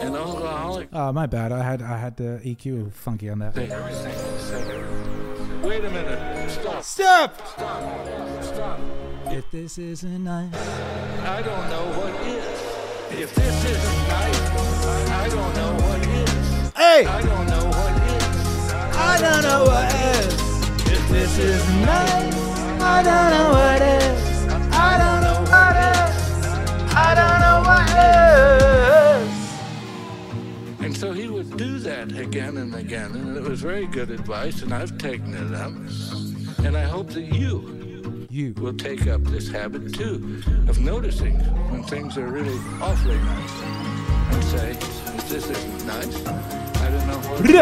[0.00, 1.50] And Alex Oh, ah, my bad.
[1.50, 3.56] I had I had the EQ funky on that.
[3.56, 4.14] Say everything.
[4.38, 5.62] Say everything.
[5.62, 6.50] Wait a minute.
[6.50, 6.84] Stop.
[6.84, 7.48] Stop.
[7.48, 8.44] Stop.
[8.44, 8.80] Stop.
[9.30, 12.60] If this isn't nice, I don't know what is.
[13.20, 14.40] If this isn't nice,
[15.10, 16.72] I don't know what is.
[16.74, 17.04] Hey!
[17.06, 18.24] I don't know what is.
[18.96, 20.34] I don't know what is.
[20.90, 22.34] If this isn't nice,
[22.80, 24.48] I don't know what is.
[24.72, 26.16] I don't know what is.
[26.94, 27.88] I don't know what
[30.80, 30.84] is.
[30.84, 34.62] And so he would do that again and again, and it was very good advice,
[34.62, 35.72] and I've taken it up.
[36.64, 37.77] And I hope that you,
[38.38, 41.34] you will take up this habit too, of noticing
[41.70, 43.62] when things are really awfully nice,
[44.32, 44.72] and say,
[45.28, 47.40] this isn't nice, I don't know what.
[47.40, 47.58] it is."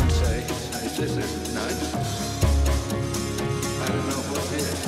[0.00, 0.38] And say,
[0.86, 1.82] if this isn't nice,
[3.82, 4.78] I don't know what is.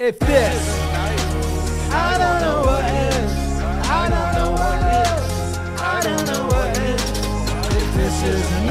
[0.00, 0.80] If this,
[1.92, 3.32] I don't know what is.
[3.90, 5.22] I don't know what is.
[5.78, 7.04] I don't know what is.
[7.76, 8.69] If this isn't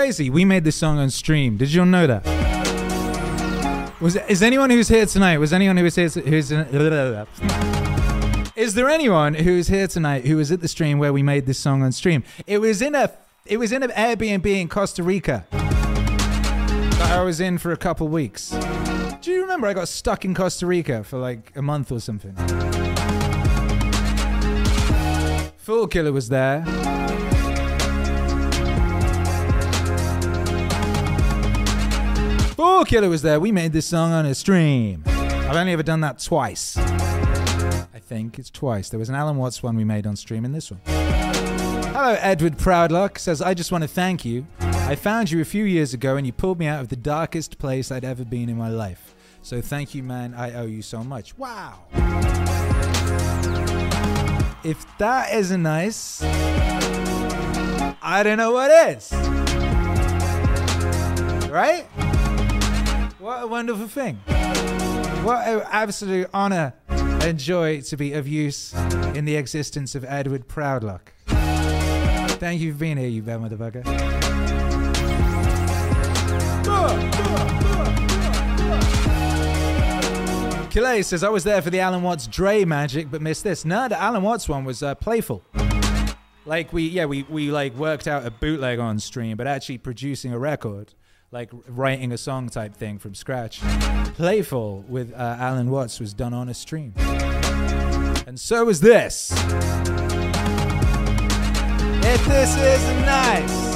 [0.00, 0.30] crazy.
[0.30, 1.58] We made this song on stream.
[1.58, 2.24] Did you all know that?
[4.00, 5.36] Was is anyone who's here tonight?
[5.36, 6.50] Was anyone who was here who's
[8.56, 11.58] Is there anyone who's here tonight who was at the stream where we made this
[11.58, 12.24] song on stream?
[12.46, 13.12] It was in a
[13.44, 15.46] it was in an Airbnb in Costa Rica.
[15.50, 18.56] That I was in for a couple weeks.
[19.20, 22.34] Do you remember I got stuck in Costa Rica for like a month or something?
[25.58, 26.64] Fool Killer was there.
[32.60, 33.40] Fool Killer was there.
[33.40, 35.02] We made this song on a stream.
[35.06, 36.76] I've only ever done that twice.
[36.76, 38.90] I think it's twice.
[38.90, 40.82] There was an Alan Watts one we made on stream and this one.
[40.84, 44.46] Hello, Edward Proudlock says, I just want to thank you.
[44.60, 47.56] I found you a few years ago and you pulled me out of the darkest
[47.56, 49.14] place I'd ever been in my life.
[49.40, 50.34] So thank you, man.
[50.34, 51.38] I owe you so much.
[51.38, 51.78] Wow.
[54.64, 56.22] If that isn't nice,
[58.02, 59.10] I don't know what is.
[61.50, 61.86] Right?
[63.20, 64.16] What a wonderful thing.
[65.24, 68.72] What an absolute honor and joy to be of use
[69.14, 71.08] in the existence of Edward Proudlock.
[72.38, 73.84] Thank you for being here, you bad motherfucker.
[80.70, 83.66] Calais says, I was there for the Alan Watts Dre magic, but missed this.
[83.66, 85.44] No, the Alan Watts one was uh, playful.
[86.46, 90.32] Like we, yeah, we, we like worked out a bootleg on stream, but actually producing
[90.32, 90.94] a record,
[91.32, 93.60] like writing a song type thing from scratch.
[94.14, 96.94] Playful with uh, Alan Watts was done on a stream.
[98.26, 99.30] And so is this.
[102.02, 103.69] If this isn't nice.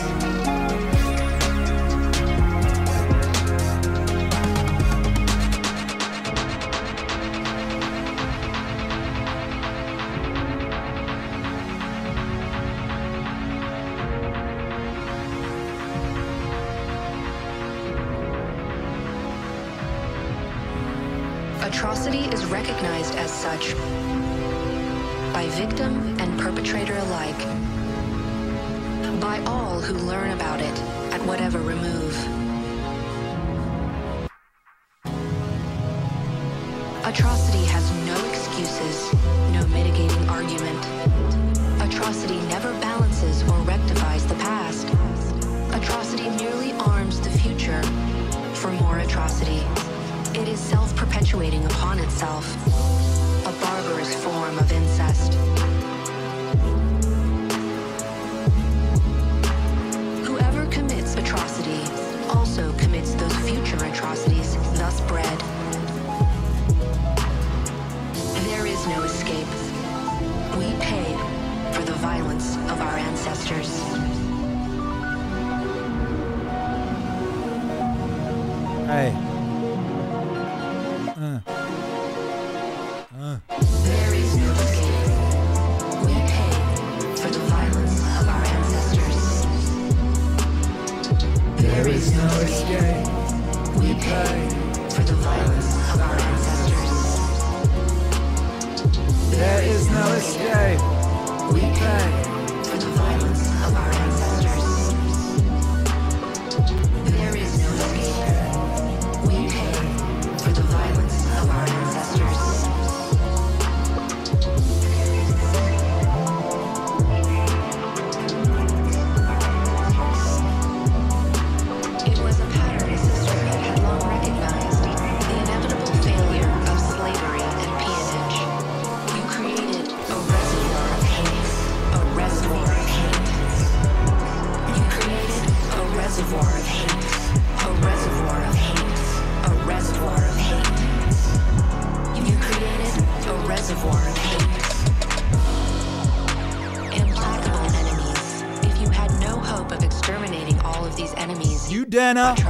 [152.05, 152.44] Savannah.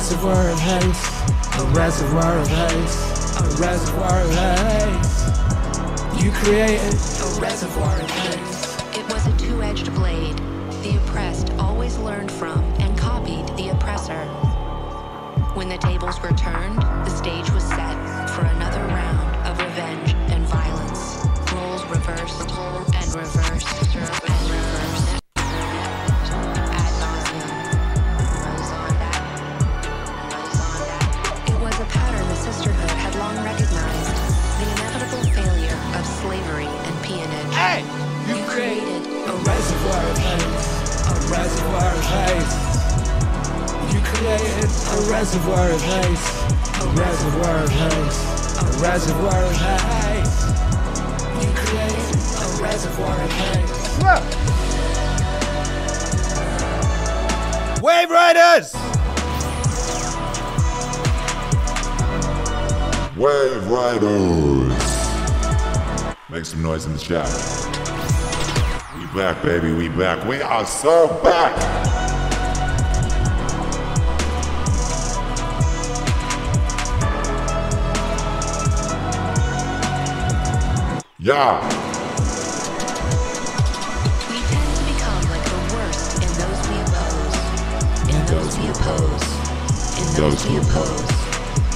[0.00, 2.72] reservoir of hate, a reservoir of hate,
[3.36, 6.24] a reservoir of hate.
[6.24, 8.98] You created a reservoir of hate.
[8.98, 10.38] It was a two edged blade.
[10.82, 14.24] The oppressed always learned from and copied the oppressor.
[15.52, 20.46] When the tables were turned, the stage was set for another round of revenge and
[20.46, 21.26] violence.
[21.52, 22.50] Roles reversed
[22.94, 24.19] and reversed.
[44.92, 46.26] A reservoir of ice.
[46.80, 48.18] A reservoir of ice.
[48.60, 50.36] A reservoir of ice.
[51.40, 51.94] You create
[52.36, 53.80] a reservoir of ice.
[57.80, 58.74] Wave Riders!
[63.16, 64.74] Wave Riders!
[66.28, 67.28] Make some noise in the chat.
[68.98, 70.26] We back, baby, we back.
[70.26, 71.49] We are so back!
[81.22, 81.60] Yeah.
[84.30, 87.36] We tend to become like the worst in those we oppose.
[88.08, 89.28] In, in those, those we oppose.
[90.00, 91.12] In those we oppose.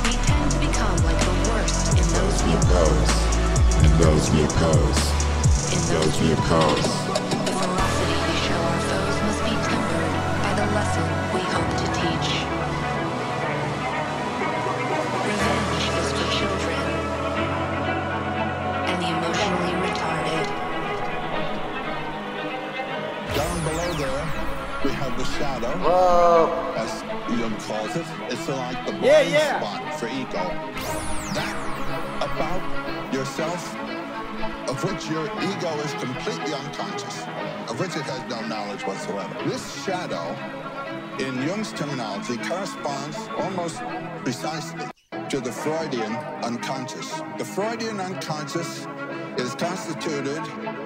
[0.02, 3.12] We tend to become like the worst in those we oppose.
[3.84, 5.12] In those we oppose.
[5.74, 7.03] In those we oppose.
[30.34, 30.50] Ego.
[31.34, 31.56] That
[32.22, 33.74] about yourself
[34.68, 37.22] of which your ego is completely unconscious,
[37.68, 39.32] of which it has no knowledge whatsoever.
[39.48, 40.34] This shadow,
[41.24, 43.80] in Jung's terminology, corresponds almost
[44.24, 44.86] precisely
[45.28, 47.22] to the Freudian unconscious.
[47.38, 48.86] The Freudian unconscious
[49.38, 50.42] is constituted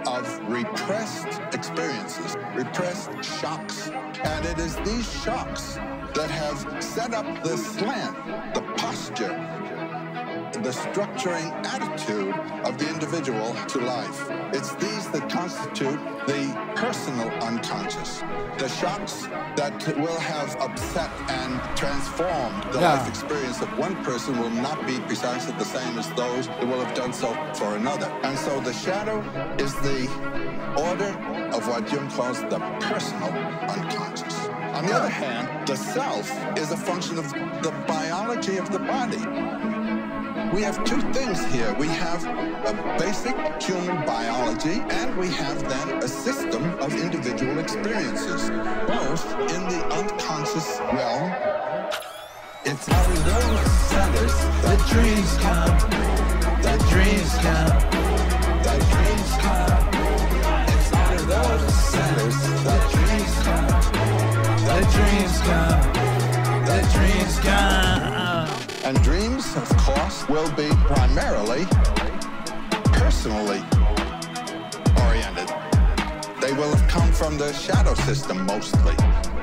[0.06, 3.88] of repressed experiences, repressed shocks.
[3.88, 5.74] And it is these shocks
[6.14, 9.36] that have set up the slant, the posture,
[10.62, 12.34] the structuring attitude
[12.64, 14.18] of the individual to life.
[14.54, 16.42] It's these that constitute the
[16.74, 18.20] personal unconscious,
[18.56, 19.26] the shocks
[19.60, 22.94] that will have upset and transformed the Yeah.
[22.94, 26.82] life experience of one person will not be precisely the same as those that will
[26.82, 28.10] have done so for another.
[28.22, 29.18] And so the shadow
[29.58, 30.08] is the
[30.88, 31.12] order
[31.56, 33.32] of what Jung calls the personal
[33.68, 34.47] unconscious.
[34.74, 37.32] On the other hand, the self is a function of
[37.62, 39.18] the biology of the body.
[40.54, 41.74] We have two things here.
[41.74, 48.50] We have a basic human biology, and we have then a system of individual experiences,
[48.86, 49.24] both
[49.54, 51.32] in the unconscious realm.
[52.64, 54.34] It's of those centers
[54.64, 55.78] that dreams come,
[56.62, 57.78] that dreams come,
[58.62, 59.84] that dreams come.
[60.68, 64.37] It's out of those centers that dreams come,
[64.68, 65.80] that dreams come,
[66.66, 68.84] that dreams come.
[68.84, 71.64] And dreams, of course, will be primarily
[72.92, 73.62] personally
[75.04, 75.48] oriented.
[76.40, 78.94] They will have come from the shadow system mostly,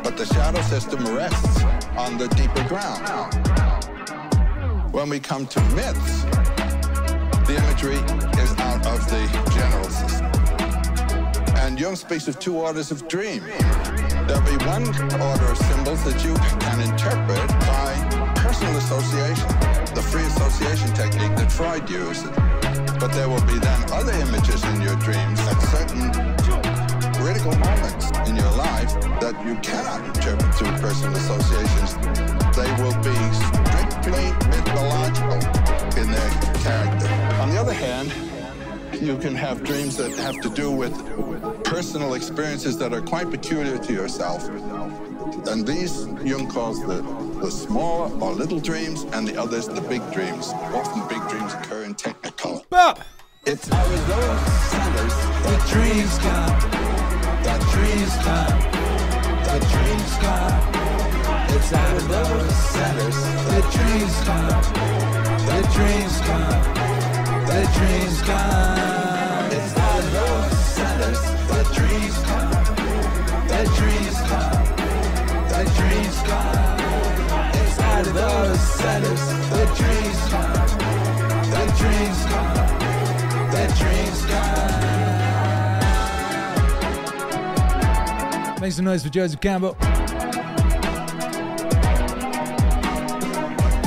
[0.04, 1.64] but the shadow system rests
[1.98, 3.04] on the deeper ground.
[4.94, 6.24] When we come to myths,
[7.48, 7.98] the imagery
[8.42, 9.22] is out of the
[9.56, 10.36] general system.
[11.58, 13.44] And Jung speaks of two orders of dream.
[14.28, 14.88] There'll be one
[15.22, 17.94] order of symbols that you can interpret by
[18.42, 19.48] personal association,
[19.94, 22.26] the free association technique that Freud used.
[23.00, 26.10] But there will be then other images in your dreams at certain
[27.22, 28.92] critical moments in your life
[29.22, 31.94] that you cannot interpret through personal associations.
[32.58, 35.38] They will be strictly mythological
[36.02, 36.32] in their
[36.66, 37.10] character.
[37.42, 38.12] On the other hand,
[39.00, 40.94] you can have dreams that have to do with
[41.66, 44.48] personal experiences that are quite peculiar to yourself.
[45.48, 47.02] And these Jung calls the,
[47.42, 50.50] the small or little dreams, and the others the big dreams.
[50.74, 52.64] Often big dreams occur in technicolor.
[53.46, 54.42] It's out of those
[54.74, 55.14] centers
[55.46, 56.58] that dreams come,
[57.44, 58.58] that dreams come,
[59.46, 60.86] that dreams come.
[61.56, 63.18] It's out of those centers
[63.50, 64.16] that dreams
[65.46, 66.16] that dreams
[67.48, 68.96] that dreams come.
[69.56, 69.76] It's out of those centers that dreams that dreams that dreams.
[69.76, 71.35] It's out of those centers
[88.66, 89.76] Make some noise for Joseph Campbell.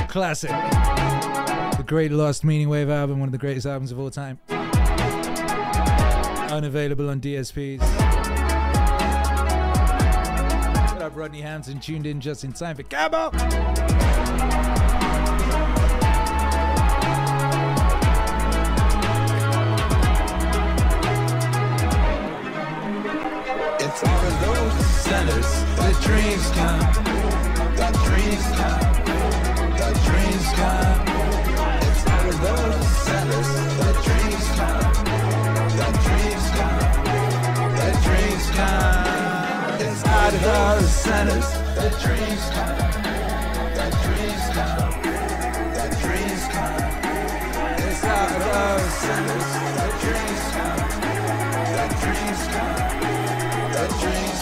[0.06, 0.51] Classic.
[0.51, 4.39] The great Lost Meaning Wave album, one of the greatest albums of all time.
[6.59, 7.78] Unavailable on DSPs.
[10.93, 11.78] What up, Rodney Hampton?
[11.78, 13.30] Tuned in just in time for Campbell.
[23.78, 26.80] It's out of those centers that dreams come,
[27.76, 28.80] that dreams come,
[29.76, 31.06] that dreams come.
[31.86, 33.77] It's out of those centers
[40.48, 41.44] It's out centers
[41.76, 42.78] that dreams come,
[43.76, 44.96] that dreams come,
[45.76, 46.88] that dreams come.
[47.84, 50.80] It's out of centers that dreams come,
[51.76, 52.80] that dreams come.
[53.76, 54.40] That dreams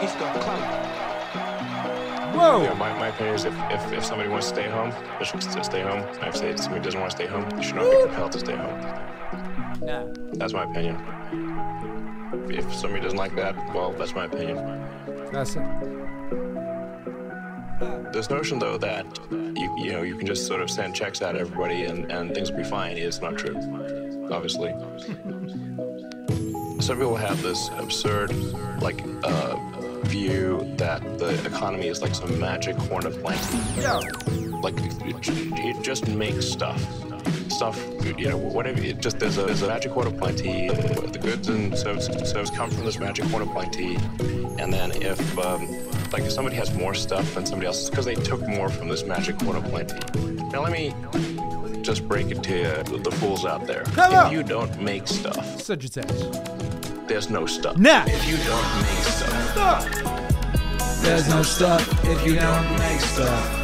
[0.00, 0.64] He's got clout.
[2.34, 2.62] Whoa!
[2.62, 5.42] Yeah, my, my opinion is if, if, if somebody wants to stay home, they should
[5.42, 6.00] stay home.
[6.22, 8.38] And if they, somebody doesn't want to stay home, they should not be compelled to
[8.38, 8.80] stay home.
[9.82, 10.06] Nah.
[10.32, 10.96] That's my opinion.
[12.48, 14.56] If, somebody doesn't like that, well, that's my opinion.
[15.32, 15.62] That's it.
[18.12, 21.32] This notion, though, that you you know you can just sort of send checks out
[21.32, 23.56] to everybody and, and things will be fine is not true.
[24.30, 24.70] Obviously,
[26.80, 28.32] some people have this absurd
[28.80, 29.56] like uh,
[30.04, 33.58] view that the economy is like some magic horn of plenty.
[33.80, 34.00] Yeah.
[34.64, 36.80] Like it, just makes stuff.
[37.52, 37.78] stuff,
[38.18, 38.80] you know, whatever.
[38.80, 40.68] It just there's a, there's a magic word appointee.
[40.68, 43.96] The goods and services, services come from this magic word plenty.
[44.58, 45.68] and then if um,
[46.12, 49.04] like if somebody has more stuff than somebody else, because they took more from this
[49.04, 49.98] magic word plenty.
[50.50, 50.94] Now let me
[51.82, 53.82] just break it to you, the fools out there.
[53.92, 56.38] Come if you don't make stuff, Sagittarius.
[57.06, 57.76] there's no stuff.
[57.76, 58.04] Nah.
[58.06, 63.63] If you don't make stuff, There's no stuff if you don't make stuff.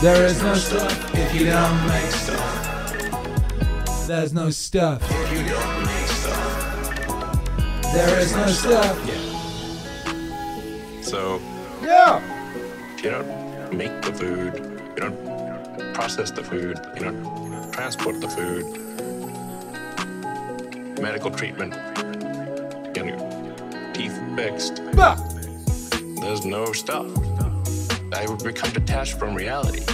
[0.00, 4.06] There is no stuff if you don't make stuff.
[4.06, 7.92] There's no stuff if you don't make stuff.
[7.92, 8.96] There is no stuff.
[9.08, 11.02] Yeah.
[11.02, 11.40] So
[11.82, 12.20] Yeah.
[12.96, 14.52] if you don't make the food,
[14.94, 18.64] you don't process the food, you don't transport the food,
[21.00, 21.74] medical treatment,
[22.94, 25.16] getting your teeth fixed, Bah.
[26.20, 27.06] there's no stuff.
[28.18, 29.84] I would become detached from reality.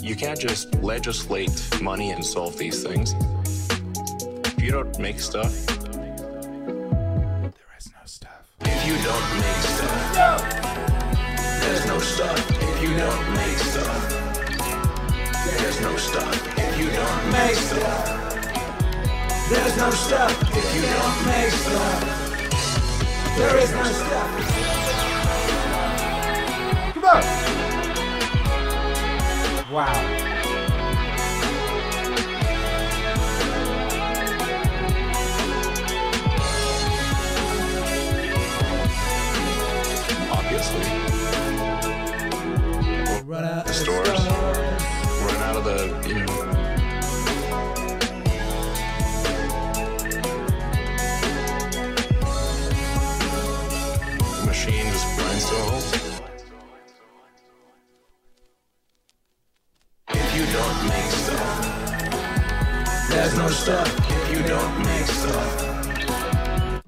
[0.00, 1.50] You can't just legislate
[1.82, 3.16] money and solve these things.
[4.46, 5.74] If you don't make stuff, There
[7.76, 8.46] is no stuff.
[8.60, 10.48] if you don't make stuff,
[11.62, 12.50] there's no stuff.
[12.62, 14.08] If you don't make stuff,
[15.58, 16.56] there's no stuff.
[16.56, 18.22] If you don't make stuff,
[19.50, 22.04] There's no stuff if you don't make stuff.
[23.36, 24.65] There is no stuff.
[27.06, 27.12] Wow.
[40.32, 40.82] obviously,
[43.24, 44.25] Run out of stores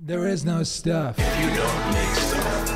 [0.08, 1.18] There is no stuff.
[1.18, 2.66] if you don't make stuff,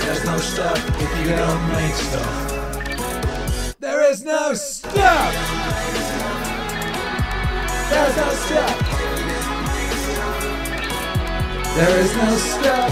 [0.00, 3.78] There's no stuff if you don't make stuff.
[3.78, 5.34] There is no stuff.
[7.90, 8.76] There's no stuff.
[11.76, 12.90] There is no stuff.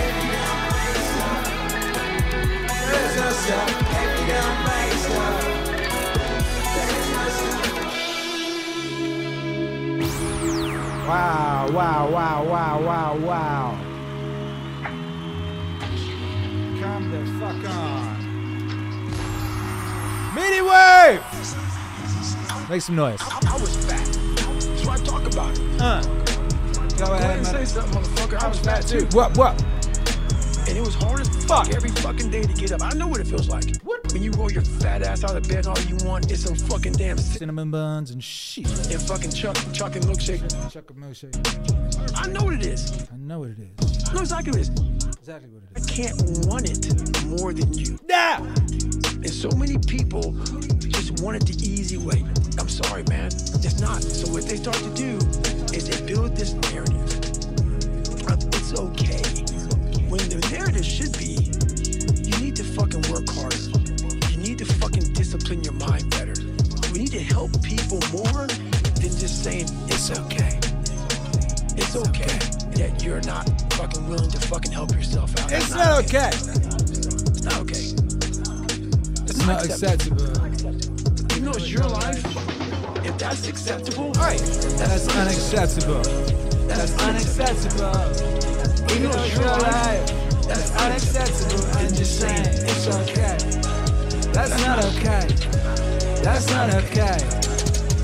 [2.87, 3.69] There is no stuff
[3.99, 5.53] if you don't make stuff.
[11.09, 13.79] Wow, wow, wow, wow, wow, wow.
[16.81, 18.03] Come the fuck on.
[20.35, 21.23] Mini wave!
[22.71, 23.21] Make some noise.
[23.23, 24.07] I was fat.
[24.79, 25.81] So I talk about it.
[25.81, 26.03] Uh.
[26.03, 27.67] Go Go ahead ahead, and say man.
[27.67, 28.43] something, motherfucker.
[28.43, 29.07] I was fat too.
[29.17, 29.63] What, what?
[30.73, 32.81] And it was hard as fuck every fucking day to get up.
[32.81, 33.77] I know what it feels like.
[33.83, 34.11] What?
[34.11, 36.95] When you roll your fat ass out of bed all you want is some fucking
[36.95, 38.65] damn cinnamon buns and shit.
[38.91, 40.41] And fucking chuck, chuck and milkshake.
[40.73, 42.17] Chuck and milkshake.
[42.17, 43.07] I know what it is.
[43.13, 44.09] I know what it is.
[44.09, 45.07] I know exactly what it is.
[45.19, 45.87] Exactly what it is.
[45.87, 47.99] I can't want it more than you.
[48.09, 48.39] Yeah.
[48.39, 50.33] And so many people
[50.89, 52.25] just want it the easy way.
[52.59, 53.27] I'm sorry, man.
[53.27, 54.03] It's not.
[54.03, 55.19] So what they start to do
[55.77, 56.97] is they build this narrative.
[58.55, 59.52] It's okay.
[60.13, 61.41] When the narrative should be,
[62.29, 63.57] you need to fucking work harder.
[64.29, 66.35] You need to fucking discipline your mind better.
[66.93, 68.45] We need to help people more
[69.01, 70.61] than just saying it's okay.
[71.81, 72.37] It's okay
[72.77, 75.51] that you're not fucking willing to fucking help yourself out.
[75.51, 76.29] It's That's not okay.
[76.29, 77.89] It's not okay.
[79.25, 80.29] It's not acceptable.
[81.33, 82.23] You know, it's your life.
[83.03, 86.03] If that's acceptable, That's unacceptable.
[86.69, 88.52] That's unacceptable.
[88.93, 90.07] You know, it's your life.
[90.47, 91.65] That's unacceptable.
[91.79, 93.39] I'm just saying it's okay.
[94.33, 95.27] That's not okay.
[96.23, 97.19] That's not okay.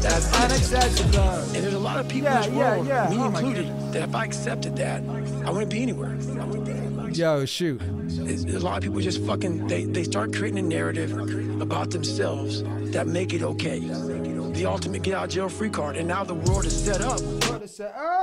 [0.01, 1.21] That's unacceptable.
[1.21, 3.11] And there's a lot of people Yeah, in this yeah, world, yeah.
[3.11, 5.03] me Oh included, that if I accepted that,
[5.45, 6.11] I wouldn't be anywhere.
[6.11, 7.11] I wouldn't be anywhere.
[7.11, 7.81] Yo, shoot.
[8.09, 11.13] There's a lot of people just fucking, they, they start creating a narrative
[11.61, 12.63] about themselves
[12.93, 13.81] that make it okay.
[13.81, 15.97] The ultimate get out jail free card.
[15.97, 17.21] And now the world is set up.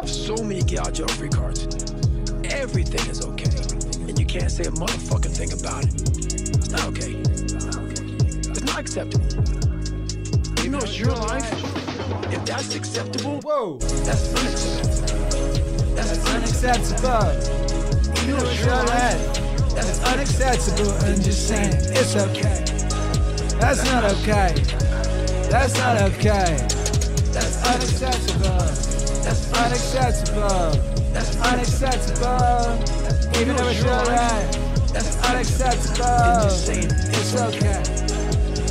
[0.08, 1.68] So many get out jail free cards.
[2.56, 3.52] Everything is okay.
[4.08, 5.94] And you can't say a motherfucking thing about it.
[6.56, 7.12] It's not okay.
[8.50, 9.28] It's not acceptable.
[10.64, 11.52] You know it's your life.
[12.32, 15.96] If that's acceptable, whoa, that's unacceptable.
[15.96, 17.34] That's unacceptable.
[18.24, 19.76] You know it's your life.
[19.76, 20.92] That's unacceptable.
[21.06, 22.64] I'm just saying it's okay.
[23.60, 24.56] That's not okay.
[25.50, 26.56] That's not okay.
[27.36, 28.66] That's unacceptable.
[29.24, 30.95] That's unacceptable.
[31.16, 32.76] That's unacceptable.
[33.40, 34.52] Even though it's your life.
[34.92, 36.44] That's unacceptable.
[36.44, 37.84] It's okay.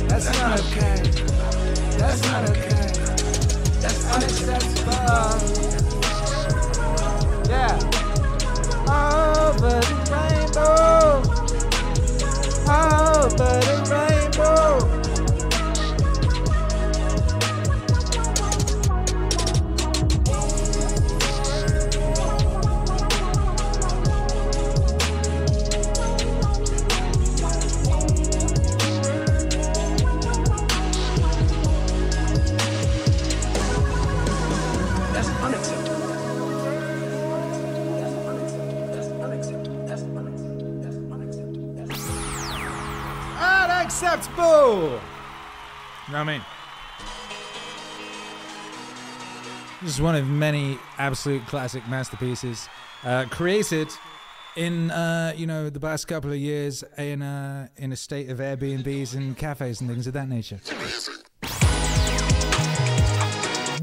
[0.07, 1.01] That's not okay.
[1.97, 2.93] That's not okay.
[3.81, 5.41] That's unacceptable.
[7.49, 7.73] Yeah.
[8.85, 11.25] Over the rainbow.
[12.69, 13.64] Over
[44.45, 45.01] Unacceptable.
[46.07, 46.41] You know what I mean?
[49.81, 52.69] This is one of many absolute classic masterpieces
[53.03, 53.89] uh, created
[54.55, 58.39] in uh, you know the past couple of years in uh, in a state of
[58.39, 60.59] Airbnbs and cafes and things of that nature.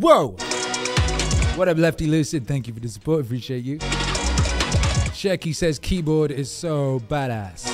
[0.00, 0.30] Whoa!
[1.56, 2.46] What up, Lefty Lucid?
[2.46, 3.20] Thank you for the support.
[3.24, 3.78] Appreciate you.
[5.12, 7.71] Shecky says keyboard is so badass.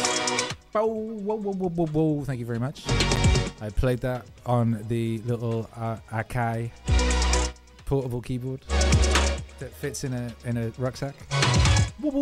[0.80, 2.24] Whoa, whoa, whoa, whoa, whoa.
[2.24, 2.84] Thank you very much.
[3.60, 6.70] I played that on the little uh, Akai
[7.84, 8.60] portable keyboard
[9.58, 11.14] that fits in a in a rucksack.
[12.00, 12.14] Whoop,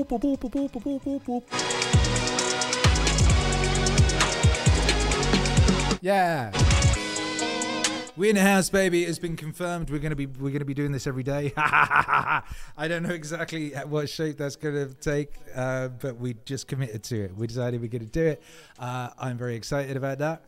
[8.16, 9.04] We in the house, baby.
[9.04, 9.90] It's been confirmed.
[9.90, 11.52] We're gonna be we're gonna be doing this every day.
[11.56, 12.42] I
[12.78, 17.36] don't know exactly what shape that's gonna take, uh, but we just committed to it.
[17.36, 18.42] We decided we're gonna do it.
[18.78, 20.44] Uh, I'm very excited about that.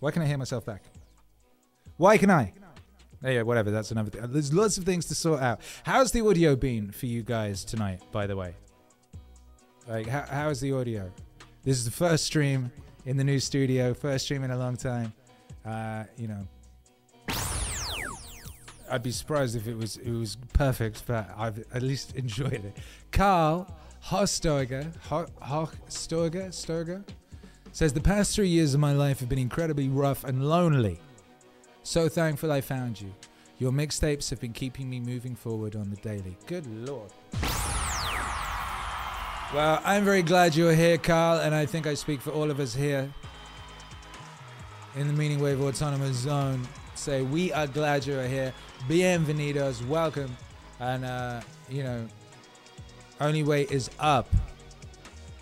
[0.00, 0.82] Why can I hear myself back?
[1.96, 2.52] Why can I?
[3.22, 3.70] Yeah, whatever.
[3.70, 4.22] That's another thing.
[4.32, 5.60] There's lots of things to sort out.
[5.84, 8.02] How's the audio been for you guys tonight?
[8.10, 8.52] By the way,
[9.88, 11.12] like how how's the audio?
[11.62, 12.72] This is the first stream
[13.04, 13.94] in the new studio.
[13.94, 15.12] First stream in a long time.
[15.66, 16.46] Uh, you know,
[18.88, 22.76] I'd be surprised if it was it was perfect, but I've at least enjoyed it.
[23.10, 23.66] Carl
[24.04, 27.02] Hostoiger, Ho- Hostoiger, Stoiger,
[27.72, 31.00] says the past three years of my life have been incredibly rough and lonely.
[31.82, 33.12] So thankful I found you.
[33.58, 36.36] Your mixtapes have been keeping me moving forward on the daily.
[36.46, 37.10] Good lord.
[39.54, 42.60] Well, I'm very glad you're here, Carl, and I think I speak for all of
[42.60, 43.12] us here
[44.96, 46.66] in the Meaning Wave Autonomous Zone.
[46.94, 48.54] Say, we are glad you're here.
[48.88, 50.34] Bienvenidos, welcome.
[50.80, 52.06] And, uh, you know,
[53.20, 54.28] only way is up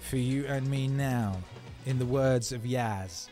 [0.00, 1.36] for you and me now,
[1.86, 3.28] in the words of Yazz.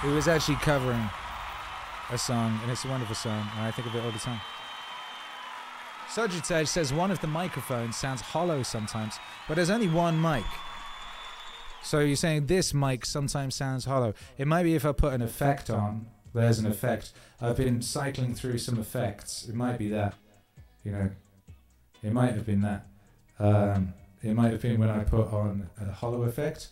[0.00, 1.08] Who was actually covering
[2.10, 4.40] a song, and it's a wonderful song, and I think of it all the time.
[6.08, 9.18] Sagittarius says one of the microphones sounds hollow sometimes,
[9.48, 10.44] but there's only one mic.
[11.86, 14.12] So you're saying this mic sometimes sounds hollow.
[14.36, 16.06] It might be if I put an effect on.
[16.34, 17.12] There's an effect.
[17.40, 19.46] I've been cycling through some effects.
[19.48, 20.14] It might be that.
[20.82, 21.10] You know,
[22.02, 22.86] it might have been that.
[23.38, 26.70] Um, it might have been when I put on a hollow effect.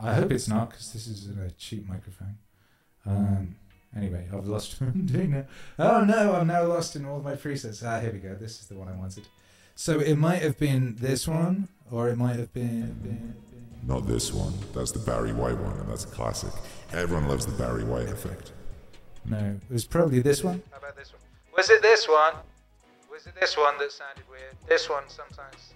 [0.00, 2.36] I hope it's not because this is a cheap microphone.
[3.04, 3.56] Um,
[3.96, 5.44] anyway, I've lost now.
[5.80, 7.84] Oh no, I'm now lost in all my presets.
[7.84, 8.36] Ah, here we go.
[8.36, 9.26] This is the one I wanted.
[9.74, 13.34] So it might have been this one, or it might have been.
[13.86, 14.52] Been Not this one.
[14.74, 16.50] That's the Barry White one, and that's a classic.
[16.92, 18.52] Everyone loves the Barry White effect.
[19.24, 20.62] no, it was probably this one.
[20.70, 21.22] How about this one?
[21.56, 22.34] Was it this one?
[23.10, 24.56] Was it this one that sounded weird?
[24.68, 25.72] This one sometimes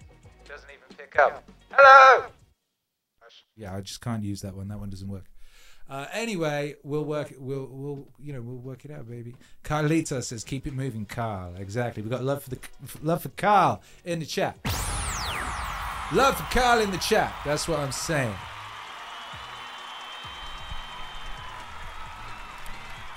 [0.47, 1.47] doesn't even pick up.
[1.71, 2.27] Hello.
[3.55, 4.69] Yeah, I just can't use that one.
[4.69, 5.25] That one doesn't work.
[5.89, 7.33] Uh, anyway, we'll work.
[7.37, 9.35] We'll we'll you know we'll work it out, baby.
[9.63, 12.03] Carlita says, "Keep it moving, Carl." Exactly.
[12.03, 12.59] We got love for the
[13.01, 14.57] love for Carl in the chat.
[16.11, 17.33] Love for Carl in the chat.
[17.45, 18.33] That's what I'm saying.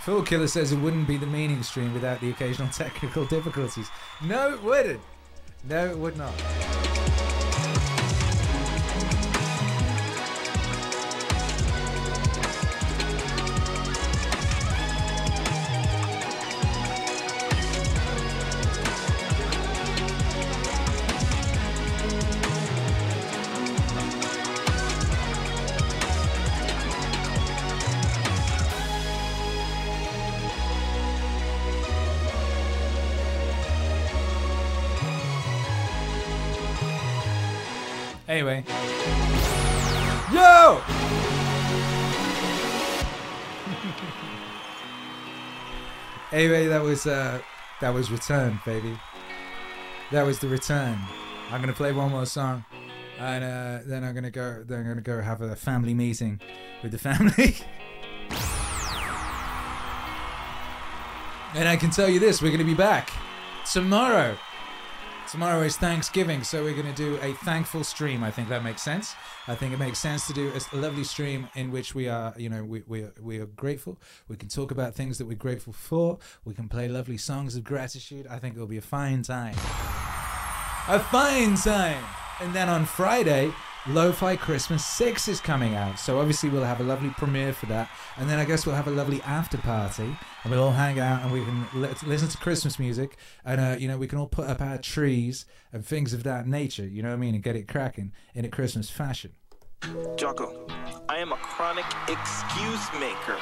[0.01, 3.89] Fool Killer says it wouldn't be the meaning stream without the occasional technical difficulties.
[4.20, 5.01] No, it wouldn't.
[5.64, 6.91] No, it would not.
[38.33, 38.65] Anyway.
[40.33, 40.81] Yo!
[46.33, 47.39] anyway, that was uh
[47.83, 48.99] that was return, baby.
[50.13, 50.99] That was the return.
[51.51, 52.65] I'm gonna play one more song.
[53.19, 56.41] And uh, then I'm gonna go then I'm gonna go have a family meeting
[56.83, 57.57] with the family.
[61.55, 63.13] And I can tell you this: we're to be back
[63.71, 64.39] tomorrow.
[65.33, 68.23] Tomorrow is Thanksgiving, so we're going to do a thankful stream.
[68.23, 69.15] I think that makes sense.
[69.49, 72.51] I think it makes sense to do a lovely stream in which we are, you
[72.51, 73.99] know, we, we, are, we are grateful.
[74.29, 76.19] We can talk about things that we're grateful for.
[76.45, 78.27] We can play lovely songs of gratitude.
[78.27, 79.55] I think it'll be a fine time.
[80.89, 82.05] A fine time.
[82.43, 83.55] And then on Friday,
[83.89, 85.99] Lo-Fi Christmas 6 is coming out.
[85.99, 87.91] So obviously we'll have a lovely premiere for that.
[88.17, 90.17] And then I guess we'll have a lovely after party.
[90.45, 93.17] And we'll all hang out and we can li- listen to Christmas music.
[93.45, 96.47] And, uh, you know, we can all put up our trees and things of that
[96.47, 97.35] nature, you know what I mean?
[97.35, 99.33] And get it cracking in a Christmas fashion.
[100.17, 100.65] Jocko,
[101.09, 103.37] I am a chronic excuse maker.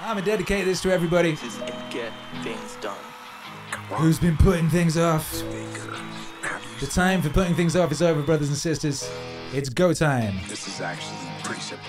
[0.00, 2.10] I'm going to dedicate this to everybody And get
[2.42, 2.96] things done.
[3.90, 5.30] who's been putting things off.
[6.84, 9.10] The time for putting things off is over, brothers and sisters.
[9.54, 10.34] It's go time.
[10.48, 11.88] This is actually pretty simple.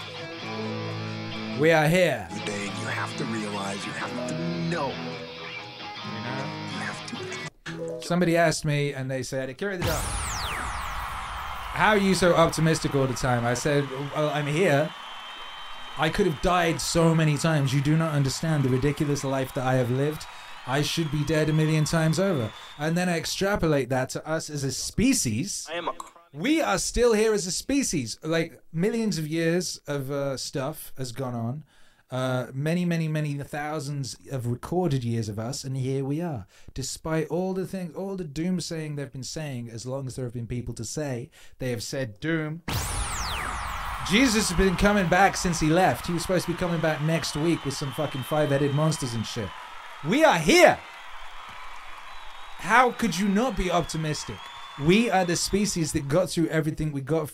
[1.59, 2.25] We are here.
[2.31, 4.39] The day you have to realize, you have to
[4.69, 4.87] know.
[4.87, 8.07] You have to.
[8.07, 10.01] Somebody asked me, and they said, "Akira the Don."
[11.73, 13.45] How are you so optimistic all the time?
[13.45, 13.85] I said,
[14.15, 14.89] "Well, I'm here.
[15.97, 17.73] I could have died so many times.
[17.73, 20.25] You do not understand the ridiculous life that I have lived.
[20.67, 24.49] I should be dead a million times over." And then I extrapolate that to us
[24.49, 25.67] as a species.
[25.71, 25.93] I am a
[26.33, 28.19] We are still here as a species.
[28.21, 31.63] Like millions of years of uh, stuff has gone on.
[32.11, 36.45] Uh, many, many, many thousands of recorded years of us, and here we are.
[36.73, 40.25] Despite all the things, all the doom saying they've been saying, as long as there
[40.25, 42.61] have been people to say, they have said doom.
[44.07, 46.05] Jesus has been coming back since he left.
[46.05, 49.25] He was supposed to be coming back next week with some fucking five-headed monsters and
[49.25, 49.49] shit.
[50.07, 50.77] We are here.
[52.59, 54.35] How could you not be optimistic?
[54.83, 57.33] We are the species that got through everything we got through.